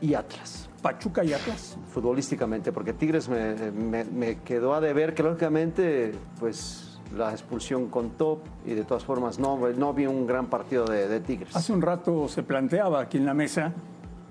y 0.00 0.14
Atlas. 0.14 0.68
Pachuca 0.82 1.24
y 1.24 1.32
Atlas. 1.32 1.78
futbolísticamente, 1.92 2.72
porque 2.72 2.92
Tigres 2.92 3.28
me, 3.28 3.54
me- 3.70 4.04
me 4.04 4.40
quedó 4.40 4.74
a 4.74 4.80
deber 4.80 5.14
que 5.14 5.22
lógicamente 5.22 6.12
pues 6.40 6.98
la 7.16 7.30
expulsión 7.30 7.88
contó 7.88 8.40
y 8.66 8.74
de 8.74 8.84
todas 8.84 9.04
formas 9.04 9.38
no, 9.38 9.56
no 9.70 9.94
vi 9.94 10.06
un 10.06 10.26
gran 10.26 10.46
partido 10.46 10.84
de, 10.84 11.06
de 11.08 11.20
Tigres. 11.20 11.54
Hace 11.56 11.72
un 11.72 11.80
rato 11.80 12.28
se 12.28 12.42
planteaba 12.42 13.00
aquí 13.00 13.16
en 13.18 13.24
la 13.26 13.34
mesa 13.34 13.72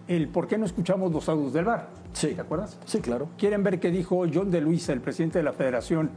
el 0.07 0.27
por 0.27 0.47
qué 0.47 0.57
no 0.57 0.65
escuchamos 0.65 1.11
los 1.11 1.27
audios 1.29 1.53
del 1.53 1.65
bar. 1.65 1.89
Sí. 2.13 2.33
¿Te 2.35 2.41
acuerdas? 2.41 2.77
Sí, 2.85 2.99
claro. 2.99 3.29
¿Quieren 3.37 3.63
ver 3.63 3.79
qué 3.79 3.89
dijo 3.91 4.25
John 4.31 4.51
de 4.51 4.61
Luisa, 4.61 4.93
el 4.93 5.01
presidente 5.01 5.39
de 5.39 5.43
la 5.43 5.53
federación, 5.53 6.11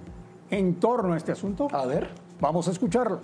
en 0.50 0.74
torno 0.76 1.14
a 1.14 1.16
este 1.16 1.32
asunto? 1.32 1.68
A 1.72 1.86
ver. 1.86 2.08
Vamos 2.40 2.68
a 2.68 2.70
escucharlo. 2.72 3.20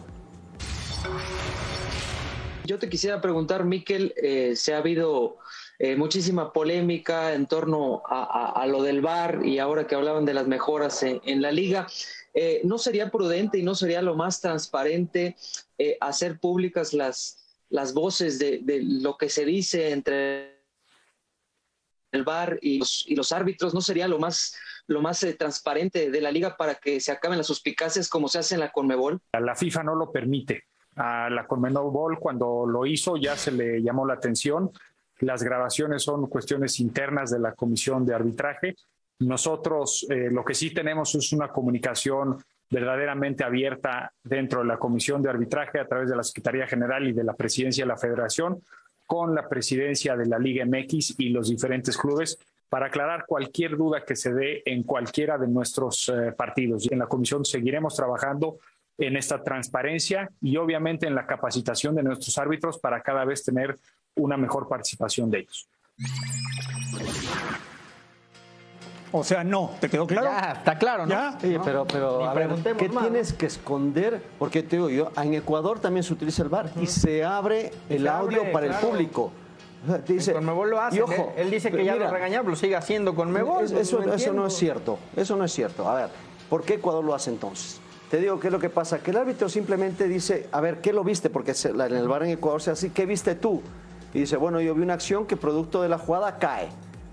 Yo 2.65 2.79
te 2.79 2.89
quisiera 2.89 3.21
preguntar, 3.21 3.65
Miquel, 3.65 4.15
eh, 4.17 4.55
se 4.57 4.73
ha 4.73 4.79
habido 4.79 5.39
eh, 5.79 5.97
muchísima 5.97 6.53
polémica 6.53 7.35
en 7.35 7.47
torno 7.47 8.03
a, 8.09 8.23
a- 8.23 8.63
a 8.63 8.67
lo 8.69 8.83
del 8.83 9.01
VAR 9.01 9.45
y 9.45 9.59
ahora 9.59 9.87
que 9.87 9.97
hablaban 9.97 10.25
de 10.25 10.33
las 10.35 10.47
mejoras 10.47 11.03
en, 11.03 11.21
en 11.25 11.43
la 11.43 11.51
liga. 11.51 11.89
Eh, 12.35 12.61
¿No 12.65 12.79
sería 12.79 13.11
prudente 13.11 13.59
y 13.59 13.63
no 13.63 13.75
sería 13.75 14.01
lo 14.01 14.15
más 14.15 14.41
transparente 14.41 15.37
eh, 15.77 15.99
hacer 16.01 16.39
públicas 16.39 16.95
las, 16.95 17.42
las 17.73 17.95
voces 17.95 18.39
de, 18.39 18.63
lo 18.85 19.17
que 19.17 19.29
se 19.29 19.45
dice 19.45 19.91
entre 19.91 20.63
el 22.13 22.25
los, 22.79 23.05
y 23.09 23.17
los 23.17 23.33
árbitros? 23.33 23.73
¿No 23.75 23.81
sería 23.81 24.07
lo 24.07 24.19
más, 24.19 24.55
lo 24.87 25.01
más 25.01 25.23
eh, 25.23 25.33
transparente 25.33 26.11
de 26.11 26.21
la 26.21 26.31
liga 26.31 26.57
para 26.57 26.75
que 26.75 27.01
se 27.01 27.11
acaben 27.11 27.39
las 27.39 27.47
suspicacias 27.47 28.09
como 28.09 28.29
se 28.29 28.39
hace 28.39 28.55
en 28.55 28.61
la 28.61 28.71
Conmebol? 28.71 29.21
La 29.33 29.57
FIFA 29.57 29.85
no 29.85 29.95
lo 29.95 30.13
permite. 30.13 30.65
A 30.97 31.31
la 31.31 31.47
Conmebol 31.47 32.19
cuando 32.19 32.67
lo 32.67 32.85
hizo 32.85 33.17
ya 33.17 33.35
se 33.37 33.51
le 33.51 33.83
llamó 33.83 34.07
la 34.07 34.15
atención. 34.15 34.71
Las 35.21 35.43
grabaciones 35.43 36.03
son 36.03 36.27
cuestiones 36.27 36.79
internas 36.79 37.31
de 37.31 37.39
la 37.39 37.55
comisión 37.55 38.05
de 38.05 38.15
arbitraje. 38.15 38.77
Nosotros 39.21 40.07
eh, 40.11 40.29
lo 40.31 40.45
que 40.45 40.55
sí 40.55 40.75
tenemos 40.75 41.15
es 41.15 41.33
una 41.33 41.49
comunicación 41.49 42.45
verdaderamente 42.73 43.45
abierta 43.45 44.13
dentro 44.25 44.61
de 44.61 44.67
la 44.67 44.79
comisión 44.79 45.23
de 45.23 45.29
arbitraje 45.29 45.79
a 45.79 45.87
través 45.87 46.09
de 46.09 46.17
la 46.17 46.23
Secretaría 46.23 46.67
General 46.67 47.07
y 47.07 47.13
de 47.13 47.23
la 47.23 47.35
presidencia 47.35 47.85
de 47.85 47.89
la 47.89 47.99
Federación 47.99 48.63
con 49.07 49.35
la 49.35 49.47
presidencia 49.47 50.17
de 50.17 50.25
la 50.25 50.39
Liga 50.39 50.65
MX 50.65 51.17
y 51.19 51.29
los 51.29 51.51
diferentes 51.51 51.99
clubes 51.99 52.39
para 52.71 52.87
aclarar 52.87 53.27
cualquier 53.27 53.77
duda 53.77 54.07
que 54.07 54.17
se 54.17 54.33
dé 54.33 54.63
en 54.65 54.85
cualquiera 54.85 55.37
de 55.37 55.49
nuestros 55.49 56.09
eh, 56.09 56.33
partidos. 56.33 56.91
En 56.91 57.01
la 57.01 57.07
comisión 57.07 57.45
seguiremos 57.45 57.95
trabajando 57.95 58.57
en 58.97 59.17
esta 59.19 59.43
transparencia 59.43 60.31
y 60.41 60.57
obviamente 60.57 61.07
en 61.07 61.15
la 61.15 61.27
capacitación 61.27 61.95
de 61.95 62.03
nuestros 62.03 62.39
árbitros 62.39 62.79
para 62.79 63.03
cada 63.03 63.27
vez 63.27 63.45
tener 63.45 63.79
una 64.15 64.39
mejor 64.39 64.67
participación 64.67 65.31
de 65.31 65.41
ellos. 65.41 65.69
O 69.15 69.23
sea, 69.23 69.45
no, 69.45 69.71
¿te 69.79 69.91
quedó 69.91 70.07
claro? 70.07 70.29
Ya, 70.29 70.53
está 70.53 70.79
claro, 70.79 71.05
¿no? 71.05 71.11
Ya. 71.11 71.39
Sí, 71.41 71.57
pero, 71.63 71.87
pero 71.87 72.25
a 72.25 72.33
ver, 72.33 72.49
¿qué 72.79 72.89
más, 72.89 73.05
tienes 73.05 73.33
que 73.35 73.47
esconder? 73.47 74.23
Porque 74.39 74.63
te 74.63 74.77
digo 74.77 74.89
yo, 74.89 75.13
en 75.17 75.35
Ecuador 75.35 75.79
también 75.81 76.03
se 76.03 76.15
utiliza 76.15 76.43
el 76.43 76.49
VAR 76.49 76.71
y 76.81 76.87
se 76.87 77.23
abre 77.23 77.73
el 77.91 78.03
se 78.03 78.09
audio 78.09 78.41
abre, 78.41 78.53
para 78.53 78.67
claro. 78.69 78.87
el 78.87 78.91
público. 78.91 79.33
Te 80.07 80.13
dice, 80.15 80.33
Conmebol 80.33 80.71
lo 80.71 80.81
hace. 80.81 80.97
y 80.97 81.01
ojo, 81.01 81.33
él 81.37 81.51
dice 81.51 81.71
que 81.71 81.85
ya 81.85 81.93
mira, 81.95 82.07
lo 82.07 82.13
regañaba, 82.13 82.49
lo 82.49 82.57
sigue 82.57 82.77
haciendo 82.77 83.15
con 83.15 83.31
Mebol. 83.33 83.65
Es- 83.65 83.73
eso, 83.73 84.01
eso 84.15 84.33
no 84.33 84.47
es 84.47 84.55
cierto. 84.55 84.99
Eso 85.17 85.37
no 85.37 85.45
es 85.45 85.53
cierto. 85.53 85.89
A 85.89 85.95
ver, 85.95 86.09
¿Por 86.49 86.63
qué 86.65 86.75
Ecuador 86.75 87.03
lo 87.03 87.15
hace 87.15 87.31
entonces? 87.31 87.81
Te 88.11 88.19
digo 88.19 88.39
qué 88.39 88.49
es 88.49 88.53
lo 88.53 88.59
que 88.61 88.69
pasa, 88.69 88.99
que 88.99 89.11
el 89.11 89.17
árbitro 89.17 89.49
simplemente 89.49 90.07
dice, 90.07 90.49
a 90.53 90.61
ver, 90.61 90.83
¿qué 90.83 90.93
lo 90.93 91.03
viste? 91.03 91.31
Porque 91.31 91.53
en 91.65 91.81
el 91.97 92.09
bar 92.09 92.23
en 92.25 92.29
Ecuador 92.31 92.61
se 92.61 92.71
hace 92.71 92.87
así, 92.89 92.95
¿qué 92.95 93.07
viste 93.07 93.35
tú? 93.35 93.63
Y 94.13 94.21
dice, 94.21 94.37
bueno, 94.37 94.61
yo 94.61 94.75
vi 94.75 94.83
una 94.83 94.93
acción 94.93 95.27
que 95.27 95.39
producto 95.39 95.81
de 95.81 95.89
la 95.89 95.97
jugada 95.97 96.39
cae. 96.39 96.69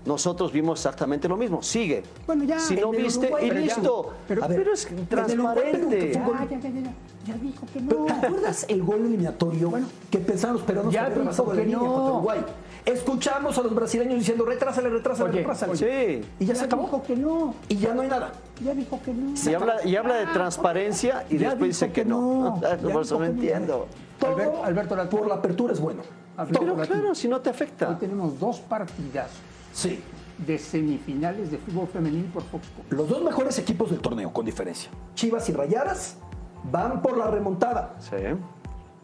Nosotros 0.06 0.50
vimos 0.50 0.78
exactamente 0.80 1.28
lo 1.28 1.36
mismo, 1.36 1.62
sigue. 1.62 2.02
Bueno, 2.26 2.44
ya, 2.44 2.58
si 2.58 2.74
no 2.74 2.90
viste, 2.90 3.26
Uruguay, 3.26 3.48
y 3.48 3.50
listo. 3.50 4.14
Pero- 4.26 4.40
Pero, 4.40 4.44
a 4.44 4.48
ver, 4.48 4.68
es 4.68 4.86
pero 4.86 5.02
transparente. 5.06 6.12
gol- 6.24 6.36
Ya, 6.38 6.58
ya, 6.58 6.58
ya, 6.58 6.80
ya. 6.80 6.92
Ya 7.26 7.34
dijo 7.34 7.66
que 7.70 7.80
no. 7.82 8.06
¿Te 8.06 8.12
acuerdas 8.26 8.64
el 8.68 8.82
gol 8.82 9.00
eliminatorio 9.00 9.70
que 10.10 10.18
pensaban 10.18 10.56
los 10.56 10.64
peruanos 10.64 10.92
Ya 10.94 11.04
que 11.12 11.20
dijo 11.20 11.52
que 11.52 11.66
no. 11.66 11.78
contra 11.80 12.12
Uruguay? 12.14 12.40
Escuchamos 12.86 13.58
a 13.58 13.62
los 13.62 13.74
brasileños 13.74 14.14
diciendo, 14.18 14.46
retrásale, 14.46 14.88
retrásale, 14.88 15.28
Oye, 15.30 15.38
retrásale. 15.40 15.76
Sí. 15.76 16.26
Y 16.38 16.46
ya, 16.46 16.54
Ya 16.54 16.60
se 16.60 16.64
acabó. 16.64 16.84
dijo 16.84 17.02
que 17.02 17.16
no. 17.16 17.54
Y 17.68 17.76
ya 17.76 17.92
no 17.94 18.00
hay 18.00 18.08
nada. 18.08 18.32
Ya 18.64 18.72
dijo 18.74 18.98
que 19.04 19.12
no. 19.12 19.34
Y 19.50 19.54
habla, 19.54 19.76
y 19.86 19.96
habla 19.96 20.14
de 20.14 20.26
transparencia 20.28 21.26
y 21.28 21.36
Ya 21.36 21.50
después 21.50 21.68
dice 21.70 21.88
que, 21.88 22.02
que 22.02 22.04
no. 22.06 22.58
no. 22.58 22.60
Ya 22.62 22.78
Por 22.92 23.02
eso 23.02 23.18
no 23.18 23.26
entiendo. 23.26 23.86
Todo 24.18 24.64
Alberto- 24.64 25.08
por 25.10 25.26
la 25.28 25.34
apertura 25.34 25.74
es 25.74 25.80
bueno. 25.80 26.02
Alberto 26.38 26.58
Pero 26.60 26.74
claro, 26.76 27.14
si 27.14 27.28
no 27.28 27.40
te 27.40 27.50
afecta. 27.50 27.90
Hoy 27.90 27.96
tenemos 27.96 28.40
dos 28.40 28.60
partidas 28.60 29.28
Sí. 29.72 30.02
de 30.38 30.58
semifinales 30.58 31.50
de 31.50 31.58
fútbol 31.58 31.86
femenil 31.88 32.24
por 32.32 32.42
Fox 32.44 32.64
Sports. 32.66 32.90
Los 32.92 33.08
dos 33.08 33.22
mejores 33.22 33.58
equipos 33.58 33.90
del 33.90 34.00
torneo, 34.00 34.32
con 34.32 34.46
diferencia. 34.46 34.90
Chivas 35.14 35.48
y 35.48 35.52
Rayadas 35.52 36.16
van 36.64 37.02
por 37.02 37.18
la 37.18 37.26
remontada. 37.26 37.96
Sí. 38.00 38.16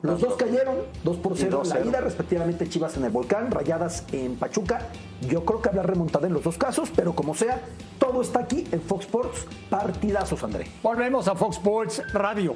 Los 0.02 0.20
dos 0.20 0.34
cayeron, 0.36 0.76
2 1.04 1.16
por 1.16 1.32
Y 1.32 1.36
0 1.38 1.62
en 1.64 1.68
la 1.70 1.76
2-0. 1.80 1.88
ida, 1.88 2.00
respectivamente 2.00 2.68
Chivas 2.68 2.96
en 2.96 3.04
el 3.04 3.10
Volcán, 3.10 3.50
Rayadas 3.50 4.04
en 4.12 4.36
Pachuca. 4.36 4.88
Yo 5.28 5.44
creo 5.44 5.60
que 5.60 5.68
habrá 5.70 5.82
remontada 5.82 6.26
en 6.26 6.32
los 6.34 6.44
dos 6.44 6.56
casos, 6.58 6.90
pero 6.94 7.14
como 7.14 7.34
sea, 7.34 7.60
todo 7.98 8.20
está 8.22 8.40
aquí 8.40 8.66
en 8.70 8.80
Fox 8.80 9.06
Sports. 9.06 9.46
Partidazos, 9.68 10.42
André. 10.44 10.66
Volvemos 10.82 11.26
a 11.28 11.34
Fox 11.34 11.56
Sports 11.56 12.02
Radio. 12.12 12.54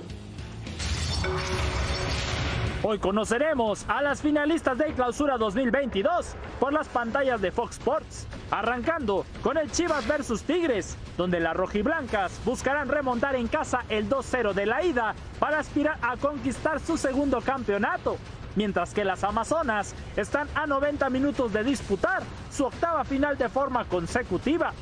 Hoy 2.82 2.98
conoceremos 2.98 3.84
a 3.88 4.00
las 4.00 4.22
finalistas 4.22 4.78
de 4.78 4.94
Clausura 4.94 5.36
2022 5.36 6.34
por 6.58 6.72
las 6.72 6.88
pantallas 6.88 7.38
de 7.42 7.52
Fox 7.52 7.76
Sports, 7.76 8.26
arrancando 8.50 9.26
con 9.42 9.58
el 9.58 9.70
Chivas 9.70 10.08
versus 10.08 10.44
Tigres, 10.44 10.96
donde 11.18 11.40
las 11.40 11.54
rojiblancas 11.54 12.40
buscarán 12.42 12.88
remontar 12.88 13.36
en 13.36 13.48
casa 13.48 13.84
el 13.90 14.08
2-0 14.08 14.54
de 14.54 14.64
la 14.64 14.82
ida 14.82 15.14
para 15.38 15.58
aspirar 15.58 15.98
a 16.00 16.16
conquistar 16.16 16.80
su 16.80 16.96
segundo 16.96 17.42
campeonato, 17.42 18.16
mientras 18.56 18.94
que 18.94 19.04
las 19.04 19.24
Amazonas 19.24 19.94
están 20.16 20.48
a 20.54 20.66
90 20.66 21.10
minutos 21.10 21.52
de 21.52 21.62
disputar 21.62 22.22
su 22.50 22.64
octava 22.64 23.04
final 23.04 23.36
de 23.36 23.50
forma 23.50 23.84
consecutiva. 23.84 24.72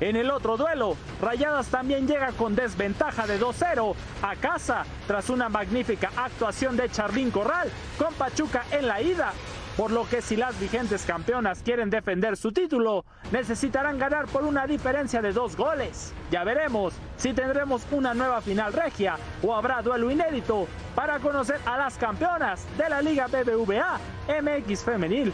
En 0.00 0.14
el 0.14 0.30
otro 0.30 0.58
duelo, 0.58 0.94
Rayadas 1.22 1.68
también 1.68 2.06
llega 2.06 2.32
con 2.32 2.54
desventaja 2.54 3.26
de 3.26 3.40
2-0 3.40 3.94
a 4.22 4.36
casa 4.36 4.84
tras 5.06 5.30
una 5.30 5.48
magnífica 5.48 6.10
actuación 6.16 6.76
de 6.76 6.90
Charlín 6.90 7.30
Corral 7.30 7.70
con 7.98 8.12
Pachuca 8.14 8.64
en 8.72 8.88
la 8.88 9.00
ida. 9.00 9.32
Por 9.74 9.90
lo 9.90 10.06
que 10.08 10.20
si 10.20 10.36
las 10.36 10.58
vigentes 10.60 11.04
campeonas 11.04 11.62
quieren 11.62 11.88
defender 11.88 12.36
su 12.36 12.52
título, 12.52 13.04
necesitarán 13.30 13.98
ganar 13.98 14.26
por 14.26 14.44
una 14.44 14.66
diferencia 14.66 15.22
de 15.22 15.32
dos 15.32 15.56
goles. 15.56 16.12
Ya 16.30 16.44
veremos 16.44 16.94
si 17.16 17.32
tendremos 17.32 17.86
una 17.90 18.12
nueva 18.12 18.42
final 18.42 18.74
regia 18.74 19.16
o 19.42 19.54
habrá 19.54 19.80
duelo 19.80 20.10
inédito 20.10 20.66
para 20.94 21.18
conocer 21.20 21.58
a 21.64 21.78
las 21.78 21.96
campeonas 21.96 22.66
de 22.76 22.88
la 22.88 23.00
Liga 23.00 23.28
BBVA 23.28 23.98
MX 24.28 24.82
Femenil. 24.82 25.32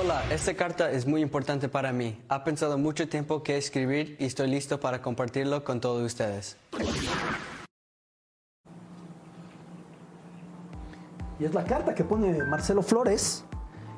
Hola, 0.00 0.22
esta 0.30 0.54
carta 0.54 0.90
es 0.90 1.06
muy 1.06 1.22
importante 1.22 1.68
para 1.68 1.92
mí. 1.92 2.20
Ha 2.28 2.44
pensado 2.44 2.78
mucho 2.78 3.08
tiempo 3.08 3.42
que 3.42 3.56
escribir 3.56 4.16
y 4.20 4.26
estoy 4.26 4.48
listo 4.48 4.78
para 4.78 5.00
compartirlo 5.02 5.64
con 5.64 5.80
todos 5.80 6.02
ustedes. 6.02 6.56
Y 11.40 11.44
es 11.44 11.54
la 11.54 11.64
carta 11.64 11.94
que 11.94 12.04
pone 12.04 12.42
Marcelo 12.44 12.82
Flores, 12.82 13.44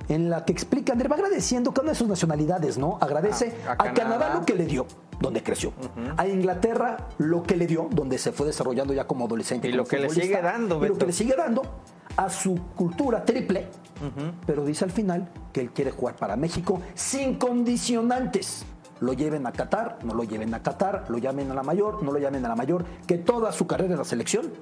en 0.08 0.28
la 0.30 0.44
que 0.44 0.52
explica, 0.52 0.92
André 0.92 1.08
va 1.08 1.16
agradeciendo 1.16 1.70
cada 1.72 1.82
una 1.82 1.92
de 1.92 1.98
sus 1.98 2.08
nacionalidades, 2.08 2.76
¿no? 2.78 2.98
Agradece 3.00 3.54
A- 3.66 3.70
a, 3.70 3.72
a 3.72 3.76
Canadá. 3.76 3.94
Canadá. 3.94 4.34
lo 4.34 4.46
que 4.46 4.54
le 4.54 4.66
dio, 4.66 4.86
donde 5.20 5.42
creció. 5.42 5.72
A 6.16 6.26
Inglaterra 6.26 7.08
lo 7.18 7.42
que 7.42 7.56
le 7.56 7.66
dio, 7.66 7.88
donde 7.90 8.18
se 8.18 8.32
fue 8.32 8.46
desarrollando 8.46 8.92
ya 8.92 9.06
como 9.06 9.24
adolescente. 9.26 9.68
Y 9.68 9.70
como 9.72 9.82
lo 9.84 9.88
que 9.88 9.98
le 9.98 10.10
sigue 10.10 10.40
dando, 10.42 10.84
Y 10.84 10.88
lo 10.88 10.98
que 10.98 11.06
le 11.06 11.12
sigue 11.12 11.34
dando 11.36 11.62
a 12.16 12.28
su 12.28 12.54
cultura 12.76 13.24
triple. 13.24 13.68
Pero 14.46 14.64
dice 14.64 14.84
al 14.84 14.90
final 14.90 15.28
que 15.52 15.60
él 15.60 15.70
quiere 15.70 15.90
jugar 15.90 16.16
para 16.16 16.36
México 16.36 16.80
sin 16.94 17.34
condicionantes. 17.36 18.64
Lo 19.00 19.12
lleven 19.14 19.46
a 19.46 19.52
Qatar, 19.52 19.98
no 20.04 20.14
lo 20.14 20.24
lleven 20.24 20.52
a 20.54 20.62
Qatar, 20.62 21.06
lo 21.08 21.18
llamen 21.18 21.50
a 21.50 21.54
la 21.54 21.62
mayor, 21.62 22.02
no 22.02 22.12
lo 22.12 22.18
llamen 22.18 22.44
a 22.44 22.48
la 22.48 22.56
mayor, 22.56 22.84
que 23.06 23.16
toda 23.18 23.50
su 23.52 23.66
carrera 23.66 23.92
en 23.92 23.98
la 23.98 24.04
selección 24.04 24.52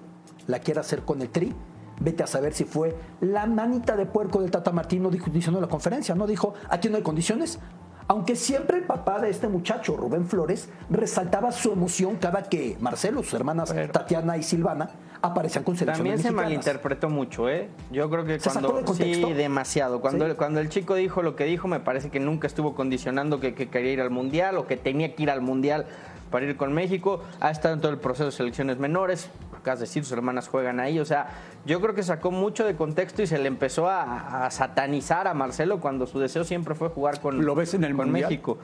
la 0.47 0.61
quiere 0.61 0.81
hacer 0.81 1.03
con 1.03 1.21
el 1.23 1.31
Tri. 1.31 1.55
Vete 2.01 2.23
a 2.23 2.29
saber 2.29 2.55
si 2.55 2.65
fue 2.65 2.97
la 3.21 3.47
manita 3.47 3.97
de 3.97 4.07
puerco 4.07 4.41
del 4.41 4.53
Tata 4.53 4.71
Martino, 4.71 5.11
dijo, 5.11 5.31
diciendo 5.31 5.59
en 5.59 5.63
la 5.63 5.69
conferencia, 5.69 6.15
¿no? 6.15 6.29
Dijo, 6.29 6.55
aquí 6.69 6.89
no 6.89 6.97
hay 6.97 7.03
condiciones. 7.03 7.59
Aunque 8.07 8.37
siempre 8.37 8.79
el 8.79 8.85
papá 8.85 9.21
de 9.21 9.29
este 9.29 9.49
muchacho, 9.49 9.97
Rubén 9.97 10.27
Flores, 10.27 10.71
resaltaba 10.89 11.53
su 11.53 11.73
emoción 11.73 12.17
cada 12.17 12.45
que 12.45 12.79
Marcelo, 12.81 13.23
sus 13.23 13.35
hermanas 13.35 13.75
Tatiana 13.93 14.37
y 14.37 14.43
Silvana, 14.43 14.89
aparecían 15.23 15.65
con 15.65 15.77
selecciones 15.77 15.99
También 15.99 16.19
se 16.19 16.31
malinterpretó 16.31 17.09
mucho, 17.11 17.49
¿eh? 17.49 17.69
Yo 17.91 18.09
creo 18.11 18.25
que 18.25 18.39
¿Se 18.41 18.51
sacó 18.51 18.61
cuando... 18.61 18.79
de 18.81 18.85
contexto? 18.87 19.27
Sí, 19.29 19.33
demasiado. 19.35 20.01
Cuando, 20.01 20.25
Sí. 20.25 20.31
el, 20.31 20.37
cuando 20.37 20.61
el 20.61 20.69
chico 20.69 20.95
dijo 20.95 21.23
lo 21.23 21.37
que 21.37 21.45
dijo, 21.45 21.69
me 21.69 21.81
parece 21.81 22.11
que 22.11 22.21
nunca 22.21 22.47
estuvo 22.47 22.75
condicionando 22.75 23.41
que, 23.41 23.55
que 23.55 23.69
quería 23.69 23.93
ir 23.93 24.01
al 24.01 24.11
Mundial 24.11 24.57
o 24.59 24.67
que 24.67 24.77
tenía 24.77 25.15
que 25.15 25.23
ir 25.25 25.31
al 25.31 25.41
Mundial 25.41 25.87
para 26.31 26.47
ir 26.47 26.57
con 26.57 26.73
México. 26.73 27.23
Ha 27.41 27.51
estado 27.51 27.75
en 27.75 27.81
todo 27.81 27.93
el 27.93 27.99
proceso 27.99 28.27
de 28.27 28.33
selecciones 28.33 28.79
menores. 28.79 29.31
Acabas 29.59 29.81
de 29.81 29.87
decir, 29.87 30.05
sus 30.05 30.13
hermanas 30.13 30.49
juegan 30.49 30.79
ahí. 30.79 31.01
O 31.01 31.05
sea, 31.05 31.29
yo 31.67 31.81
creo 31.81 31.95
que 31.95 32.03
sacó 32.03 32.31
mucho 32.31 32.65
de 32.65 32.77
contexto 32.77 33.23
y 33.23 33.27
se 33.27 33.39
le 33.39 33.49
empezó 33.49 33.89
a, 33.89 34.47
a 34.47 34.51
satanizar 34.51 35.27
a 35.27 35.35
Marcelo 35.35 35.81
cuando 35.81 36.07
su 36.07 36.21
deseo 36.21 36.45
siempre 36.45 36.75
fue 36.75 36.89
jugar 36.91 37.21
con, 37.21 37.45
¿Lo 37.45 37.55
ves 37.55 37.75
en 37.75 37.83
el 37.85 37.97
con 37.97 38.07
Mundial? 38.07 38.31
México 38.31 38.59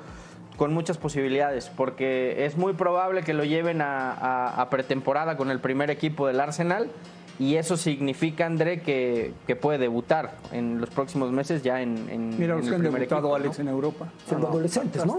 con 0.57 0.73
muchas 0.73 0.99
posibilidades, 0.99 1.71
porque 1.77 2.45
es 2.47 2.57
muy 2.57 2.75
probable 2.75 3.23
que 3.23 3.35
lo 3.35 3.45
lleven 3.45 3.81
a, 3.81 4.13
a- 4.13 4.61
a 4.63 4.71
pretemporada 4.71 5.37
con 5.37 5.51
el 5.51 5.61
primer 5.61 5.91
equipo 5.91 6.27
del 6.27 6.41
Arsenal 6.41 6.91
y 7.37 7.57
eso 7.57 7.77
significa, 7.77 8.47
André, 8.47 8.81
que, 8.81 9.35
que 9.49 9.57
puede 9.57 9.79
debutar 9.79 10.37
en 10.53 10.81
los 10.81 10.89
próximos 10.91 11.33
meses 11.33 11.65
ya 11.65 11.83
en, 11.83 12.09
en- 12.09 12.39
Mira 12.39 12.55
en 12.57 12.61
el 12.65 12.75
han 12.75 12.81
primer 12.81 13.01
debutado, 13.01 13.21
equipo, 13.27 13.35
Alex, 13.35 13.59
¿no? 13.59 13.63
en 13.63 13.69
Europa. 13.69 14.09
Siendo 14.25 14.47
adolescentes, 14.49 15.05
¿no? 15.05 15.19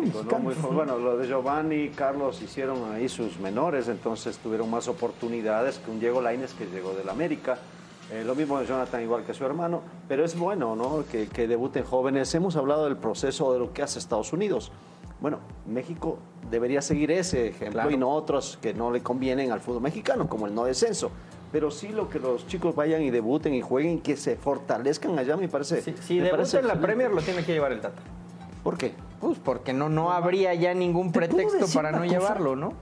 Bueno, 0.71 0.97
lo 0.97 1.17
de 1.17 1.27
Giovanni 1.27 1.75
y 1.75 1.89
Carlos 1.89 2.41
hicieron 2.41 2.93
ahí 2.93 3.09
sus 3.09 3.37
menores, 3.37 3.89
entonces 3.89 4.37
tuvieron 4.37 4.69
más 4.69 4.87
oportunidades 4.87 5.79
que 5.79 5.91
un 5.91 5.99
Diego 5.99 6.21
Lainez 6.21 6.53
que 6.53 6.65
llegó 6.67 6.93
del 6.93 7.09
América. 7.09 7.57
Eh, 8.11 8.23
lo 8.23 8.35
mismo 8.35 8.59
de 8.59 8.67
Jonathan, 8.67 9.01
igual 9.01 9.23
que 9.25 9.33
su 9.33 9.43
hermano, 9.45 9.81
pero 10.07 10.23
es 10.23 10.37
bueno 10.37 10.75
¿no? 10.75 11.03
que, 11.11 11.27
que 11.27 11.47
debuten 11.47 11.83
jóvenes. 11.83 12.33
Hemos 12.35 12.55
hablado 12.55 12.85
del 12.85 12.97
proceso 12.97 13.51
de 13.51 13.57
lo 13.59 13.73
que 13.73 13.81
hace 13.81 13.97
Estados 13.99 14.31
Unidos. 14.31 14.71
Bueno, 15.21 15.39
México 15.65 16.19
debería 16.51 16.81
seguir 16.81 17.11
ese 17.11 17.47
ejemplo 17.47 17.89
y 17.89 17.97
no 17.97 18.09
otros 18.11 18.59
que 18.61 18.73
no 18.73 18.91
le 18.91 19.01
convienen 19.01 19.51
al 19.51 19.61
fútbol 19.61 19.81
mexicano, 19.81 20.27
como 20.27 20.45
el 20.45 20.53
no 20.53 20.65
descenso. 20.65 21.11
Pero 21.51 21.71
sí 21.71 21.89
lo 21.89 22.09
que 22.09 22.19
los 22.19 22.47
chicos 22.47 22.75
vayan 22.75 23.01
y 23.01 23.11
debuten 23.11 23.53
y 23.53 23.61
jueguen, 23.61 24.01
que 24.01 24.17
se 24.17 24.35
fortalezcan 24.35 25.17
allá, 25.17 25.37
me 25.37 25.47
parece. 25.47 25.81
Si, 25.81 25.95
si 26.01 26.19
me 26.19 26.29
parece 26.29 26.59
en 26.59 26.67
la. 26.67 26.79
Premier 26.79 27.11
lo 27.11 27.21
tiene 27.21 27.43
que 27.43 27.53
llevar 27.53 27.71
el 27.71 27.79
Tata. 27.81 28.01
¿Por 28.63 28.77
qué? 28.77 28.93
Pues 29.21 29.39
porque 29.39 29.73
no, 29.73 29.89
no 29.89 30.11
habría 30.11 30.53
ya 30.53 30.73
ningún 30.73 31.11
¿Te 31.11 31.19
puedo 31.19 31.37
pretexto 31.47 31.67
para 31.73 31.91
no 31.91 31.99
cosa? 31.99 32.09
llevarlo, 32.09 32.55
¿no? 32.55 32.73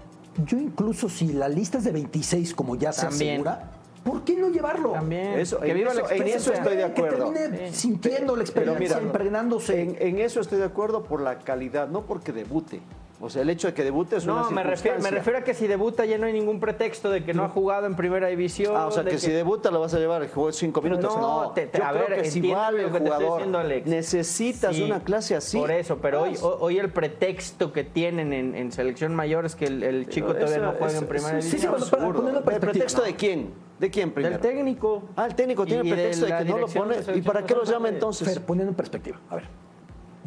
Yo 0.45 0.57
incluso 0.57 1.09
si 1.09 1.33
la 1.33 1.47
lista 1.47 1.77
es 1.77 1.83
de 1.83 1.91
26, 1.91 2.55
como 2.55 2.75
ya 2.75 2.91
se 2.91 3.05
asegura, 3.05 3.69
¿por 4.03 4.23
qué 4.23 4.35
no 4.35 4.49
llevarlo? 4.49 4.91
También. 4.91 5.39
Eso- 5.39 5.59
que 5.59 5.71
en 5.71 5.77
viva 5.77 5.93
la 5.93 6.01
eso- 6.01 6.09
en 6.09 6.15
experiencia. 6.15 6.51
eso 6.51 6.61
estoy 6.61 6.77
de 6.77 6.83
acuerdo. 6.83 7.33
Que 7.33 7.39
termine 7.39 7.73
sintiendo 7.73 8.35
la 8.35 8.43
experiencia, 8.43 8.79
mira, 8.97 9.01
impregnándose. 9.01 9.81
En, 9.81 9.95
en 9.99 10.19
eso 10.19 10.41
estoy 10.41 10.59
de 10.59 10.65
acuerdo 10.65 11.03
por 11.03 11.21
la 11.21 11.39
calidad, 11.39 11.87
no 11.87 12.01
porque 12.01 12.31
debute. 12.31 12.81
O 13.25 13.29
sea, 13.29 13.41
el 13.41 13.49
hecho 13.49 13.67
de 13.67 13.73
que 13.73 13.85
debute 13.85 14.17
es 14.17 14.25
una 14.25 14.41
No, 14.41 14.51
me 14.51 14.63
refiero, 14.63 14.99
me 14.99 15.09
refiero 15.09 15.39
a 15.39 15.43
que 15.43 15.53
si 15.53 15.65
debuta 15.65 16.03
ya 16.03 16.17
no 16.17 16.25
hay 16.27 16.33
ningún 16.33 16.59
pretexto 16.59 17.09
de 17.09 17.23
que 17.23 17.33
no 17.33 17.45
ha 17.45 17.47
jugado 17.47 17.85
en 17.87 17.95
primera 17.95 18.27
división. 18.27 18.73
Ah, 18.75 18.87
o 18.87 18.91
sea, 18.91 19.05
que, 19.05 19.17
si 19.17 19.31
debuta 19.31 19.71
lo 19.71 19.79
vas 19.79 19.93
a 19.93 19.99
llevar, 19.99 20.27
jugó 20.29 20.51
cinco 20.51 20.81
minutos. 20.81 21.15
No, 21.15 21.43
No, 21.45 21.51
te- 21.51 21.67
te- 21.67 21.77
yo 21.77 21.85
a 21.85 21.91
creo 21.93 22.07
ver, 22.09 22.21
que 22.23 22.29
si 22.29 22.51
vale 22.51 22.83
el 22.83 22.89
jugador, 22.89 23.35
diciendo, 23.37 23.59
Alex. 23.59 23.87
necesitas 23.87 24.75
Sí, 24.75 24.83
una 24.83 24.99
clase 25.05 25.37
así. 25.37 25.57
Por 25.57 25.71
eso, 25.71 25.99
pero 26.01 26.23
hoy, 26.23 26.37
hoy 26.41 26.79
el 26.79 26.89
pretexto 26.91 27.71
que 27.71 27.85
tienen 27.85 28.33
en, 28.33 28.55
en 28.55 28.73
selección 28.73 29.15
mayor 29.15 29.45
es 29.45 29.55
que 29.55 29.67
el, 29.67 29.83
el 29.83 30.09
chico 30.09 30.27
todavía 30.33 30.55
eso- 30.57 30.61
no 30.61 30.71
juega 30.71 30.87
eso- 30.87 30.99
en 30.99 31.07
primera 31.07 31.41
sí, 31.41 31.47
división. 31.47 31.79
seguro. 31.81 32.19
ponerlo 32.19 32.41
en 32.45 32.53
¿El 32.53 32.59
pretexto 32.59 32.99
¿no? 32.99 33.07
de 33.07 33.15
quién? 33.15 33.53
¿De 33.79 33.89
quién 33.89 34.11
primero? 34.11 34.37
Del 34.37 34.41
técnico. 34.41 35.03
Ah, 35.15 35.27
el 35.27 35.35
técnico 35.35 35.65
tiene 35.65 35.81
el 35.81 35.95
pretexto 35.95 36.25
de, 36.25 36.37
que 36.39 36.43
no 36.43 36.57
lo 36.57 36.67
pone. 36.67 36.97
¿Y 37.15 37.21
para 37.21 37.45
qué 37.45 37.55
lo 37.55 37.63
llama 37.63 37.87
entonces? 37.87 38.27
Fer, 38.27 38.41
poniendo 38.43 38.71
en 38.71 38.75
perspectiva, 38.75 39.17
a 39.29 39.35
ver. 39.37 39.45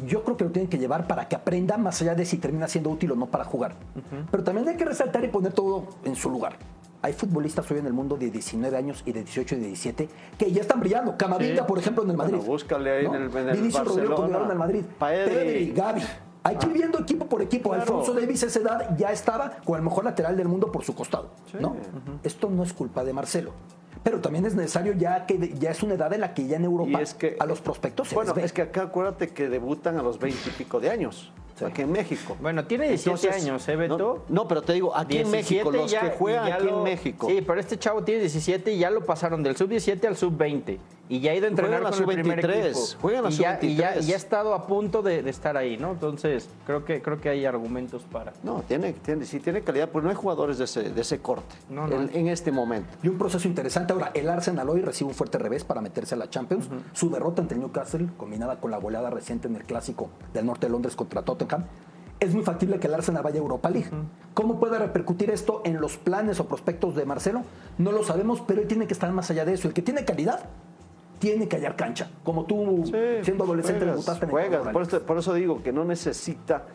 Yo 0.05 0.23
creo 0.23 0.37
que 0.37 0.43
lo 0.43 0.51
tienen 0.51 0.69
que 0.69 0.77
llevar 0.77 1.07
para 1.07 1.27
que 1.27 1.35
aprenda 1.35 1.77
más 1.77 2.01
allá 2.01 2.13
de 2.15 2.25
si 2.25 2.37
termina 2.37 2.67
siendo 2.67 2.89
útil 2.89 3.11
o 3.11 3.15
no 3.15 3.25
para 3.27 3.43
jugar. 3.45 3.73
Pero 4.29 4.43
también 4.43 4.67
hay 4.67 4.75
que 4.77 4.85
resaltar 4.85 5.23
y 5.23 5.27
poner 5.29 5.53
todo 5.53 5.85
en 6.03 6.15
su 6.15 6.29
lugar. 6.29 6.57
Hay 7.01 7.13
futbolistas 7.13 7.69
hoy 7.71 7.77
en 7.79 7.85
el 7.87 7.93
mundo 7.93 8.17
de 8.17 8.29
19 8.31 8.75
años 8.75 9.03
y 9.05 9.11
de 9.11 9.23
18 9.23 9.55
y 9.55 9.59
de 9.59 9.67
17 9.67 10.09
que 10.37 10.51
ya 10.51 10.61
están 10.61 10.79
brillando. 10.79 11.15
Camavinga, 11.17 11.65
por 11.67 11.79
ejemplo, 11.79 12.03
en 12.03 12.11
el 12.11 12.17
Madrid. 12.17 12.35
Bueno, 12.37 12.51
búscale 12.51 12.91
ahí 12.91 13.05
en 13.05 13.13
el- 13.13 13.21
en 13.37 13.49
el 13.49 13.55
Barcelona. 13.71 14.15
en 14.45 14.51
el 14.51 14.57
Madrid. 14.57 14.83
Pedri. 14.99 15.71
Gavi. 15.71 16.01
Hay 16.43 16.55
que 16.55 16.65
ir 16.67 16.73
viendo 16.73 16.99
equipo 16.99 17.25
por 17.27 17.41
equipo. 17.41 17.73
Alfonso 17.73 18.13
Davis 18.13 18.43
a 18.43 18.45
esa 18.47 18.59
edad 18.59 18.97
ya 18.97 19.11
estaba 19.11 19.57
con 19.65 19.75
el 19.77 19.83
mejor 19.83 20.05
lateral 20.05 20.37
del 20.37 20.47
mundo 20.47 20.71
por 20.71 20.83
su 20.83 20.95
costado. 20.95 21.29
¿no? 21.59 21.75
Esto 22.23 22.49
no 22.49 22.63
es 22.63 22.71
culpa 22.73 23.03
de 23.03 23.13
Marcelo. 23.13 23.51
Pero 24.07 24.21
también 24.21 24.45
es 24.45 24.55
necesario 24.55 24.93
ya 24.93 25.25
que 25.25 25.37
ya 25.59 25.71
es 25.71 25.83
una 25.83 25.95
edad 25.95 26.13
en 26.13 26.21
la 26.21 26.33
que 26.33 26.47
ya 26.47 26.55
en 26.55 26.63
Europa 26.63 26.97
Y 26.97 27.03
es 27.03 27.13
que- 27.13 27.35
a 27.41 27.45
los 27.45 27.59
prospectos 27.59 28.07
se 28.07 28.15
Bueno, 28.15 28.29
les 28.29 28.35
ve. 28.37 28.45
es 28.45 28.53
que 28.53 28.61
acá 28.61 28.83
acuérdate 28.83 29.27
que 29.31 29.49
debutan 29.49 29.97
a 29.97 30.01
los 30.01 30.17
20 30.17 30.39
y 30.47 30.51
pico 30.53 30.79
de 30.79 30.89
años. 30.89 31.29
Aquí 31.65 31.81
en 31.81 31.91
México. 31.91 32.35
Bueno, 32.41 32.65
tiene 32.65 32.87
17 32.89 33.29
años, 33.35 33.67
¿eh, 33.67 33.75
Beto? 33.75 33.97
No, 33.97 34.33
no, 34.43 34.47
pero 34.47 34.61
te 34.61 34.73
digo, 34.73 34.95
aquí 34.95 35.17
en 35.17 35.31
17 35.31 35.63
México, 35.63 35.71
los 35.71 35.91
ya- 35.91 36.01
que 36.01 36.17
juegan 36.17 36.51
aquí 36.51 36.65
lo- 36.65 36.77
en 36.77 36.83
México. 36.83 37.27
Sí, 37.29 37.41
pero 37.45 37.59
este 37.59 37.77
chavo 37.77 38.03
tiene 38.03 38.21
17 38.21 38.71
y 38.73 38.79
ya 38.79 38.89
lo 38.89 39.03
pasaron 39.05 39.41
del 39.43 39.55
sub-17 39.55 40.07
al 40.07 40.17
sub-20. 40.17 40.77
Y 41.09 41.21
ya 41.21 41.31
ha 41.31 41.35
ido 41.35 41.45
a 41.45 41.49
entrenar 41.49 41.81
Juegan 41.83 41.93
con 42.03 42.09
el 42.11 42.21
primer 42.21 42.41
sub-23, 42.41 42.65
equipo. 42.65 43.01
juegan 43.01 43.25
y 43.25 43.27
y 43.29 43.37
ya- 43.37 43.53
sub-23. 43.55 43.69
y 44.03 44.05
ya 44.07 44.13
ha 44.13 44.17
estado 44.17 44.53
a 44.53 44.67
punto 44.67 45.01
de, 45.01 45.23
de 45.23 45.29
estar 45.29 45.55
ahí, 45.55 45.77
¿no? 45.77 45.91
Entonces, 45.91 46.49
creo 46.65 46.83
que, 46.83 47.01
creo 47.01 47.21
que 47.21 47.29
hay 47.29 47.45
argumentos 47.45 48.03
para... 48.11 48.33
No, 48.43 48.61
tiene, 48.67 48.91
tiene, 48.91 49.23
sí 49.23 49.39
tiene 49.39 49.61
calidad, 49.61 49.87
pues 49.87 50.03
no 50.03 50.09
hay 50.09 50.17
jugadores 50.17 50.57
de 50.57 50.65
ese, 50.65 50.89
de 50.89 50.99
ese 51.01 51.19
corte 51.19 51.55
No, 51.69 51.87
no. 51.87 51.95
En, 51.95 52.09
en 52.13 52.27
este 52.27 52.51
momento. 52.51 52.89
Y 53.03 53.07
un 53.07 53.17
proceso 53.17 53.47
interesante. 53.47 53.93
Ahora, 53.93 54.11
el 54.13 54.27
Arsenal 54.27 54.67
hoy 54.69 54.81
recibe 54.81 55.07
un 55.07 55.15
fuerte 55.15 55.37
revés 55.37 55.63
para 55.63 55.79
meterse 55.79 56.13
a 56.15 56.17
la 56.17 56.29
Champions. 56.29 56.67
Su 56.91 57.09
derrota 57.09 57.41
ante 57.41 57.53
el 57.53 57.61
Newcastle, 57.61 58.07
combinada 58.17 58.59
con 58.59 58.71
la 58.71 58.77
goleada 58.77 59.09
reciente 59.09 59.47
en 59.47 59.55
el 59.55 59.63
clásico 59.63 60.09
del 60.33 60.45
norte 60.45 60.67
de 60.67 60.71
Londres 60.73 60.97
contra 60.97 61.21
Tottenham, 61.21 61.46
es 62.19 62.33
muy 62.33 62.43
factible 62.43 62.79
que 62.79 62.87
el 62.87 62.93
Arsenal 62.93 63.23
vaya 63.23 63.37
a 63.37 63.41
Europa 63.41 63.69
League. 63.69 63.89
¿Cómo 64.33 64.59
puede 64.59 64.79
repercutir 64.79 65.29
esto 65.29 65.61
en 65.65 65.79
los 65.79 65.97
planes 65.97 66.39
o 66.39 66.47
prospectos 66.47 66.95
de 66.95 67.05
Marcelo? 67.05 67.43
No 67.77 67.91
lo 67.91 68.03
sabemos, 68.03 68.41
pero 68.41 68.61
él 68.61 68.67
tiene 68.67 68.87
que 68.87 68.93
estar 68.93 69.11
más 69.11 69.29
allá 69.29 69.45
de 69.45 69.53
eso. 69.53 69.67
El 69.67 69.73
que 69.73 69.81
tiene 69.81 70.03
calidad 70.05 70.45
tiene 71.19 71.47
que 71.47 71.57
hallar 71.57 71.75
cancha. 71.75 72.09
Como 72.23 72.45
tú, 72.45 72.83
siendo 73.23 73.43
adolescente, 73.43 73.81
juegas, 73.81 73.95
debutaste 73.95 74.25
en 74.25 74.29
el 74.29 74.31
juegas. 74.31 74.67
Por 74.73 74.81
eso, 74.81 75.01
por 75.01 75.17
eso 75.17 75.33
digo 75.33 75.61
que 75.61 75.71
no 75.71 75.83
necesita 75.85 76.65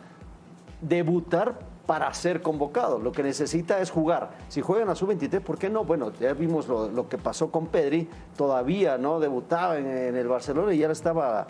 debutar 0.81 1.59
para 1.85 2.13
ser 2.13 2.41
convocado. 2.41 2.99
Lo 2.99 3.11
que 3.11 3.23
necesita 3.23 3.79
es 3.79 3.91
jugar. 3.91 4.31
Si 4.47 4.61
juegan 4.61 4.89
a 4.89 4.95
su 4.95 5.05
23, 5.05 5.41
¿por 5.43 5.57
qué 5.57 5.69
no? 5.69 5.83
Bueno, 5.83 6.13
ya 6.19 6.33
vimos 6.33 6.67
lo, 6.67 6.89
lo 6.89 7.09
que 7.09 7.17
pasó 7.17 7.51
con 7.51 7.67
Pedri. 7.67 8.07
Todavía 8.37 8.97
no 8.97 9.19
debutaba 9.19 9.77
en, 9.77 9.87
en 9.87 10.15
el 10.15 10.27
Barcelona 10.27 10.73
y 10.73 10.77
ya 10.77 10.89
estaba 10.91 11.47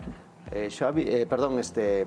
eh, 0.50 0.68
Xavi, 0.70 1.04
eh, 1.06 1.26
perdón, 1.26 1.58
este 1.58 2.06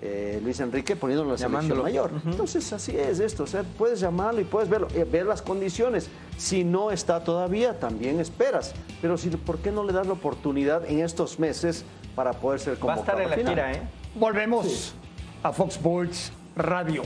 eh, 0.00 0.40
Luis 0.44 0.60
Enrique 0.60 0.94
poniéndolo 0.96 1.30
en 1.30 1.32
la 1.32 1.38
selección 1.38 1.62
Llamándolo. 1.62 1.82
mayor. 1.82 2.10
Entonces 2.24 2.72
así 2.72 2.96
es 2.96 3.18
esto. 3.20 3.42
O 3.44 3.46
sea, 3.46 3.62
puedes 3.62 3.98
llamarlo 4.00 4.40
y 4.40 4.44
puedes 4.44 4.68
verlo, 4.68 4.88
eh, 4.94 5.04
ver 5.04 5.26
las 5.26 5.42
condiciones. 5.42 6.08
Si 6.36 6.62
no 6.64 6.90
está 6.90 7.24
todavía, 7.24 7.78
también 7.80 8.20
esperas. 8.20 8.74
Pero 9.02 9.16
si, 9.18 9.28
¿por 9.30 9.58
qué 9.58 9.72
no 9.72 9.82
le 9.84 9.92
das 9.92 10.06
la 10.06 10.12
oportunidad 10.12 10.84
en 10.88 11.00
estos 11.00 11.38
meses 11.38 11.84
para 12.14 12.32
poder 12.32 12.60
ser 12.60 12.74
Va 12.74 12.76
a 12.76 12.96
convocado? 12.96 13.18
estar 13.20 13.38
en 13.38 13.44
la 13.44 13.50
gira, 13.50 13.72
¿eh? 13.72 13.82
Volvemos 14.14 14.94
a 15.42 15.52
Fox 15.52 15.74
Sports 15.76 16.32
Radio. 16.56 17.02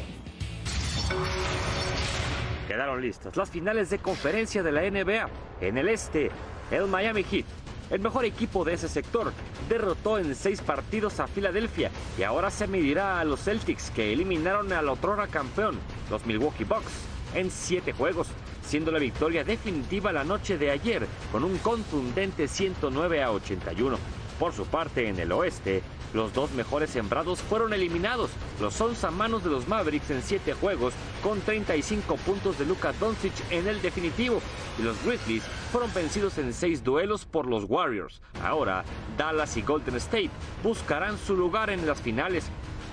Quedaron 2.68 3.00
listas 3.02 3.36
las 3.36 3.50
finales 3.50 3.90
de 3.90 3.98
conferencia 3.98 4.62
de 4.62 4.72
la 4.72 4.82
NBA. 4.82 5.28
En 5.60 5.78
el 5.78 5.88
este, 5.88 6.30
el 6.70 6.86
Miami 6.86 7.22
Heat, 7.24 7.44
el 7.92 8.00
mejor 8.00 8.24
equipo 8.24 8.64
de 8.64 8.72
ese 8.72 8.88
sector, 8.88 9.32
derrotó 9.68 10.18
en 10.18 10.34
seis 10.34 10.60
partidos 10.62 11.20
a 11.20 11.28
Filadelfia 11.28 11.90
y 12.18 12.22
ahora 12.22 12.50
se 12.50 12.66
medirá 12.66 13.20
a 13.20 13.24
los 13.24 13.44
Celtics 13.44 13.90
que 13.90 14.12
eliminaron 14.12 14.72
al 14.72 14.88
otrora 14.88 15.28
campeón, 15.28 15.78
los 16.10 16.24
Milwaukee 16.24 16.64
Bucks, 16.64 16.90
en 17.34 17.50
siete 17.50 17.92
juegos, 17.92 18.28
siendo 18.64 18.90
la 18.90 18.98
victoria 18.98 19.44
definitiva 19.44 20.10
la 20.10 20.24
noche 20.24 20.56
de 20.56 20.70
ayer 20.70 21.06
con 21.30 21.44
un 21.44 21.58
contundente 21.58 22.48
109 22.48 23.22
a 23.22 23.30
81. 23.30 23.98
Por 24.38 24.54
su 24.54 24.64
parte, 24.64 25.08
en 25.08 25.18
el 25.18 25.30
oeste, 25.30 25.82
los 26.14 26.32
dos 26.32 26.52
mejores 26.52 26.90
sembrados 26.90 27.40
fueron 27.40 27.72
eliminados. 27.72 28.30
Los 28.60 28.82
manos 29.12 29.44
de 29.44 29.50
los 29.50 29.68
Mavericks 29.68 30.10
en 30.10 30.22
siete 30.22 30.52
juegos, 30.54 30.94
con 31.22 31.40
35 31.40 32.16
puntos 32.16 32.58
de 32.58 32.66
Luka 32.66 32.92
Doncic 32.94 33.32
en 33.50 33.66
el 33.66 33.80
definitivo. 33.80 34.40
Y 34.78 34.82
los 34.82 35.02
Grizzlies 35.04 35.44
fueron 35.70 35.92
vencidos 35.94 36.38
en 36.38 36.52
seis 36.52 36.84
duelos 36.84 37.24
por 37.24 37.46
los 37.46 37.64
Warriors. 37.68 38.20
Ahora, 38.42 38.84
Dallas 39.16 39.56
y 39.56 39.62
Golden 39.62 39.96
State 39.96 40.30
buscarán 40.62 41.18
su 41.18 41.36
lugar 41.36 41.70
en 41.70 41.86
las 41.86 42.00
finales. 42.00 42.44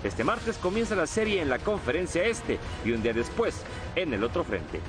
Este 0.04 0.24
martes 0.24 0.58
comienza 0.58 0.96
la 0.96 1.08
serie 1.08 1.42
en 1.42 1.50
la 1.50 1.60
conferencia 1.60 2.24
este 2.24 2.58
y 2.86 2.92
un 2.92 3.04
día 3.04 3.14
después 3.14 3.64
en 3.96 4.14
el 4.14 4.24
otro 4.24 4.44
frente. 4.44 4.80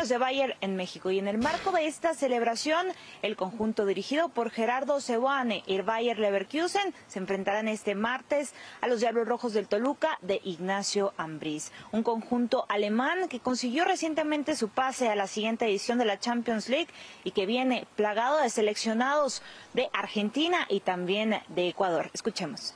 100 0.00 0.02
años 0.02 0.08
de 0.08 0.18
Bayer 0.18 0.56
en 0.62 0.76
México 0.76 1.10
y 1.10 1.18
en 1.18 1.28
el 1.28 1.36
marco 1.36 1.72
de 1.72 1.86
esta 1.86 2.14
celebración, 2.14 2.86
el 3.20 3.36
conjunto 3.36 3.84
dirigido 3.84 4.30
por 4.30 4.50
Gerardo 4.50 4.98
Cebuane 4.98 5.62
y 5.66 5.74
el 5.74 5.82
Bayer 5.82 6.18
Leverkusen 6.18 6.94
se 7.06 7.18
enfrentarán 7.18 7.68
este 7.68 7.94
martes 7.94 8.54
a 8.80 8.86
los 8.86 9.00
Diablos 9.00 9.28
Rojos 9.28 9.52
del 9.52 9.68
Toluca 9.68 10.18
de 10.22 10.40
Ignacio 10.42 11.12
Ambriz, 11.18 11.70
un 11.92 12.02
conjunto 12.02 12.64
alemán 12.70 13.28
que 13.28 13.40
consiguió 13.40 13.84
recientemente 13.84 14.56
su 14.56 14.70
pase 14.70 15.10
a 15.10 15.16
la 15.16 15.26
siguiente 15.26 15.66
edición 15.66 15.98
de 15.98 16.06
la 16.06 16.18
Champions 16.18 16.70
League 16.70 16.88
y 17.22 17.32
que 17.32 17.44
viene 17.44 17.86
plagado 17.96 18.38
de 18.40 18.48
seleccionados 18.48 19.42
de 19.74 19.90
Argentina 19.92 20.66
y 20.70 20.80
también 20.80 21.42
de 21.48 21.68
Ecuador. 21.68 22.08
Escuchemos. 22.14 22.72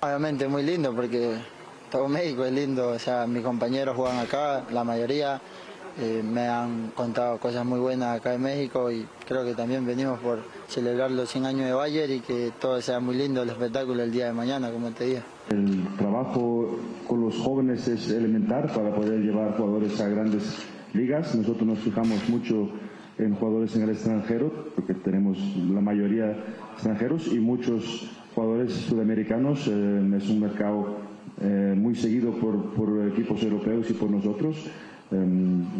Obviamente 0.00 0.48
muy 0.48 0.62
lindo 0.62 0.94
porque 0.94 1.36
todo 1.90 2.08
México 2.08 2.44
es 2.46 2.52
lindo, 2.52 2.88
o 2.88 2.98
sea, 2.98 3.26
mis 3.26 3.42
compañeros 3.42 3.96
juegan 3.96 4.18
acá, 4.18 4.64
la 4.70 4.84
mayoría 4.84 5.40
eh, 6.00 6.22
me 6.22 6.46
han 6.46 6.92
contado 6.94 7.38
cosas 7.38 7.66
muy 7.66 7.80
buenas 7.80 8.18
acá 8.18 8.34
en 8.34 8.42
México 8.42 8.90
y 8.90 9.04
creo 9.26 9.44
que 9.44 9.54
también 9.54 9.84
venimos 9.84 10.20
por 10.20 10.38
celebrar 10.68 11.10
los 11.10 11.28
100 11.28 11.46
años 11.46 11.66
de 11.66 11.72
Bayer 11.72 12.10
y 12.10 12.20
que 12.20 12.52
todo 12.60 12.80
sea 12.80 13.00
muy 13.00 13.16
lindo 13.16 13.42
el 13.42 13.48
espectáculo 13.48 14.02
el 14.02 14.12
día 14.12 14.26
de 14.26 14.32
mañana, 14.32 14.70
como 14.70 14.90
te 14.90 15.04
dije. 15.06 15.22
El 15.50 15.88
trabajo 15.96 16.78
con 17.06 17.20
los 17.22 17.36
jóvenes 17.38 17.88
es 17.88 18.10
elemental 18.10 18.70
para 18.74 18.94
poder 18.94 19.20
llevar 19.20 19.56
jugadores 19.56 20.00
a 20.00 20.08
grandes 20.08 20.58
ligas. 20.94 21.34
Nosotros 21.34 21.66
nos 21.66 21.78
fijamos 21.80 22.28
mucho 22.28 22.70
en 23.18 23.34
jugadores 23.34 23.74
en 23.74 23.82
el 23.82 23.90
extranjero, 23.90 24.70
porque 24.76 24.94
tenemos 24.94 25.38
la 25.56 25.80
mayoría 25.80 26.36
extranjeros 26.74 27.26
y 27.26 27.40
muchos 27.40 28.08
jugadores 28.34 28.72
sudamericanos. 28.72 29.66
Eh, 29.66 30.12
es 30.16 30.28
un 30.28 30.40
mercado 30.40 30.98
eh, 31.40 31.74
muy 31.76 31.96
seguido 31.96 32.32
por, 32.32 32.72
por 32.74 33.08
equipos 33.08 33.42
europeos 33.42 33.90
y 33.90 33.94
por 33.94 34.10
nosotros. 34.10 34.56
Eh, 35.10 35.16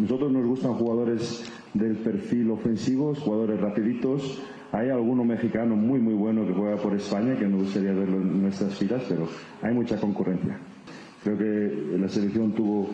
nosotros 0.01 0.33
nos 0.33 0.47
gustan 0.47 0.74
jugadores 0.74 1.45
del 1.74 1.97
perfil 1.97 2.51
ofensivo, 2.51 3.14
jugadores 3.14 3.61
rapiditos. 3.61 4.41
Hay 4.72 4.91
alguno 4.91 5.24
mexicano 5.24 5.76
muy 5.76 5.99
muy 6.01 6.14
bueno 6.14 6.47
que 6.47 6.53
juega 6.53 6.76
por 6.76 6.95
España 6.95 7.37
que 7.39 7.47
me 7.47 7.57
gustaría 7.57 7.93
verlo 7.93 8.16
en 8.18 8.43
nuestras 8.43 8.74
filas, 8.74 9.03
pero 9.09 9.26
hay 9.62 9.74
mucha 9.74 9.99
concurrencia. 9.99 10.59
Creo 11.24 11.37
que 11.39 11.97
la 11.99 12.09
selección 12.09 12.53
tuvo 12.53 12.89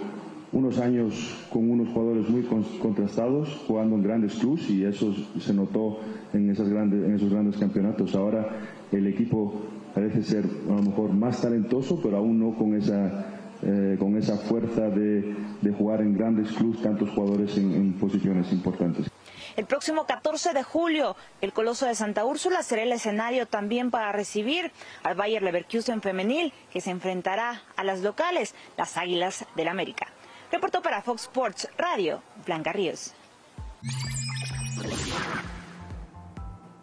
unos 0.53 0.79
años 0.79 1.37
con 1.53 1.69
unos 1.69 1.89
jugadores 1.89 2.29
muy 2.29 2.43
con- 2.43 2.63
contrastados, 2.81 3.65
jugando 3.67 3.97
en 3.97 4.03
grandes 4.05 4.35
clubes 4.37 4.71
y 4.71 4.85
eso 4.85 5.13
se 5.39 5.53
notó 5.53 5.99
en, 6.33 6.49
esas 6.51 6.69
grandes, 6.69 7.05
en 7.05 7.15
esos 7.17 7.31
grandes 7.33 7.57
campeonatos. 7.57 8.15
Ahora 8.15 8.49
el 8.93 9.07
equipo 9.09 9.53
parece 9.95 10.23
ser 10.23 10.45
a 10.71 10.75
lo 10.77 10.83
mejor 10.83 11.13
más 11.13 11.43
talentoso, 11.43 12.01
pero 12.03 12.19
aún 12.19 12.39
no 12.39 12.55
con 12.55 12.75
esa, 12.77 13.44
eh, 13.65 13.97
con 13.99 14.17
esa 14.17 14.37
fuerza 14.37 14.83
de, 14.91 15.35
de 15.63 15.71
jugar 15.73 16.01
en 16.03 16.17
grandes 16.17 16.53
clubes, 16.53 16.83
tantos 16.83 17.09
jugadores 17.11 17.57
en- 17.57 17.73
en 17.73 17.93
posiciones 17.95 18.53
importantes. 18.53 19.11
El 19.57 19.67
próximo 19.67 20.05
14 20.05 20.53
de 20.53 20.63
julio, 20.65 21.15
el 21.41 21.53
Coloso 21.53 21.87
de 21.87 21.95
Santa 21.95 22.25
Úrsula 22.25 22.63
será 22.63 22.83
el 22.83 22.91
escenario 22.93 23.47
también 23.47 23.91
para 23.93 24.11
recibir 24.11 24.73
al 25.05 25.15
Bayer 25.15 25.43
Leverkusen 25.43 26.03
femenil, 26.03 26.53
que 26.73 26.81
se 26.81 26.91
enfrentará 26.91 27.63
a 27.77 27.85
las 27.85 28.01
locales, 28.03 28.55
las 28.77 28.97
Águilas 28.97 29.45
del 29.55 29.69
América. 29.69 30.09
Reportó 30.51 30.83
para 30.83 31.03
Fox 31.03 31.23
Sports 31.23 31.69
Radio, 31.79 32.21
Blanca 32.45 32.73
Ríos. 32.73 33.15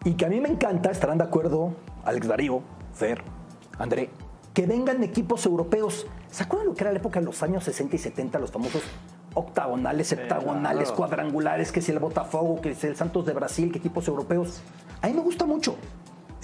Y 0.04 0.14
que 0.14 0.24
a 0.26 0.28
mí 0.28 0.40
me 0.40 0.48
encanta, 0.48 0.90
estarán 0.90 1.18
de 1.18 1.24
acuerdo 1.24 1.74
Alex 2.04 2.26
Darío, 2.26 2.62
Fer, 2.94 3.22
André, 3.78 4.10
que 4.52 4.66
vengan 4.66 5.02
equipos 5.02 5.46
europeos. 5.46 6.06
¿Se 6.32 6.42
acuerdan 6.42 6.66
lo 6.68 6.74
que 6.74 6.82
era 6.82 6.90
la 6.92 6.98
época 6.98 7.20
de 7.20 7.26
los 7.26 7.40
años 7.44 7.62
60 7.62 7.94
y 7.94 7.98
70, 8.00 8.38
los 8.40 8.50
famosos 8.50 8.82
octagonales, 9.34 10.10
heptagonales, 10.12 10.84
claro. 10.88 10.96
cuadrangulares, 10.96 11.72
que 11.72 11.80
si 11.80 11.92
el 11.92 11.98
Botafogo, 11.98 12.60
que 12.60 12.74
si 12.74 12.86
el 12.86 12.96
Santos 12.96 13.24
de 13.26 13.32
Brasil, 13.32 13.70
que 13.70 13.78
equipos 13.78 14.08
europeos? 14.08 14.60
A 15.00 15.06
mí 15.08 15.12
me 15.14 15.20
gusta 15.20 15.46
mucho. 15.46 15.76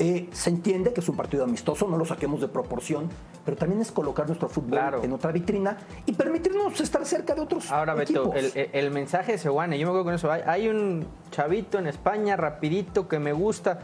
Eh, 0.01 0.29
se 0.31 0.51
entiende 0.51 0.93
que 0.93 1.01
es 1.01 1.09
un 1.09 1.17
partido 1.17 1.43
amistoso, 1.43 1.89
no 1.89 1.97
lo 1.97 2.05
saquemos 2.05 2.41
de 2.41 2.47
proporción, 2.47 3.09
pero 3.45 3.57
también 3.57 3.81
es 3.81 3.91
colocar 3.91 4.27
nuestro 4.29 4.49
fútbol 4.49 4.71
Claro. 4.71 5.03
en 5.03 5.13
otra 5.13 5.33
vitrina 5.33 5.77
y 6.07 6.13
permitirnos 6.13 6.81
estar 6.81 7.05
cerca 7.05 7.35
de 7.35 7.41
otros 7.41 7.73
Ahora, 7.73 7.95
Beto, 7.95 8.13
equipos. 8.33 8.37
el, 8.37 8.53
el- 8.55 8.71
el 8.75 8.91
mensaje 8.93 9.33
de 9.33 9.39
Seguane, 9.39 9.77
yo 9.77 9.87
me 9.87 9.91
acuerdo 9.91 10.05
con 10.05 10.15
eso. 10.15 10.31
Hay, 10.31 10.43
hay 10.47 10.69
un 10.69 11.05
chavito 11.33 11.79
en 11.81 11.89
España, 11.89 12.37
rapidito, 12.37 13.09
que 13.09 13.19
me 13.19 13.33
gusta. 13.33 13.81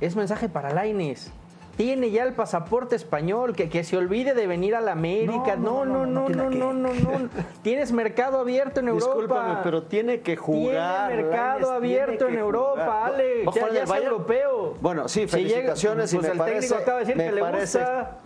Es 0.00 0.14
mensaje 0.14 0.48
para 0.48 0.72
Laines. 0.72 1.32
Tiene 1.78 2.10
ya 2.10 2.24
el 2.24 2.32
pasaporte 2.34 2.96
español, 2.96 3.54
que, 3.54 3.68
que 3.68 3.84
se 3.84 3.96
olvide 3.96 4.34
de 4.34 4.48
venir 4.48 4.74
a 4.74 4.80
la 4.80 4.92
América. 4.92 5.54
No, 5.56 5.84
no, 5.84 6.04
no, 6.06 6.28
no, 6.28 6.50
no, 6.50 6.72
no, 6.74 6.92
no. 6.92 7.28
Tienes 7.62 7.92
mercado 7.92 8.40
abierto 8.40 8.80
en 8.80 8.88
Europa. 8.88 9.14
Discúlpame, 9.14 9.58
pero 9.62 9.84
tiene 9.84 10.20
que 10.20 10.34
jugar. 10.36 11.08
Tiene 11.10 11.22
mercado 11.22 11.58
Lainez, 11.60 11.76
abierto 11.76 12.16
tiene 12.26 12.32
en 12.32 12.38
Europa, 12.40 12.80
jugar. 12.82 13.14
Alex. 13.14 13.46
¿Va 13.46 13.50
a 13.50 13.54
Ya, 13.54 13.72
ya 13.72 13.82
es 13.96 14.02
europeo. 14.02 14.74
Bueno, 14.80 15.06
sí, 15.08 15.28
Si 15.28 15.36
llega- 15.36 15.48
felicitaciones 15.50 16.12
y 16.12 16.16
pues 16.16 16.26
me 16.26 16.32
el 16.32 16.38
parece, 16.38 16.60
técnico 16.60 16.82
acaba 16.82 16.98
de 16.98 17.04
decir 17.04 17.16
me 17.16 17.24
que 17.26 17.32
le 17.32 17.40
parece, 17.40 17.78
gusta. 17.78 18.18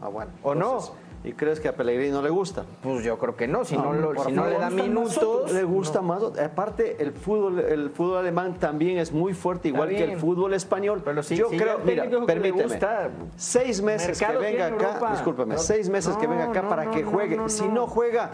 Ah, 0.00 0.08
bueno. 0.08 0.30
¿O 0.44 0.54
no? 0.54 0.78
¿Y 1.24 1.34
crees 1.34 1.60
que 1.60 1.68
a 1.68 1.76
Pellegrini 1.76 2.10
no 2.10 2.20
le 2.20 2.30
gusta? 2.30 2.64
Pues 2.82 3.04
yo 3.04 3.16
creo 3.16 3.36
que 3.36 3.46
no, 3.46 3.64
si 3.64 3.76
no, 3.76 3.92
No, 3.94 4.12
lo- 4.12 4.24
si 4.24 4.32
no 4.32 4.44
le 4.46 4.58
da 4.58 4.70
minutos. 4.70 5.52
Le 5.52 5.62
gusta 5.62 6.00
más. 6.02 6.20
Aparte, 6.38 6.96
el 7.00 7.12
fútbol, 7.12 7.60
el 7.60 7.90
fútbol 7.90 8.18
alemán 8.18 8.56
también 8.58 8.98
es 8.98 9.12
muy 9.12 9.32
fuerte, 9.32 9.68
igual 9.68 9.90
que 9.90 10.02
el 10.04 10.18
fútbol 10.18 10.52
español. 10.54 11.00
Pero 11.04 11.22
si- 11.22 11.36
Yo 11.36 11.48
si 11.48 11.56
creo, 11.56 11.78
mira, 11.84 12.04
permíteme. 12.26 12.62
gusta, 12.64 13.10
seis 13.36 13.80
meses 13.80 14.18
que 14.18 14.36
venga 14.36 14.66
acá, 14.66 14.74
Europa. 15.22 15.44
No, 15.46 15.58
seis 15.58 15.88
meses 15.88 16.16
que 16.16 16.26
venga 16.26 16.44
acá 16.46 16.68
para 16.68 16.90
que 16.90 17.04
juegue. 17.04 17.38
si 17.48 17.68
no 17.68 17.86
juega, 17.86 18.30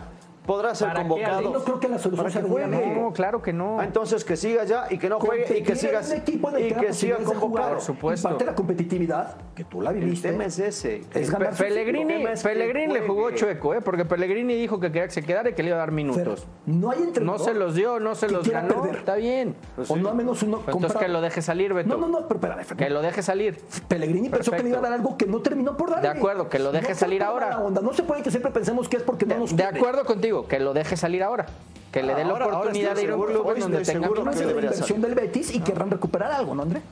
podrá 0.49 0.75
ser 0.75 0.89
¿Para 0.89 1.03
qué, 1.03 1.09
convocado. 1.09 1.51
No 1.53 1.61
creo 1.63 1.79
que 1.79 1.89
la 1.89 1.99
solución 1.99 2.27
Para 2.27 2.31
sea 2.31 2.65
a. 2.65 2.95
No, 2.95 3.13
claro 3.13 3.43
que 3.43 3.53
no. 3.53 3.79
Ah, 3.79 3.85
entonces 3.85 4.25
que 4.25 4.37
siga 4.37 4.65
ya 4.65 4.87
y 4.91 4.99
que 4.99 5.09
no 5.11 5.21
juegue 5.21 5.59
y 5.59 5.63
que 5.63 5.77
siga, 5.77 6.01
el 6.01 6.67
y 6.67 6.73
que 6.73 6.93
siga 6.95 7.19
convocado. 7.19 7.75
Por 7.75 7.81
supuesto. 7.83 8.29
Parte 8.29 8.45
de 8.45 8.51
la 8.51 8.57
competitividad, 8.57 9.37
que 9.55 9.65
tú 9.65 9.83
la 9.83 9.91
El 9.91 9.97
viviste. 10.01 10.31
tema 10.31 10.47
es 10.47 10.59
ese. 10.59 11.03
Es 11.15 11.31
ganar 11.31 11.55
su 11.55 11.63
Pellegrini, 11.63 12.01
El 12.15 12.19
tema 12.23 12.33
es 12.33 12.43
que 12.43 12.49
Pellegrini 12.49 12.93
le 12.95 13.01
jugó 13.07 13.31
chueco, 13.33 13.75
¿eh? 13.75 13.81
porque 13.83 14.07
Pellegrini 14.07 14.55
dijo 14.55 14.81
que 14.81 14.89
quería 14.89 15.05
que 15.07 15.13
se 15.13 15.23
quedara 15.23 15.51
y 15.51 15.53
que 15.53 15.63
le 15.63 15.69
iba 15.69 15.77
a 15.77 15.81
dar 15.81 15.93
minutos. 15.93 16.47
No 16.65 16.91
hay 16.91 17.01
No 17.01 17.05
entrenador 17.05 17.41
se 17.41 17.53
los 17.55 17.75
dio, 17.75 18.01
no 18.01 18.15
se 18.15 18.31
los 18.31 18.49
ganó. 18.49 18.81
perder. 18.83 18.97
Está 19.01 19.17
bien. 19.17 19.55
o 19.87 19.97
no 19.97 20.09
al 20.09 20.17
menos 20.17 20.43
uno 20.43 20.61
Pues 20.61 20.75
entonces 20.75 20.99
que 20.99 21.09
lo 21.09 21.21
deje 21.21 21.43
salir, 21.43 21.75
Beto. 21.75 21.89
No, 21.91 21.99
no, 21.99 22.09
no, 22.09 22.27
pero 22.27 22.41
espérame. 22.41 22.77
Que 22.77 22.89
lo 22.89 23.03
deje 23.03 23.23
salir. 23.23 23.61
Pellegrini 23.87 24.31
pensó 24.31 24.51
que 24.53 24.63
le 24.63 24.71
iba 24.71 24.79
a 24.79 24.83
dar 24.83 24.93
algo 24.95 25.17
que 25.19 25.27
no 25.27 25.41
terminó 25.41 25.77
por 25.77 25.91
darle. 25.91 26.09
De 26.09 26.17
acuerdo, 26.17 26.49
que 26.49 26.59
lo 26.59 26.73
deje 26.73 26.89
No 26.91 26.95
salir 26.95 27.23
ahora. 27.23 27.59
onda. 27.59 27.83
No 27.83 27.93
se 27.93 28.03
puede 28.03 28.23
que 28.23 28.31
siempre 28.31 28.51
pensemos 28.51 28.89
que 28.89 28.97
es 28.97 29.03
porque 29.03 29.27
no 29.27 29.37
nos 29.39 29.55
De 29.55 29.65
acuerdo 29.65 30.05
contigo, 30.05 30.38
que 30.47 30.61
lo 30.61 30.75
deje 30.75 30.97
salir 30.97 31.23
ahora. 31.23 31.47
Que 31.91 32.03
le 32.03 32.15
dé 32.15 32.25
la 32.25 32.35
oportunidad 32.35 32.95
de 32.95 33.03
ir 33.05 33.11
a 33.11 33.17
un 33.17 33.25
club 33.25 33.53
en 33.55 33.61
donde 33.61 33.81
tenga 33.83 34.09
que 34.09 34.45
debería 34.45 34.71
inversión 34.71 35.01
del 35.01 35.15
Betis 35.15 35.55
y 35.55 35.61
querrán 35.61 35.91
recuperar 35.91 36.31
algo, 36.33 36.55
¿no, 36.55 36.63
André? 36.63 36.83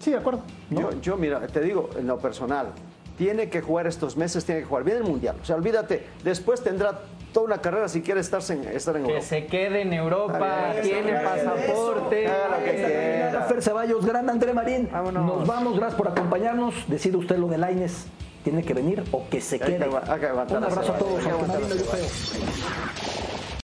Sí, 0.00 0.10
de 0.10 0.16
acuerdo. 0.16 0.40
Yo, 0.70 0.90
yo, 1.00 1.16
mira, 1.16 1.46
te 1.46 1.60
digo, 1.60 1.90
en 1.96 2.06
lo 2.06 2.18
personal, 2.18 2.68
tiene 3.18 3.48
que 3.50 3.60
jugar 3.60 3.86
estos 3.86 4.16
meses, 4.16 4.44
tiene 4.44 4.62
que 4.62 4.66
jugar 4.66 4.84
bien 4.84 4.96
el 4.96 5.04
Mundial. 5.04 5.36
O 5.40 5.44
sea, 5.44 5.56
olvídate, 5.56 6.06
después 6.24 6.62
tendrá 6.62 7.02
toda 7.32 7.46
una 7.46 7.58
carrera 7.58 7.88
si 7.88 8.02
quiere 8.02 8.20
estar 8.20 8.40
en, 8.50 8.64
estar 8.64 8.96
en 8.96 9.04
Que 9.04 9.10
Europa. 9.10 9.26
se 9.26 9.46
quede 9.46 9.82
en 9.82 9.92
Europa, 9.92 10.72
tiene 10.82 11.12
pasaporte. 11.20 12.26
Haga 12.26 12.58
lo 12.58 12.64
que 12.64 12.74
quiera. 12.74 13.42
Fer 13.42 13.62
Ceballos, 13.62 14.04
gran 14.04 14.28
André 14.28 14.52
Marín. 14.52 14.88
Vámonos. 14.90 15.24
Nos 15.24 15.46
vamos, 15.46 15.76
gracias 15.76 15.96
por 15.96 16.08
acompañarnos. 16.08 16.74
Decide 16.88 17.16
usted 17.16 17.36
lo 17.36 17.48
de 17.48 17.58
Laines. 17.58 18.06
¿Tiene 18.42 18.62
que 18.64 18.74
venir 18.74 19.04
o 19.12 19.28
que 19.28 19.40
se 19.40 19.58
que 19.58 19.66
quede? 19.66 19.78
que 19.78 20.54
Un 20.56 20.64
abrazo 20.64 20.92
a 20.92 20.98
todos, 20.98 21.26
aunque 21.26 21.58
feo. 21.84 23.31